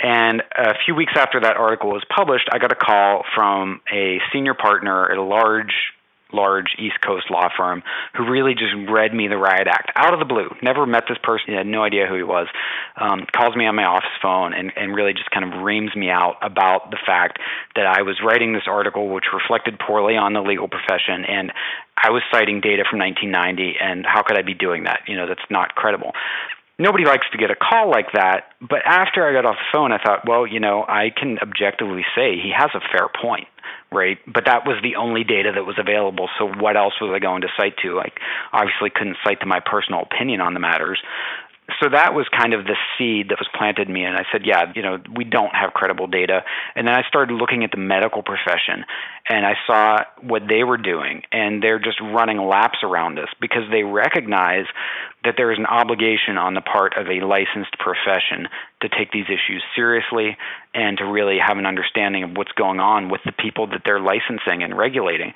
And 0.02 0.44
a 0.58 0.74
few 0.86 0.94
weeks 0.94 1.14
after 1.16 1.40
that 1.40 1.56
article 1.56 1.90
was 1.90 2.04
published, 2.14 2.50
I 2.52 2.60
got 2.60 2.72
a 2.72 2.76
call 2.76 3.24
from 3.34 3.82
a 3.92 4.20
senior 4.34 4.54
partner 4.54 5.10
at 5.10 5.18
a 5.18 5.24
large, 5.24 5.74
large 6.34 6.76
East 6.78 7.00
Coast 7.00 7.32
law 7.32 7.48
firm 7.56 7.82
who 8.14 8.30
really 8.30 8.56
just 8.56 8.74
read 8.90 9.14
me 9.14 9.30
the 9.30 9.38
riot 9.38 9.68
act 9.68 9.92
out 9.96 10.14
of 10.14 10.20
the 10.20 10.26
blue. 10.26 10.54
Never 10.62 10.86
met 10.86 11.06
this 11.08 11.18
person, 11.24 11.54
had 11.54 11.66
no 11.66 11.82
idea 11.82 12.08
who 12.08 12.16
he 12.16 12.24
was. 12.24 12.48
Um, 12.98 13.26
calls 13.34 13.56
me 13.56 13.68
on 13.68 13.76
my 13.76 13.86
office 13.86 14.12
phone 14.22 14.54
and, 14.54 14.74
and 14.76 14.94
really 14.94 15.14
just 15.14 15.32
kind 15.32 15.46
of 15.54 15.64
reams 15.64 15.96
me 15.96 16.10
out 16.10 16.36
about 16.42 16.92
the 16.92 17.00
fact 17.06 17.40
that 17.78 17.86
I 17.86 18.02
was 18.02 18.20
writing 18.22 18.52
this 18.52 18.68
article 18.68 19.08
which 19.08 19.26
reflected 19.34 19.80
poorly 19.80 20.18
on 20.18 20.34
the 20.34 20.42
legal 20.42 20.68
profession 20.68 21.24
and 21.24 21.54
I 21.96 22.10
was 22.10 22.22
citing 22.32 22.60
data 22.60 22.84
from 22.90 23.00
1990 23.00 23.78
and 23.80 24.06
how 24.06 24.24
could 24.24 24.38
I 24.38 24.42
be 24.42 24.54
doing 24.54 24.84
that? 24.84 25.02
You 25.08 25.16
know, 25.16 25.26
that's 25.26 25.50
not 25.50 25.74
credible 25.76 26.12
nobody 26.80 27.06
likes 27.06 27.26
to 27.32 27.38
get 27.38 27.52
a 27.52 27.56
call 27.56 27.90
like 27.90 28.12
that. 28.14 28.52
But 28.62 28.80
after 28.86 29.28
I 29.28 29.34
got 29.34 29.46
off 29.46 29.56
the 29.56 29.78
phone, 29.78 29.92
I 29.92 29.98
thought, 30.04 30.28
well, 30.28 30.46
you 30.46 30.60
know, 30.60 30.84
I 30.88 31.12
can 31.16 31.38
objectively 31.40 32.06
say 32.16 32.36
he 32.36 32.52
has 32.56 32.70
a 32.74 32.82
fair 32.92 33.08
point, 33.22 33.48
right? 33.92 34.18
But 34.28 34.46
that 34.46 34.66
was 34.66 34.78
the 34.84 34.96
only 34.96 35.24
data 35.24 35.52
that 35.56 35.66
was 35.66 35.78
available. 35.80 36.30
So 36.38 36.48
what 36.48 36.76
else 36.78 36.94
was 37.02 37.12
I 37.16 37.20
going 37.20 37.42
to 37.42 37.48
cite 37.58 37.78
to? 37.84 38.00
I 38.00 38.12
obviously 38.52 38.90
couldn't 38.90 39.18
cite 39.24 39.40
to 39.42 39.46
my 39.46 39.60
personal 39.60 40.02
opinion 40.02 40.42
on 40.42 40.54
the 40.54 40.60
matters 40.60 41.02
so 41.82 41.90
that 41.90 42.14
was 42.14 42.28
kind 42.30 42.54
of 42.54 42.66
the 42.66 42.76
seed 42.98 43.30
that 43.30 43.40
was 43.40 43.48
planted 43.54 43.88
in 43.88 43.94
me 43.94 44.04
and 44.04 44.16
i 44.16 44.24
said 44.32 44.46
yeah 44.46 44.72
you 44.76 44.82
know 44.82 45.00
we 45.16 45.24
don't 45.24 45.54
have 45.56 45.74
credible 45.74 46.08
data. 46.08 46.44
And 46.76 46.88
then 46.88 46.96
i 46.96 47.04
started 47.08 47.34
looking 47.34 47.64
at 47.64 47.72
the 47.72 47.78
medical 47.78 48.24
profession 48.24 48.86
and 49.30 49.46
i 49.46 49.56
saw 49.66 50.04
what 50.22 50.44
they 50.48 50.64
were 50.64 50.78
doing 50.78 51.24
and 51.32 51.62
they're 51.62 51.80
just 51.80 52.00
running 52.02 52.38
laps 52.38 52.80
around 52.84 53.20
us 53.20 53.30
because 53.40 53.64
they 53.72 53.84
recognize 53.84 54.66
that 55.24 55.36
there 55.38 55.52
is 55.52 55.58
an 55.58 55.66
obligation 55.66 56.38
on 56.38 56.54
the 56.54 56.62
part 56.62 56.96
of 56.98 57.08
a 57.08 57.26
licensed 57.26 57.78
profession 57.80 58.48
to 58.82 58.90
take 58.90 59.12
these 59.12 59.26
issues 59.26 59.64
seriously 59.76 60.38
and 60.74 60.98
to 60.98 61.06
really 61.06 61.38
have 61.40 61.58
an 61.58 61.66
understanding 61.66 62.24
of 62.24 62.38
what's 62.38 62.52
going 62.52 62.80
on 62.80 63.10
with 63.10 63.22
the 63.26 63.32
people 63.32 63.68
that 63.68 63.82
they're 63.86 64.00
licensing 64.00 64.62
and 64.62 64.78
regulating 64.78 65.34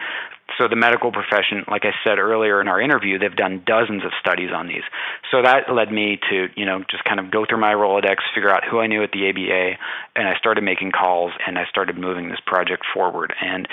so 0.58 0.68
the 0.68 0.76
medical 0.76 1.12
profession, 1.12 1.64
like 1.68 1.86
I 1.86 1.92
said 2.04 2.20
earlier 2.20 2.62
in 2.62 2.68
our 2.68 2.82
interview, 2.82 3.20
they've 3.20 3.36
done 3.36 3.64
dozens 3.66 4.04
of 4.04 4.12
studies 4.20 4.50
on 4.54 4.68
these. 4.68 4.84
So 5.32 5.42
that 5.42 5.72
led 5.74 5.92
me 5.92 6.20
to, 6.30 6.48
you 6.56 6.66
know, 6.66 6.84
just 6.90 7.04
kind 7.04 7.20
of 7.20 7.32
go 7.32 7.46
through 7.48 7.60
my 7.60 7.74
Rolodex, 7.74 8.18
figure 8.34 8.50
out 8.50 8.64
who 8.70 8.80
I 8.80 8.88
knew 8.88 9.04
at 9.04 9.12
the 9.12 9.30
ABA, 9.30 9.78
and 10.16 10.28
I 10.28 10.38
started 10.38 10.64
making 10.64 10.92
calls 10.92 11.32
and 11.46 11.58
I 11.58 11.66
started 11.70 11.98
moving 11.98 12.30
this 12.30 12.40
project 12.46 12.86
forward. 12.94 13.34
And 13.42 13.68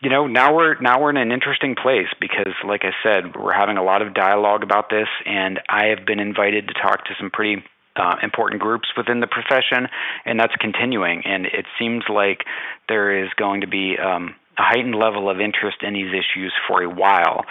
you 0.00 0.10
know, 0.10 0.26
now 0.26 0.54
we're 0.54 0.78
now 0.80 1.00
we're 1.00 1.10
in 1.10 1.16
an 1.16 1.32
interesting 1.32 1.74
place 1.74 2.08
because, 2.20 2.52
like 2.66 2.82
I 2.84 2.92
said, 3.02 3.34
we're 3.36 3.54
having 3.54 3.78
a 3.78 3.82
lot 3.82 4.02
of 4.02 4.12
dialogue 4.12 4.62
about 4.62 4.90
this, 4.90 5.08
and 5.24 5.60
I 5.68 5.86
have 5.86 6.04
been 6.04 6.20
invited 6.20 6.68
to 6.68 6.74
talk 6.74 7.06
to 7.06 7.14
some 7.18 7.30
pretty 7.30 7.64
uh, 7.96 8.16
important 8.22 8.60
groups 8.60 8.88
within 8.96 9.20
the 9.20 9.26
profession, 9.26 9.88
and 10.24 10.38
that's 10.38 10.54
continuing. 10.56 11.22
And 11.24 11.46
it 11.46 11.64
seems 11.78 12.04
like 12.08 12.44
there 12.88 13.24
is 13.24 13.30
going 13.36 13.62
to 13.62 13.66
be 13.66 13.96
um, 13.98 14.34
a 14.58 14.62
heightened 14.62 14.94
level 14.94 15.30
of 15.30 15.40
interest 15.40 15.78
in 15.82 15.94
these 15.94 16.12
issues 16.12 16.52
for 16.68 16.82
a 16.82 16.88
while. 16.88 17.44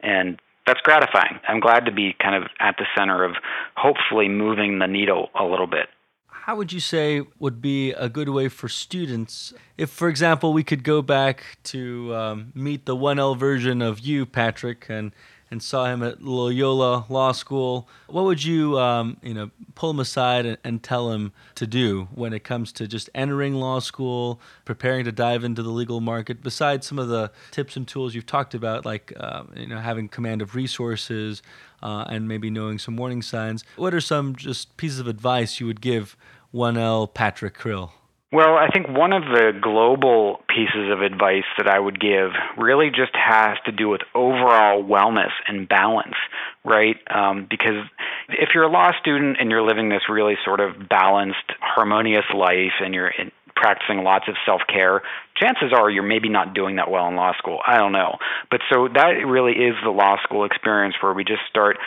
And 0.00 0.40
that's 0.66 0.80
gratifying. 0.80 1.38
I'm 1.48 1.60
glad 1.60 1.84
to 1.86 1.92
be 1.92 2.14
kind 2.20 2.34
of 2.34 2.50
at 2.60 2.76
the 2.76 2.86
center 2.96 3.24
of 3.24 3.36
hopefully 3.76 4.28
moving 4.28 4.78
the 4.78 4.86
needle 4.86 5.30
a 5.38 5.44
little 5.44 5.66
bit. 5.66 5.88
How 6.28 6.54
would 6.54 6.72
you 6.72 6.80
say 6.80 7.22
would 7.40 7.60
be 7.60 7.90
a 7.92 8.08
good 8.08 8.28
way 8.28 8.48
for 8.48 8.68
students 8.68 9.52
if, 9.76 9.90
for 9.90 10.08
example, 10.08 10.52
we 10.52 10.62
could 10.62 10.84
go 10.84 11.02
back 11.02 11.58
to 11.64 12.14
um, 12.14 12.52
meet 12.54 12.86
the 12.86 12.94
1L 12.94 13.36
version 13.36 13.82
of 13.82 13.98
you, 13.98 14.26
Patrick, 14.26 14.86
and 14.88 15.10
and 15.50 15.62
saw 15.62 15.86
him 15.86 16.02
at 16.02 16.22
Loyola 16.22 17.06
Law 17.08 17.32
School, 17.32 17.88
what 18.08 18.24
would 18.24 18.42
you, 18.42 18.78
um, 18.78 19.16
you 19.22 19.34
know, 19.34 19.50
pull 19.74 19.90
him 19.90 20.00
aside 20.00 20.44
and, 20.46 20.58
and, 20.64 20.82
tell 20.82 21.12
him 21.12 21.32
to 21.54 21.66
do 21.66 22.08
when 22.14 22.32
it 22.32 22.44
comes 22.44 22.72
to 22.72 22.86
just 22.86 23.08
entering 23.14 23.54
law 23.54 23.78
school, 23.78 24.40
preparing 24.64 25.04
to 25.04 25.12
dive 25.12 25.44
into 25.44 25.62
the 25.62 25.70
legal 25.70 26.00
market? 26.00 26.42
Besides 26.42 26.86
some 26.86 26.98
of 26.98 27.08
the 27.08 27.30
tips 27.50 27.76
and 27.76 27.86
tools 27.86 28.14
you've 28.14 28.26
talked 28.26 28.54
about, 28.54 28.84
like 28.84 29.12
uh, 29.18 29.44
you 29.54 29.66
know, 29.66 29.78
having 29.78 30.08
command 30.08 30.42
of 30.42 30.54
resources 30.54 31.42
uh, 31.82 32.04
and 32.08 32.26
maybe 32.28 32.50
knowing 32.50 32.78
some 32.78 32.96
warning 32.96 33.22
signs, 33.22 33.64
what 33.76 33.94
are 33.94 34.00
some 34.00 34.34
just 34.34 34.76
pieces 34.76 34.98
of 34.98 35.06
advice 35.06 35.60
you 35.60 35.66
would 35.66 35.80
give 35.80 36.16
1L 36.52 37.12
Patrick 37.12 37.56
Krill? 37.56 37.90
Well, 38.32 38.56
I 38.56 38.68
think 38.74 38.88
one 38.88 39.12
of 39.12 39.22
the 39.22 39.52
global 39.62 40.40
pieces 40.48 40.90
of 40.90 41.00
advice 41.00 41.46
that 41.58 41.68
I 41.68 41.78
would 41.78 42.00
give 42.00 42.30
really 42.58 42.90
just 42.90 43.14
has 43.14 43.56
to 43.66 43.72
do 43.72 43.88
with 43.88 44.00
overall 44.16 44.82
wellness 44.82 45.30
and 45.46 45.68
balance, 45.68 46.16
right? 46.64 46.96
Um, 47.08 47.46
because 47.48 47.86
if 48.28 48.48
you're 48.52 48.64
a 48.64 48.70
law 48.70 48.90
student 49.00 49.36
and 49.38 49.48
you're 49.48 49.62
living 49.62 49.90
this 49.90 50.08
really 50.08 50.34
sort 50.44 50.58
of 50.58 50.88
balanced, 50.88 51.52
harmonious 51.60 52.24
life 52.34 52.74
and 52.82 52.94
you're 52.94 53.08
in, 53.08 53.30
practicing 53.54 54.02
lots 54.02 54.26
of 54.28 54.34
self 54.44 54.60
care, 54.68 55.02
chances 55.36 55.72
are 55.72 55.88
you're 55.88 56.02
maybe 56.02 56.28
not 56.28 56.52
doing 56.52 56.76
that 56.76 56.90
well 56.90 57.06
in 57.06 57.14
law 57.14 57.32
school. 57.38 57.60
I 57.64 57.78
don't 57.78 57.92
know. 57.92 58.18
But 58.50 58.60
so 58.70 58.88
that 58.92 59.22
really 59.24 59.52
is 59.52 59.76
the 59.84 59.90
law 59.90 60.16
school 60.24 60.44
experience 60.44 60.96
where 61.00 61.14
we 61.14 61.22
just 61.22 61.42
start 61.48 61.78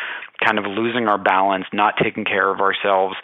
kind 0.43 0.57
of 0.57 0.65
losing 0.65 1.07
our 1.09 1.17
balance, 1.17 1.65
not 1.73 1.95
taking 2.01 2.23
care 2.23 2.49
of 2.49 2.61
ourselves, 2.61 3.15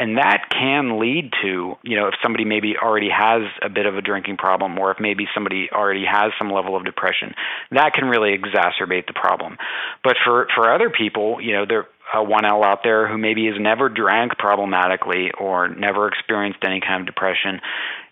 and 0.00 0.16
that 0.16 0.48
can 0.50 0.98
lead 0.98 1.30
to 1.42 1.76
you 1.82 1.96
know 1.96 2.08
if 2.08 2.14
somebody 2.22 2.44
maybe 2.44 2.74
already 2.82 3.10
has 3.10 3.42
a 3.62 3.68
bit 3.68 3.84
of 3.84 3.96
a 3.96 4.02
drinking 4.02 4.38
problem 4.38 4.78
or 4.78 4.90
if 4.90 4.98
maybe 4.98 5.26
somebody 5.34 5.68
already 5.70 6.06
has 6.06 6.32
some 6.38 6.50
level 6.50 6.74
of 6.74 6.84
depression 6.86 7.34
that 7.70 7.92
can 7.92 8.06
really 8.06 8.36
exacerbate 8.36 9.06
the 9.06 9.12
problem. 9.12 9.58
But 10.02 10.16
for 10.24 10.48
for 10.54 10.72
other 10.72 10.88
people 10.88 11.38
you 11.40 11.52
know 11.52 11.66
there 11.68 11.86
a 12.12 12.18
1L 12.18 12.64
out 12.64 12.80
there 12.82 13.08
who 13.08 13.18
maybe 13.18 13.46
has 13.46 13.54
never 13.58 13.88
drank 13.88 14.36
problematically 14.38 15.30
or 15.38 15.68
never 15.68 16.08
experienced 16.08 16.58
any 16.64 16.80
kind 16.80 17.00
of 17.00 17.06
depression, 17.06 17.60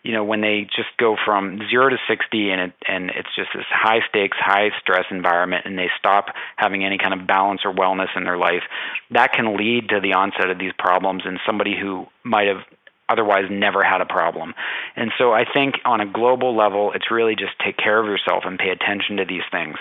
you 0.02 0.12
know, 0.12 0.24
when 0.24 0.40
they 0.40 0.66
just 0.74 0.88
go 0.98 1.16
from 1.24 1.60
zero 1.68 1.88
to 1.88 1.96
60 2.08 2.50
and 2.50 2.60
it, 2.60 2.72
and 2.86 3.10
it's 3.10 3.28
just 3.34 3.50
this 3.54 3.64
high 3.70 4.00
stakes, 4.08 4.36
high 4.40 4.70
stress 4.80 5.04
environment 5.10 5.66
and 5.66 5.78
they 5.78 5.88
stop 5.98 6.26
having 6.56 6.84
any 6.84 6.98
kind 6.98 7.12
of 7.12 7.26
balance 7.26 7.62
or 7.64 7.72
wellness 7.72 8.08
in 8.16 8.24
their 8.24 8.38
life, 8.38 8.62
that 9.10 9.32
can 9.32 9.56
lead 9.56 9.88
to 9.88 10.00
the 10.00 10.12
onset 10.14 10.50
of 10.50 10.58
these 10.58 10.72
problems 10.78 11.24
in 11.26 11.38
somebody 11.44 11.74
who 11.78 12.06
might 12.22 12.46
have 12.46 12.62
otherwise 13.08 13.44
never 13.50 13.82
had 13.82 14.00
a 14.00 14.06
problem. 14.06 14.54
And 14.94 15.10
so 15.18 15.32
I 15.32 15.44
think 15.50 15.76
on 15.84 16.00
a 16.00 16.06
global 16.06 16.56
level, 16.56 16.92
it's 16.94 17.10
really 17.10 17.34
just 17.34 17.52
take 17.64 17.76
care 17.76 17.98
of 17.98 18.06
yourself 18.06 18.44
and 18.46 18.58
pay 18.58 18.68
attention 18.68 19.16
to 19.16 19.24
these 19.24 19.44
things 19.50 19.76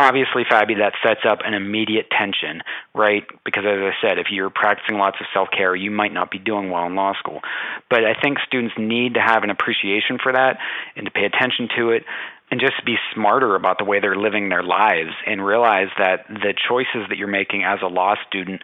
obviously, 0.00 0.44
Fabi, 0.44 0.78
that 0.78 0.94
sets 1.02 1.20
up 1.28 1.40
an 1.44 1.54
immediate 1.54 2.06
tension, 2.10 2.62
right? 2.94 3.24
Because 3.44 3.64
as 3.66 3.78
I 3.78 3.92
said, 4.00 4.18
if 4.18 4.26
you're 4.30 4.50
practicing 4.50 4.98
lots 4.98 5.16
of 5.20 5.26
self 5.32 5.48
care, 5.50 5.74
you 5.74 5.90
might 5.90 6.12
not 6.12 6.30
be 6.30 6.38
doing 6.38 6.70
well 6.70 6.86
in 6.86 6.94
law 6.94 7.14
school. 7.18 7.40
But 7.88 8.04
I 8.04 8.14
think 8.20 8.38
students 8.46 8.74
need 8.78 9.14
to 9.14 9.20
have 9.20 9.44
an 9.44 9.50
appreciation 9.50 10.18
for 10.22 10.32
that 10.32 10.58
and 10.96 11.06
to 11.06 11.10
pay 11.10 11.24
attention 11.24 11.68
to 11.76 11.90
it 11.90 12.04
and 12.50 12.60
just 12.60 12.84
be 12.84 12.96
smarter 13.14 13.54
about 13.54 13.78
the 13.78 13.84
way 13.84 14.00
they're 14.00 14.16
living 14.16 14.48
their 14.48 14.62
lives 14.62 15.12
and 15.26 15.44
realize 15.44 15.88
that 15.98 16.26
the 16.28 16.52
choices 16.68 17.08
that 17.08 17.16
you're 17.16 17.28
making 17.28 17.62
as 17.62 17.78
a 17.82 17.86
law 17.86 18.14
student 18.26 18.62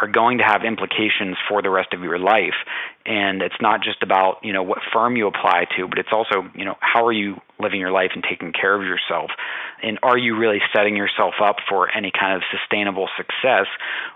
are 0.00 0.08
going 0.08 0.38
to 0.38 0.44
have 0.44 0.64
implications 0.64 1.36
for 1.48 1.60
the 1.62 1.70
rest 1.70 1.92
of 1.92 2.00
your 2.00 2.18
life 2.18 2.54
and 3.04 3.42
it's 3.42 3.60
not 3.60 3.82
just 3.82 4.02
about 4.02 4.38
you 4.42 4.52
know 4.52 4.62
what 4.62 4.78
firm 4.92 5.16
you 5.16 5.26
apply 5.26 5.66
to 5.76 5.86
but 5.86 5.98
it's 5.98 6.08
also 6.12 6.48
you 6.54 6.64
know 6.64 6.76
how 6.80 7.04
are 7.06 7.12
you 7.12 7.36
living 7.60 7.80
your 7.80 7.90
life 7.90 8.10
and 8.14 8.24
taking 8.28 8.52
care 8.52 8.74
of 8.74 8.82
yourself 8.82 9.30
and 9.82 9.98
are 10.02 10.18
you 10.18 10.36
really 10.36 10.60
setting 10.74 10.96
yourself 10.96 11.34
up 11.42 11.56
for 11.68 11.90
any 11.94 12.10
kind 12.10 12.34
of 12.36 12.42
sustainable 12.50 13.08
success 13.16 13.66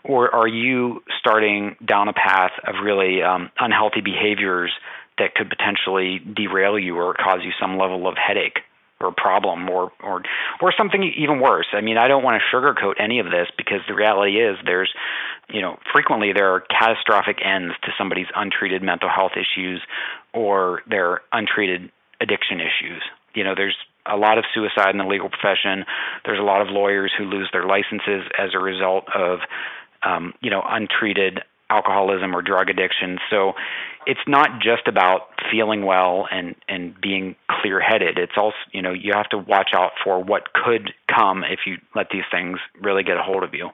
or 0.05 0.34
are 0.34 0.49
you 0.49 1.03
starting 1.18 1.76
down 1.84 2.09
a 2.09 2.12
path 2.12 2.53
of 2.66 2.76
really 2.82 3.22
um, 3.22 3.51
unhealthy 3.59 4.01
behaviors 4.01 4.72
that 5.18 5.34
could 5.34 5.49
potentially 5.51 6.18
derail 6.18 6.78
you 6.78 6.97
or 6.97 7.14
cause 7.14 7.41
you 7.45 7.53
some 7.61 7.78
level 7.78 8.07
of 8.09 8.16
headache 8.16 8.61
or 9.01 9.12
problem 9.12 9.68
or 9.70 9.91
or 10.03 10.22
or 10.61 10.74
something 10.76 11.03
even 11.16 11.41
worse. 11.41 11.68
I 11.72 11.80
mean, 11.80 11.97
I 11.97 12.07
don't 12.07 12.22
want 12.22 12.41
to 12.41 12.55
sugarcoat 12.57 12.95
any 12.99 13.18
of 13.18 13.26
this 13.26 13.49
because 13.57 13.80
the 13.88 13.95
reality 13.95 14.36
is 14.38 14.59
there's 14.66 14.93
you 15.53 15.61
know, 15.61 15.78
frequently 15.93 16.32
there 16.32 16.55
are 16.55 16.61
catastrophic 16.61 17.38
ends 17.45 17.74
to 17.82 17.91
somebody's 17.99 18.28
untreated 18.34 18.82
mental 18.82 19.09
health 19.09 19.32
issues 19.34 19.82
or 20.32 20.82
their 20.88 21.22
untreated 21.32 21.91
addiction 22.20 22.61
issues. 22.61 23.03
You 23.35 23.45
know, 23.45 23.55
there's 23.55 23.76
a 24.07 24.16
lot 24.16 24.39
of 24.39 24.45
suicide 24.55 24.91
in 24.91 24.99
the 24.99 25.05
legal 25.05 25.28
profession. 25.28 25.85
There's 26.24 26.39
a 26.39 26.43
lot 26.43 26.62
of 26.62 26.68
lawyers 26.68 27.12
who 27.16 27.24
lose 27.24 27.49
their 27.53 27.64
licenses 27.64 28.24
as 28.39 28.51
a 28.55 28.59
result 28.59 29.05
of, 29.14 29.41
um, 30.03 30.35
you 30.41 30.51
know, 30.51 30.62
untreated 30.66 31.41
alcoholism 31.68 32.35
or 32.35 32.43
drug 32.43 32.68
addiction. 32.68 33.18
So 33.31 33.53
it's 34.07 34.20
not 34.26 34.61
just 34.61 34.89
about 34.89 35.28
feeling 35.51 35.85
well 35.85 36.26
and 36.31 36.57
and 36.68 37.01
being 37.01 37.37
clear-headed. 37.49 38.18
It's 38.18 38.33
also, 38.37 38.57
you 38.72 38.83
know, 38.83 38.93
you 38.93 39.12
have 39.14 39.28
to 39.28 39.39
watch 39.39 39.70
out 39.74 39.93
for 40.03 40.22
what 40.22 40.53
could 40.53 40.93
come 41.09 41.45
if 41.45 41.61
you 41.66 41.76
let 41.95 42.09
these 42.11 42.24
things 42.31 42.59
really 42.81 43.05
get 43.05 43.16
a 43.16 43.22
hold 43.22 43.45
of 43.45 43.55
you. 43.55 43.70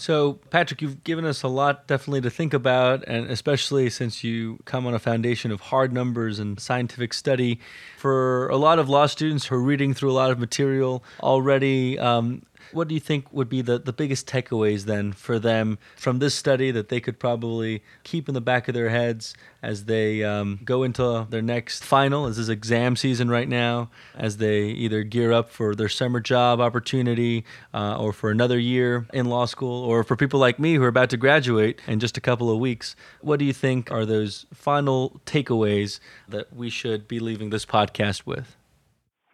So, 0.00 0.34
Patrick, 0.50 0.80
you've 0.80 1.02
given 1.02 1.24
us 1.24 1.42
a 1.42 1.48
lot 1.48 1.88
definitely 1.88 2.20
to 2.20 2.30
think 2.30 2.54
about, 2.54 3.02
and 3.08 3.28
especially 3.28 3.90
since 3.90 4.22
you 4.22 4.60
come 4.64 4.86
on 4.86 4.94
a 4.94 5.00
foundation 5.00 5.50
of 5.50 5.60
hard 5.60 5.92
numbers 5.92 6.38
and 6.38 6.60
scientific 6.60 7.12
study. 7.12 7.58
For 7.96 8.48
a 8.48 8.56
lot 8.56 8.78
of 8.78 8.88
law 8.88 9.06
students 9.06 9.46
who 9.46 9.56
are 9.56 9.60
reading 9.60 9.94
through 9.94 10.12
a 10.12 10.14
lot 10.14 10.30
of 10.30 10.38
material 10.38 11.02
already, 11.18 11.98
um, 11.98 12.42
what 12.72 12.88
do 12.88 12.94
you 12.94 13.00
think 13.00 13.32
would 13.32 13.48
be 13.48 13.62
the, 13.62 13.78
the 13.78 13.92
biggest 13.92 14.26
takeaways 14.26 14.84
then 14.84 15.12
for 15.12 15.38
them 15.38 15.78
from 15.96 16.18
this 16.18 16.34
study 16.34 16.70
that 16.70 16.88
they 16.88 17.00
could 17.00 17.18
probably 17.18 17.82
keep 18.04 18.28
in 18.28 18.34
the 18.34 18.40
back 18.40 18.68
of 18.68 18.74
their 18.74 18.88
heads 18.88 19.34
as 19.62 19.86
they 19.86 20.22
um, 20.22 20.60
go 20.64 20.82
into 20.82 21.26
their 21.30 21.42
next 21.42 21.84
final, 21.84 22.26
as 22.26 22.38
is 22.38 22.48
exam 22.48 22.94
season 22.96 23.28
right 23.28 23.48
now, 23.48 23.90
as 24.14 24.36
they 24.36 24.66
either 24.66 25.02
gear 25.02 25.32
up 25.32 25.50
for 25.50 25.74
their 25.74 25.88
summer 25.88 26.20
job 26.20 26.60
opportunity 26.60 27.44
uh, 27.74 27.98
or 27.98 28.12
for 28.12 28.30
another 28.30 28.58
year 28.58 29.06
in 29.12 29.26
law 29.26 29.46
school, 29.46 29.84
or 29.84 30.04
for 30.04 30.16
people 30.16 30.38
like 30.38 30.58
me 30.58 30.74
who 30.74 30.82
are 30.82 30.88
about 30.88 31.10
to 31.10 31.16
graduate 31.16 31.80
in 31.86 31.98
just 31.98 32.16
a 32.16 32.20
couple 32.20 32.50
of 32.50 32.58
weeks? 32.58 32.94
What 33.20 33.38
do 33.38 33.44
you 33.44 33.52
think 33.52 33.90
are 33.90 34.06
those 34.06 34.46
final 34.52 35.20
takeaways 35.26 35.98
that 36.28 36.52
we 36.54 36.70
should 36.70 37.08
be 37.08 37.18
leaving 37.18 37.50
this 37.50 37.66
podcast 37.66 38.26
with? 38.26 38.57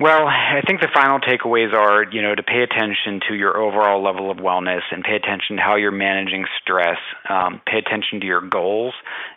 Well, 0.01 0.26
I 0.26 0.61
think 0.66 0.80
the 0.80 0.88
final 0.92 1.20
takeaways 1.20 1.72
are, 1.72 2.05
you 2.11 2.20
know, 2.20 2.34
to 2.34 2.42
pay 2.42 2.62
attention 2.64 3.20
to 3.28 3.34
your 3.34 3.57
overall 3.57 4.03
level 4.03 4.28
of 4.28 4.38
wellness 4.38 4.80
and 4.90 5.05
pay 5.05 5.14
attention 5.14 5.57
to 5.57 5.62
how 5.62 5.76
you're 5.76 5.92
managing 5.92 6.47
stress. 6.61 6.99
Um, 7.30 7.61
pay 7.64 7.78
attention 7.78 8.18
to 8.20 8.26
your 8.26 8.40
goals, 8.40 8.92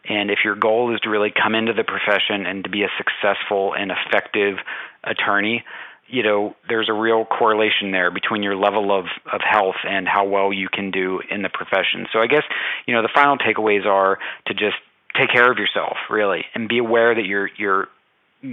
and 0.10 0.32
if 0.32 0.40
your 0.44 0.56
goal 0.56 0.94
is 0.96 1.00
to 1.02 1.12
really 1.12 1.32
come 1.32 1.54
into 1.54 1.74
the 1.74 1.84
profession 1.84 2.48
and 2.48 2.64
to 2.64 2.72
be 2.72 2.82
a 2.82 2.90
successful 2.98 3.76
and 3.78 3.92
effective 3.92 4.58
attorney, 5.04 5.64
you 6.08 6.24
know, 6.24 6.56
there's 6.68 6.90
a 6.90 6.94
real 6.94 7.26
correlation 7.26 7.92
there 7.92 8.10
between 8.10 8.42
your 8.42 8.56
level 8.56 8.98
of, 8.98 9.06
of 9.32 9.42
health 9.48 9.76
and 9.88 10.08
how 10.08 10.26
well 10.26 10.52
you 10.52 10.70
can 10.74 10.90
do 10.90 11.22
in 11.30 11.44
the 11.44 11.50
profession. 11.50 12.08
So 12.12 12.20
I 12.20 12.26
guess, 12.26 12.44
you 12.88 12.96
know, 12.96 13.04
the 13.04 13.12
final 13.14 13.38
takeaways 13.38 13.86
are 13.86 14.18
to 14.48 14.54
just 14.56 14.78
take 15.16 15.30
care 15.32 15.52
of 15.52 15.60
yourself, 15.60 15.98
really, 16.10 16.46
and 16.56 16.68
be 16.68 16.80
aware 16.80 17.14
that 17.14 17.26
you're 17.26 17.50
you're 17.58 17.90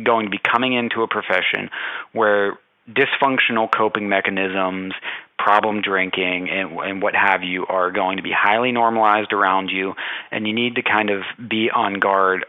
going 0.02 0.26
to 0.26 0.30
be 0.30 0.38
coming 0.38 0.72
into 0.72 1.02
a 1.02 1.08
profession 1.08 1.70
where 2.12 2.58
dysfunctional 2.88 3.70
coping 3.74 4.08
mechanisms, 4.08 4.92
problem 5.38 5.80
drinking, 5.80 6.48
and, 6.50 6.78
and 6.80 7.02
what 7.02 7.14
have 7.14 7.42
you 7.42 7.66
are 7.66 7.90
going 7.90 8.18
to 8.18 8.22
be 8.22 8.32
highly 8.32 8.72
normalized 8.72 9.32
around 9.32 9.70
you, 9.70 9.94
and 10.30 10.46
you 10.46 10.54
need 10.54 10.74
to 10.76 10.82
kind 10.82 11.10
of 11.10 11.22
be 11.48 11.70
on 11.70 11.98
guard 11.98 12.44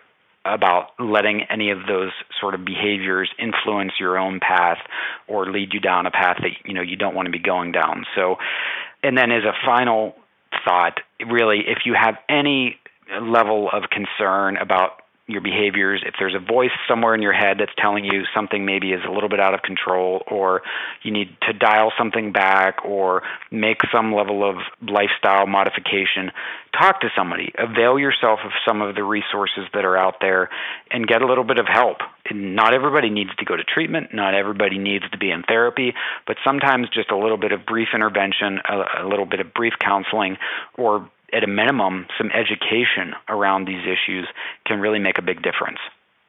about 0.45 0.91
letting 0.99 1.41
any 1.49 1.71
of 1.71 1.79
those 1.87 2.11
sort 2.39 2.53
of 2.53 2.63
behaviors 2.63 3.29
influence 3.39 3.93
your 3.99 4.17
own 4.17 4.39
path 4.39 4.77
or 5.27 5.51
lead 5.51 5.73
you 5.73 5.79
down 5.79 6.05
a 6.05 6.11
path 6.11 6.37
that 6.39 6.51
you 6.65 6.73
know 6.73 6.83
you 6.83 6.95
don't 6.95 7.15
want 7.15 7.25
to 7.25 7.31
be 7.31 7.39
going 7.39 7.71
down. 7.71 8.05
So, 8.15 8.35
and 9.01 9.17
then 9.17 9.31
as 9.31 9.43
a 9.43 9.53
final 9.65 10.15
thought, 10.63 10.99
really, 11.25 11.63
if 11.67 11.79
you 11.85 11.95
have 11.99 12.15
any 12.29 12.77
level 13.21 13.69
of 13.71 13.83
concern 13.89 14.57
about 14.57 15.01
your 15.27 15.41
behaviors, 15.41 16.03
if 16.05 16.13
there's 16.19 16.35
a 16.35 16.39
voice 16.39 16.71
somewhere 16.87 17.15
in 17.15 17.21
your 17.21 17.33
head 17.33 17.57
that's 17.59 17.71
telling 17.77 18.05
you 18.05 18.23
something 18.35 18.63
maybe 18.63 18.91
is 18.91 19.01
a 19.07 19.11
little 19.11 19.29
bit 19.29 19.39
out 19.39 19.55
of 19.55 19.61
control, 19.63 20.23
or 20.29 20.61
you 21.01 21.11
need 21.11 21.29
to 21.41 21.53
dial 21.53 21.91
something 21.97 22.31
back 22.31 22.85
or 22.85 23.23
make 23.51 23.79
some 23.91 24.13
level 24.13 24.47
of 24.47 24.57
lifestyle 24.87 25.47
modification, 25.47 26.31
talk 26.79 27.01
to 27.01 27.09
somebody. 27.17 27.51
Avail 27.57 27.97
yourself 27.97 28.39
of 28.45 28.51
some 28.67 28.81
of 28.81 28.93
the 28.93 29.03
resources 29.03 29.65
that 29.73 29.83
are 29.83 29.97
out 29.97 30.15
there 30.21 30.49
and 30.91 31.07
get 31.07 31.23
a 31.23 31.25
little 31.25 31.43
bit 31.43 31.57
of 31.57 31.65
help. 31.67 31.97
And 32.29 32.55
not 32.55 32.73
everybody 32.73 33.09
needs 33.09 33.35
to 33.37 33.45
go 33.45 33.55
to 33.55 33.63
treatment, 33.63 34.13
not 34.13 34.35
everybody 34.35 34.77
needs 34.77 35.09
to 35.11 35.17
be 35.17 35.31
in 35.31 35.41
therapy, 35.43 35.93
but 36.27 36.37
sometimes 36.43 36.87
just 36.93 37.09
a 37.09 37.17
little 37.17 37.37
bit 37.37 37.51
of 37.51 37.65
brief 37.65 37.89
intervention, 37.95 38.59
a, 38.69 39.03
a 39.03 39.07
little 39.07 39.25
bit 39.25 39.39
of 39.39 39.53
brief 39.53 39.73
counseling, 39.79 40.37
or 40.77 41.09
at 41.33 41.43
a 41.43 41.47
minimum, 41.47 42.05
some 42.17 42.31
education 42.31 43.13
around 43.29 43.67
these 43.67 43.83
issues 43.83 44.27
can 44.65 44.79
really 44.79 44.99
make 44.99 45.17
a 45.17 45.21
big 45.21 45.41
difference. 45.41 45.79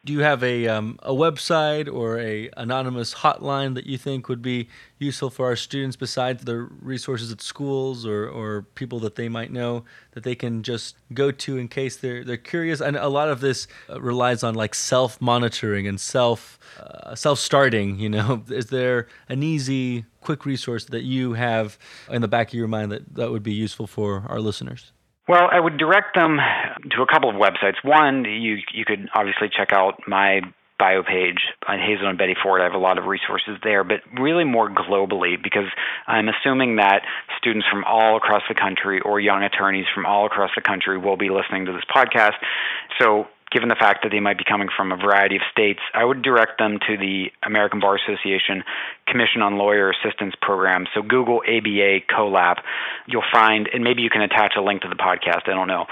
Do 0.07 0.13
you 0.13 0.21
have 0.21 0.45
a 0.45 0.69
um, 0.69 1.01
a 1.03 1.11
website 1.11 1.93
or 1.93 2.21
a 2.21 2.49
anonymous 2.57 3.13
hotline 3.13 3.75
that 3.75 3.87
you 3.87 3.99
think 3.99 4.29
would 4.29 4.41
be 4.41 4.69
useful 5.01 5.31
for 5.31 5.47
our 5.47 5.57
students 5.57 5.97
besides 5.97 6.45
the 6.45 6.59
resources 6.81 7.33
at 7.33 7.41
schools 7.41 8.07
or, 8.07 8.29
or 8.29 8.63
people 8.77 9.01
that 9.01 9.17
they 9.17 9.29
might 9.29 9.51
know 9.51 9.85
that 10.13 10.23
they 10.23 10.37
can 10.37 10.63
just 10.63 10.95
go 11.13 11.33
to 11.33 11.59
in 11.59 11.67
case 11.67 11.97
they're 11.97 12.23
they're 12.23 12.37
curious? 12.37 12.81
And 12.81 12.97
a 12.97 13.09
lot 13.09 13.29
of 13.29 13.41
this 13.41 13.67
uh, 13.91 14.01
relies 14.01 14.45
on 14.45 14.55
like 14.55 14.77
self 14.77 15.21
monitoring 15.21 15.89
and 15.89 16.01
self 16.01 16.57
uh, 16.79 17.17
self 17.17 17.41
starting. 17.41 17.99
You 17.99 18.11
know, 18.11 18.45
is 18.49 18.67
there 18.67 19.09
an 19.29 19.43
easy 19.43 20.05
quick 20.21 20.47
resource 20.47 20.85
that 20.85 21.03
you 21.03 21.33
have 21.33 21.77
in 22.09 22.23
the 22.23 22.29
back 22.29 22.49
of 22.49 22.55
your 22.55 22.69
mind 22.69 22.93
that 22.93 23.17
that 23.17 23.33
would 23.33 23.43
be 23.43 23.55
useful 23.55 23.89
for 23.89 24.25
our 24.29 24.39
listeners? 24.39 24.93
Well, 25.29 25.49
I 25.51 25.59
would 25.59 25.77
direct 25.77 26.15
them 26.15 26.39
to 26.91 27.03
a 27.03 27.07
couple 27.07 27.29
of 27.29 27.37
websites. 27.37 27.83
One, 27.83 28.25
you 28.25 28.59
you 28.73 28.85
could 28.85 29.09
obviously 29.15 29.49
check 29.49 29.73
out 29.73 30.03
my 30.07 30.41
bio 30.79 31.03
page 31.03 31.39
on 31.67 31.79
Hazelden 31.79 32.17
Betty 32.17 32.35
Ford. 32.41 32.61
I 32.61 32.65
have 32.65 32.75
a 32.75 32.79
lot 32.79 32.99
of 32.99 33.05
resources 33.07 33.57
there, 33.65 33.83
but 33.83 34.01
really 34.19 34.45
more 34.45 34.69
globally 34.69 35.43
because 35.43 35.69
I'm 36.07 36.29
assuming 36.29 36.77
that 36.77 37.03
students 37.39 37.67
from 37.71 37.85
all 37.85 38.17
across 38.17 38.43
the 38.49 38.55
country 38.55 39.01
or 39.01 39.19
young 39.19 39.43
attorneys 39.43 39.87
from 39.95 40.05
all 40.07 40.27
across 40.27 40.51
the 40.55 40.63
country 40.63 40.99
will 40.99 41.17
be 41.17 41.31
listening 41.31 41.65
to 41.67 41.73
this 41.73 41.85
podcast. 41.95 42.35
So 43.01 43.27
given 43.57 43.71
the 43.71 43.75
fact 43.75 44.03
that 44.03 44.11
they 44.11 44.21
might 44.21 44.37
be 44.37 44.45
coming 44.45 44.69
from 44.77 44.93
a 44.93 44.97
variety 44.97 45.37
of 45.37 45.43
states, 45.51 45.81
I 45.95 46.05
would 46.05 46.21
direct 46.21 46.59
them 46.59 46.79
to 46.87 46.99
the 46.99 47.33
American 47.43 47.81
Bar 47.81 47.97
Association 47.97 48.63
Commission 49.09 49.41
on 49.41 49.57
Lawyer 49.57 49.91
Assistance 49.91 50.35
Program. 50.43 50.85
So 50.95 51.01
Google 51.01 51.41
ABA 51.49 52.01
COLAP. 52.15 52.59
You'll 53.07 53.25
find, 53.33 53.67
and 53.73 53.83
maybe 53.83 54.03
you 54.03 54.11
can 54.11 54.21
attach 54.21 54.53
a 54.59 54.61
link 54.61 54.83
to 54.83 54.89
the 54.89 54.95
podcast, 54.95 55.49
I 55.49 55.55
don't 55.55 55.69
know. 55.69 55.87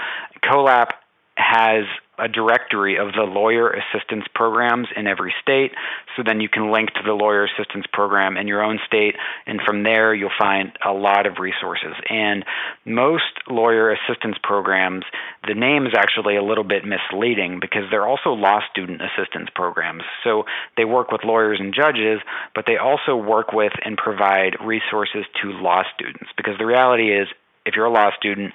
COLAP 0.47 0.93
has 1.37 1.85
a 2.17 2.27
directory 2.27 2.97
of 2.97 3.13
the 3.13 3.23
lawyer 3.23 3.69
assistance 3.69 4.25
programs 4.33 4.87
in 4.95 5.07
every 5.07 5.33
state. 5.41 5.71
So 6.15 6.23
then 6.25 6.41
you 6.41 6.49
can 6.49 6.71
link 6.71 6.91
to 6.93 7.01
the 7.05 7.13
lawyer 7.13 7.45
assistance 7.45 7.85
program 7.91 8.37
in 8.37 8.47
your 8.47 8.63
own 8.63 8.79
state, 8.85 9.15
and 9.45 9.59
from 9.65 9.83
there 9.83 10.13
you'll 10.13 10.29
find 10.37 10.71
a 10.85 10.91
lot 10.91 11.25
of 11.25 11.39
resources. 11.39 11.93
And 12.09 12.45
most 12.85 13.23
lawyer 13.47 13.91
assistance 13.91 14.37
programs, 14.41 15.03
the 15.47 15.55
name 15.55 15.85
is 15.85 15.93
actually 15.97 16.35
a 16.35 16.43
little 16.43 16.63
bit 16.63 16.83
misleading 16.85 17.59
because 17.59 17.83
they're 17.91 18.07
also 18.07 18.29
law 18.29 18.59
student 18.71 19.01
assistance 19.01 19.49
programs. 19.53 20.03
So 20.23 20.45
they 20.77 20.85
work 20.85 21.11
with 21.11 21.23
lawyers 21.23 21.59
and 21.59 21.73
judges, 21.73 22.19
but 22.53 22.65
they 22.67 22.77
also 22.77 23.15
work 23.15 23.51
with 23.51 23.73
and 23.83 23.97
provide 23.97 24.57
resources 24.63 25.25
to 25.41 25.49
law 25.49 25.83
students 25.95 26.29
because 26.37 26.57
the 26.57 26.65
reality 26.65 27.11
is 27.11 27.27
if 27.65 27.75
you're 27.75 27.85
a 27.85 27.91
law 27.91 28.11
student, 28.17 28.53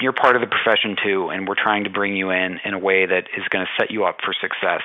you're 0.00 0.12
part 0.12 0.36
of 0.36 0.40
the 0.40 0.48
profession 0.48 0.96
too, 1.02 1.28
and 1.28 1.48
we're 1.48 1.60
trying 1.60 1.84
to 1.84 1.90
bring 1.90 2.16
you 2.16 2.30
in 2.30 2.60
in 2.64 2.74
a 2.74 2.78
way 2.78 3.06
that 3.06 3.24
is 3.36 3.44
going 3.50 3.64
to 3.64 3.70
set 3.78 3.90
you 3.90 4.04
up 4.04 4.18
for 4.24 4.32
success. 4.32 4.82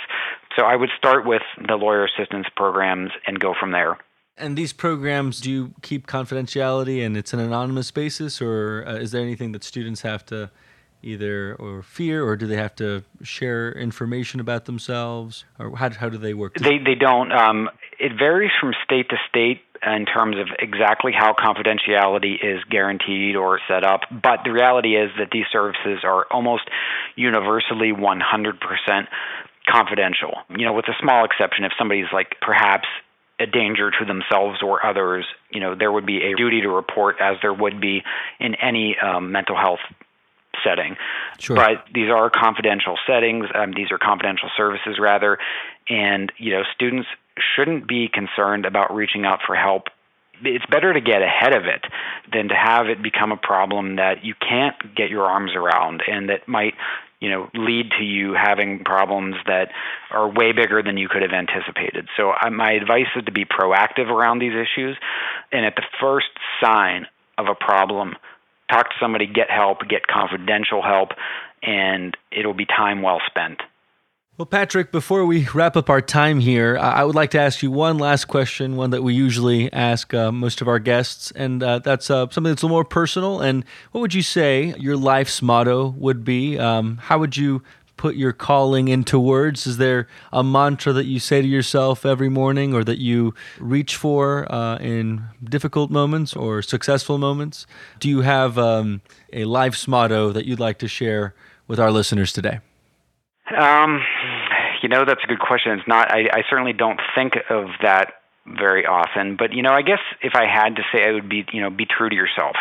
So 0.55 0.63
I 0.63 0.75
would 0.75 0.89
start 0.97 1.25
with 1.25 1.41
the 1.67 1.75
lawyer 1.75 2.05
assistance 2.05 2.47
programs 2.55 3.11
and 3.27 3.39
go 3.39 3.53
from 3.59 3.71
there. 3.71 3.97
And 4.37 4.57
these 4.57 4.73
programs, 4.73 5.39
do 5.39 5.49
you 5.49 5.73
keep 5.81 6.07
confidentiality 6.07 7.05
and 7.05 7.15
it's 7.15 7.33
an 7.33 7.39
anonymous 7.39 7.91
basis, 7.91 8.41
or 8.41 8.83
uh, 8.85 8.95
is 8.95 9.11
there 9.11 9.21
anything 9.21 9.53
that 9.53 9.63
students 9.63 10.01
have 10.01 10.25
to 10.27 10.51
either 11.01 11.55
or 11.55 11.83
fear, 11.83 12.25
or 12.25 12.35
do 12.35 12.47
they 12.47 12.57
have 12.57 12.75
to 12.75 13.03
share 13.21 13.71
information 13.73 14.39
about 14.39 14.65
themselves, 14.65 15.45
or 15.59 15.75
how, 15.77 15.89
how 15.91 16.09
do 16.09 16.17
they 16.17 16.33
work? 16.33 16.55
They 16.55 16.79
they 16.79 16.95
don't. 16.95 17.31
Um, 17.31 17.69
it 17.99 18.13
varies 18.17 18.51
from 18.59 18.73
state 18.83 19.09
to 19.09 19.17
state 19.29 19.61
in 19.85 20.05
terms 20.05 20.37
of 20.37 20.47
exactly 20.59 21.11
how 21.11 21.33
confidentiality 21.33 22.35
is 22.41 22.63
guaranteed 22.69 23.35
or 23.35 23.59
set 23.67 23.83
up. 23.83 24.01
But 24.11 24.39
the 24.43 24.51
reality 24.51 24.95
is 24.95 25.11
that 25.19 25.29
these 25.31 25.45
services 25.51 26.03
are 26.03 26.25
almost 26.31 26.63
universally 27.15 27.91
100% 27.91 29.07
confidential. 29.67 30.33
You 30.49 30.65
know, 30.65 30.73
with 30.73 30.87
a 30.87 30.95
small 31.01 31.25
exception, 31.25 31.65
if 31.65 31.71
somebody's 31.77 32.11
like 32.13 32.35
perhaps 32.41 32.87
a 33.39 33.45
danger 33.45 33.91
to 33.91 34.05
themselves 34.05 34.61
or 34.63 34.85
others, 34.85 35.25
you 35.51 35.59
know, 35.59 35.75
there 35.75 35.91
would 35.91 36.05
be 36.05 36.23
a 36.23 36.35
duty 36.35 36.61
to 36.61 36.69
report 36.69 37.17
as 37.19 37.37
there 37.41 37.53
would 37.53 37.81
be 37.81 38.01
in 38.39 38.55
any 38.55 38.95
um, 38.97 39.31
mental 39.31 39.57
health 39.57 39.79
setting. 40.63 40.95
Sure. 41.39 41.55
But 41.55 41.85
these 41.93 42.09
are 42.09 42.29
confidential 42.29 42.97
settings. 43.05 43.45
Um, 43.53 43.73
these 43.75 43.91
are 43.91 43.97
confidential 43.97 44.49
services, 44.55 44.97
rather, 44.99 45.37
and 45.89 46.31
you 46.37 46.51
know, 46.51 46.63
students 46.73 47.07
shouldn't 47.55 47.87
be 47.87 48.09
concerned 48.11 48.65
about 48.65 48.93
reaching 48.93 49.25
out 49.25 49.39
for 49.45 49.55
help. 49.55 49.83
It's 50.43 50.65
better 50.65 50.93
to 50.93 51.01
get 51.01 51.21
ahead 51.21 51.55
of 51.55 51.63
it 51.63 51.85
than 52.31 52.49
to 52.49 52.55
have 52.55 52.87
it 52.87 53.01
become 53.01 53.31
a 53.31 53.37
problem 53.37 53.97
that 53.97 54.23
you 54.23 54.33
can't 54.35 54.75
get 54.95 55.09
your 55.09 55.25
arms 55.25 55.51
around 55.55 56.03
and 56.07 56.29
that 56.29 56.47
might 56.47 56.73
you 57.21 57.29
know 57.29 57.49
lead 57.53 57.91
to 57.97 58.03
you 58.03 58.33
having 58.33 58.83
problems 58.83 59.35
that 59.47 59.69
are 60.11 60.29
way 60.29 60.51
bigger 60.51 60.83
than 60.83 60.97
you 60.97 61.07
could 61.07 61.21
have 61.21 61.31
anticipated. 61.31 62.09
So 62.17 62.31
I, 62.31 62.49
my 62.49 62.73
advice 62.73 63.07
is 63.15 63.23
to 63.25 63.31
be 63.31 63.45
proactive 63.45 64.09
around 64.09 64.39
these 64.39 64.53
issues. 64.53 64.97
And 65.51 65.65
at 65.65 65.75
the 65.75 65.83
first 66.01 66.27
sign 66.61 67.07
of 67.37 67.47
a 67.47 67.55
problem 67.55 68.15
talk 68.69 68.89
to 68.89 68.95
somebody 68.99 69.27
get 69.27 69.49
help 69.49 69.79
get 69.87 70.07
confidential 70.07 70.81
help 70.81 71.09
and 71.61 72.17
it'll 72.31 72.53
be 72.53 72.65
time 72.65 73.01
well 73.01 73.21
spent 73.27 73.61
well, 74.37 74.45
Patrick, 74.45 74.91
before 74.91 75.25
we 75.25 75.47
wrap 75.53 75.77
up 75.77 75.89
our 75.89 76.01
time 76.01 76.41
here, 76.41 76.77
I 76.77 77.05
would 77.05 77.15
like 77.15 77.31
to 77.31 77.39
ask 77.39 77.63
you 77.63 77.71
one 77.71 77.97
last 77.97 78.25
question, 78.25 78.75
one 78.75 78.89
that 78.89 79.01
we 79.01 79.13
usually 79.13 79.71
ask 79.71 80.13
uh, 80.13 80.29
most 80.29 80.59
of 80.59 80.67
our 80.67 80.77
guests, 80.77 81.31
and 81.31 81.63
uh, 81.63 81.79
that's 81.79 82.09
uh, 82.09 82.27
something 82.29 82.51
that's 82.51 82.61
a 82.61 82.65
little 82.65 82.75
more 82.75 82.83
personal. 82.83 83.39
And 83.39 83.63
what 83.93 84.01
would 84.01 84.13
you 84.13 84.21
say 84.21 84.73
your 84.77 84.97
life's 84.97 85.41
motto 85.41 85.87
would 85.97 86.25
be? 86.25 86.59
Um, 86.59 86.97
how 86.97 87.17
would 87.17 87.37
you 87.37 87.63
put 87.95 88.17
your 88.17 88.33
calling 88.33 88.89
into 88.89 89.17
words? 89.17 89.65
Is 89.65 89.77
there 89.77 90.09
a 90.33 90.43
mantra 90.43 90.91
that 90.91 91.05
you 91.05 91.21
say 91.21 91.41
to 91.41 91.47
yourself 91.47 92.05
every 92.05 92.27
morning 92.27 92.73
or 92.73 92.83
that 92.83 92.99
you 92.99 93.33
reach 93.57 93.95
for 93.95 94.51
uh, 94.51 94.77
in 94.79 95.23
difficult 95.45 95.91
moments 95.91 96.35
or 96.35 96.61
successful 96.61 97.17
moments? 97.17 97.65
Do 98.01 98.09
you 98.09 98.19
have 98.19 98.57
um, 98.57 98.99
a 99.31 99.45
life's 99.45 99.87
motto 99.87 100.33
that 100.33 100.43
you'd 100.45 100.59
like 100.59 100.77
to 100.79 100.89
share 100.89 101.33
with 101.69 101.79
our 101.79 101.89
listeners 101.89 102.33
today? 102.33 102.59
Um, 103.51 104.01
you 104.81 104.89
know, 104.89 105.05
that's 105.05 105.23
a 105.23 105.27
good 105.27 105.39
question. 105.39 105.73
It's 105.73 105.87
not. 105.87 106.11
I, 106.11 106.29
I 106.31 106.43
certainly 106.49 106.73
don't 106.73 106.99
think 107.15 107.33
of 107.49 107.67
that 107.83 108.13
very 108.45 108.85
often. 108.85 109.35
But 109.37 109.53
you 109.53 109.61
know, 109.61 109.71
I 109.71 109.81
guess 109.81 109.99
if 110.21 110.33
I 110.35 110.45
had 110.45 110.75
to 110.75 110.83
say, 110.91 111.07
I 111.07 111.11
would 111.11 111.29
be, 111.29 111.45
you 111.51 111.61
know, 111.61 111.69
be 111.69 111.85
true 111.85 112.09
to 112.09 112.15
yourself. 112.15 112.55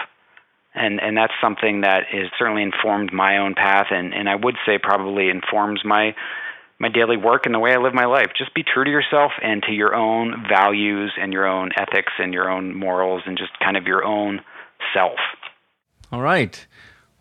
And 0.74 1.00
and 1.00 1.16
that's 1.16 1.32
something 1.40 1.82
that 1.82 2.04
is 2.12 2.30
certainly 2.38 2.62
informed 2.62 3.12
my 3.12 3.38
own 3.38 3.54
path, 3.54 3.86
and 3.90 4.12
and 4.12 4.28
I 4.28 4.34
would 4.34 4.56
say 4.66 4.78
probably 4.78 5.28
informs 5.28 5.82
my 5.84 6.14
my 6.80 6.88
daily 6.88 7.16
work 7.16 7.46
and 7.46 7.54
the 7.54 7.60
way 7.60 7.72
I 7.72 7.76
live 7.76 7.94
my 7.94 8.06
life. 8.06 8.32
Just 8.36 8.52
be 8.54 8.64
true 8.64 8.84
to 8.84 8.90
yourself 8.90 9.32
and 9.40 9.62
to 9.62 9.72
your 9.72 9.94
own 9.94 10.44
values 10.48 11.12
and 11.20 11.32
your 11.32 11.46
own 11.46 11.70
ethics 11.78 12.12
and 12.18 12.34
your 12.34 12.50
own 12.50 12.74
morals 12.74 13.22
and 13.26 13.38
just 13.38 13.52
kind 13.60 13.76
of 13.76 13.84
your 13.84 14.04
own 14.04 14.40
self. 14.92 15.18
All 16.10 16.20
right. 16.20 16.66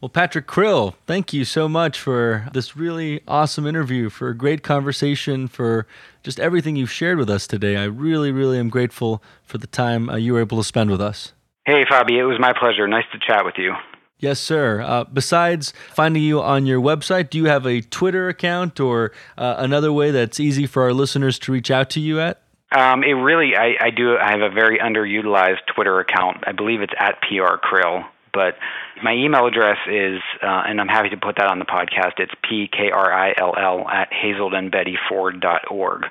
Well, 0.03 0.09
Patrick 0.09 0.47
Krill, 0.47 0.95
thank 1.07 1.31
you 1.31 1.45
so 1.45 1.69
much 1.69 1.97
for 1.97 2.49
this 2.51 2.75
really 2.75 3.21
awesome 3.25 3.65
interview, 3.65 4.09
for 4.09 4.27
a 4.27 4.35
great 4.35 4.61
conversation, 4.61 5.47
for 5.47 5.87
just 6.23 6.41
everything 6.41 6.75
you've 6.75 6.91
shared 6.91 7.17
with 7.17 7.29
us 7.29 7.47
today. 7.47 7.77
I 7.77 7.85
really, 7.85 8.29
really 8.29 8.59
am 8.59 8.67
grateful 8.67 9.23
for 9.45 9.59
the 9.59 9.65
time 9.65 10.09
uh, 10.09 10.17
you 10.17 10.33
were 10.33 10.41
able 10.41 10.57
to 10.57 10.63
spend 10.65 10.91
with 10.91 10.99
us. 10.99 11.31
Hey, 11.65 11.85
Fabi, 11.85 12.19
it 12.19 12.25
was 12.25 12.37
my 12.37 12.51
pleasure. 12.51 12.85
Nice 12.85 13.05
to 13.13 13.17
chat 13.17 13.45
with 13.45 13.53
you. 13.57 13.75
Yes, 14.19 14.41
sir. 14.41 14.81
Uh, 14.81 15.05
besides 15.05 15.71
finding 15.93 16.21
you 16.21 16.41
on 16.41 16.65
your 16.65 16.81
website, 16.81 17.29
do 17.29 17.37
you 17.37 17.45
have 17.45 17.65
a 17.65 17.79
Twitter 17.79 18.27
account 18.27 18.81
or 18.81 19.13
uh, 19.37 19.55
another 19.57 19.93
way 19.93 20.11
that's 20.11 20.37
easy 20.37 20.67
for 20.67 20.83
our 20.83 20.91
listeners 20.91 21.39
to 21.39 21.53
reach 21.53 21.71
out 21.71 21.89
to 21.91 22.01
you 22.01 22.19
at? 22.19 22.41
Um, 22.73 23.05
it 23.05 23.13
really, 23.13 23.55
I, 23.55 23.77
I 23.79 23.89
do. 23.89 24.17
I 24.17 24.31
have 24.31 24.41
a 24.41 24.49
very 24.49 24.79
underutilized 24.79 25.65
Twitter 25.73 26.01
account. 26.01 26.43
I 26.45 26.51
believe 26.51 26.81
it's 26.81 26.93
at 26.99 27.21
PR 27.21 27.55
Krill. 27.65 28.03
But 28.33 28.55
my 29.03 29.13
email 29.13 29.45
address 29.45 29.77
is, 29.87 30.19
uh, 30.41 30.63
and 30.67 30.81
I'm 30.81 30.87
happy 30.87 31.09
to 31.09 31.17
put 31.17 31.35
that 31.37 31.47
on 31.47 31.59
the 31.59 31.65
podcast. 31.65 32.13
It's 32.17 32.33
pkrill 32.43 33.85
at 33.89 34.09
hazeldenbettyford.org. 34.11 36.05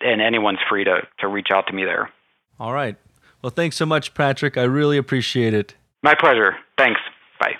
And 0.00 0.20
anyone's 0.20 0.58
free 0.68 0.84
to, 0.84 1.00
to 1.20 1.28
reach 1.28 1.48
out 1.52 1.66
to 1.68 1.72
me 1.72 1.84
there. 1.84 2.10
All 2.60 2.72
right. 2.72 2.96
Well, 3.42 3.50
thanks 3.50 3.76
so 3.76 3.86
much, 3.86 4.14
Patrick. 4.14 4.56
I 4.56 4.62
really 4.62 4.96
appreciate 4.96 5.54
it. 5.54 5.74
My 6.02 6.14
pleasure. 6.18 6.56
Thanks. 6.78 7.00
Bye. 7.40 7.54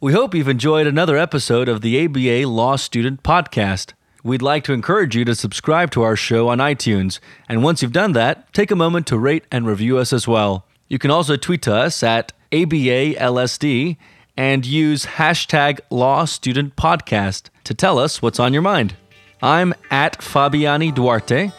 We 0.00 0.12
hope 0.12 0.34
you've 0.34 0.48
enjoyed 0.48 0.86
another 0.86 1.16
episode 1.16 1.68
of 1.68 1.80
the 1.80 2.04
ABA 2.04 2.48
Law 2.48 2.76
Student 2.76 3.22
Podcast. 3.22 3.92
We'd 4.24 4.42
like 4.42 4.64
to 4.64 4.72
encourage 4.72 5.16
you 5.16 5.24
to 5.24 5.34
subscribe 5.34 5.90
to 5.92 6.02
our 6.02 6.16
show 6.16 6.48
on 6.48 6.58
iTunes. 6.58 7.18
And 7.48 7.62
once 7.62 7.82
you've 7.82 7.92
done 7.92 8.12
that, 8.12 8.52
take 8.52 8.70
a 8.70 8.76
moment 8.76 9.06
to 9.08 9.18
rate 9.18 9.44
and 9.50 9.66
review 9.66 9.98
us 9.98 10.12
as 10.12 10.28
well. 10.28 10.66
You 10.92 10.98
can 10.98 11.10
also 11.10 11.36
tweet 11.36 11.62
to 11.62 11.74
us 11.74 12.02
at 12.02 12.34
ABALSD 12.52 13.96
and 14.36 14.66
use 14.66 15.06
hashtag 15.06 15.80
Law 15.88 16.26
Student 16.26 16.76
Podcast 16.76 17.48
to 17.64 17.72
tell 17.72 17.98
us 17.98 18.20
what's 18.20 18.38
on 18.38 18.52
your 18.52 18.60
mind. 18.60 18.94
I'm 19.40 19.72
at 19.90 20.20
Fabiani 20.20 20.94
Duarte, 20.94 21.50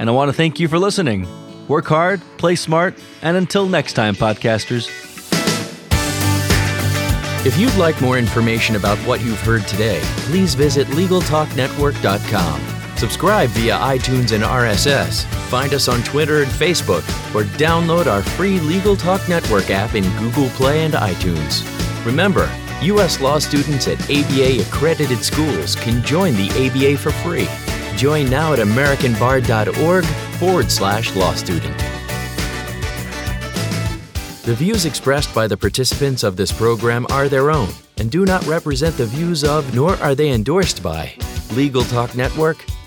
and 0.00 0.10
I 0.10 0.12
want 0.12 0.28
to 0.28 0.32
thank 0.32 0.58
you 0.58 0.66
for 0.66 0.80
listening. 0.80 1.28
Work 1.68 1.86
hard, 1.86 2.20
play 2.36 2.56
smart, 2.56 2.98
and 3.22 3.36
until 3.36 3.68
next 3.68 3.92
time, 3.92 4.16
podcasters. 4.16 4.88
If 7.46 7.56
you'd 7.58 7.76
like 7.76 8.00
more 8.00 8.18
information 8.18 8.74
about 8.74 8.98
what 9.06 9.20
you've 9.20 9.40
heard 9.40 9.68
today, 9.68 10.00
please 10.26 10.56
visit 10.56 10.88
LegalTalkNetwork.com. 10.88 12.79
Subscribe 13.00 13.48
via 13.52 13.78
iTunes 13.78 14.32
and 14.32 14.44
RSS. 14.44 15.24
Find 15.48 15.72
us 15.72 15.88
on 15.88 16.02
Twitter 16.02 16.42
and 16.42 16.50
Facebook, 16.50 17.00
or 17.34 17.44
download 17.56 18.06
our 18.06 18.20
free 18.20 18.60
Legal 18.60 18.94
Talk 18.94 19.26
Network 19.26 19.70
app 19.70 19.94
in 19.94 20.04
Google 20.18 20.50
Play 20.50 20.84
and 20.84 20.92
iTunes. 20.92 21.64
Remember, 22.04 22.46
U.S. 22.82 23.18
law 23.18 23.38
students 23.38 23.88
at 23.88 23.98
ABA 24.02 24.60
accredited 24.60 25.24
schools 25.24 25.76
can 25.76 26.04
join 26.04 26.34
the 26.34 26.50
ABA 26.50 26.98
for 26.98 27.10
free. 27.10 27.48
Join 27.96 28.28
now 28.28 28.52
at 28.52 28.58
AmericanBar.org 28.58 30.04
forward 30.38 30.70
slash 30.70 31.16
law 31.16 31.32
student. 31.32 31.78
The 34.44 34.54
views 34.54 34.84
expressed 34.84 35.34
by 35.34 35.46
the 35.46 35.56
participants 35.56 36.22
of 36.22 36.36
this 36.36 36.52
program 36.52 37.06
are 37.08 37.30
their 37.30 37.50
own 37.50 37.70
and 37.96 38.10
do 38.10 38.26
not 38.26 38.46
represent 38.46 38.94
the 38.98 39.06
views 39.06 39.42
of, 39.42 39.74
nor 39.74 39.96
are 40.02 40.14
they 40.14 40.32
endorsed 40.32 40.82
by, 40.82 41.14
Legal 41.54 41.84
Talk 41.84 42.14
Network, 42.14 42.62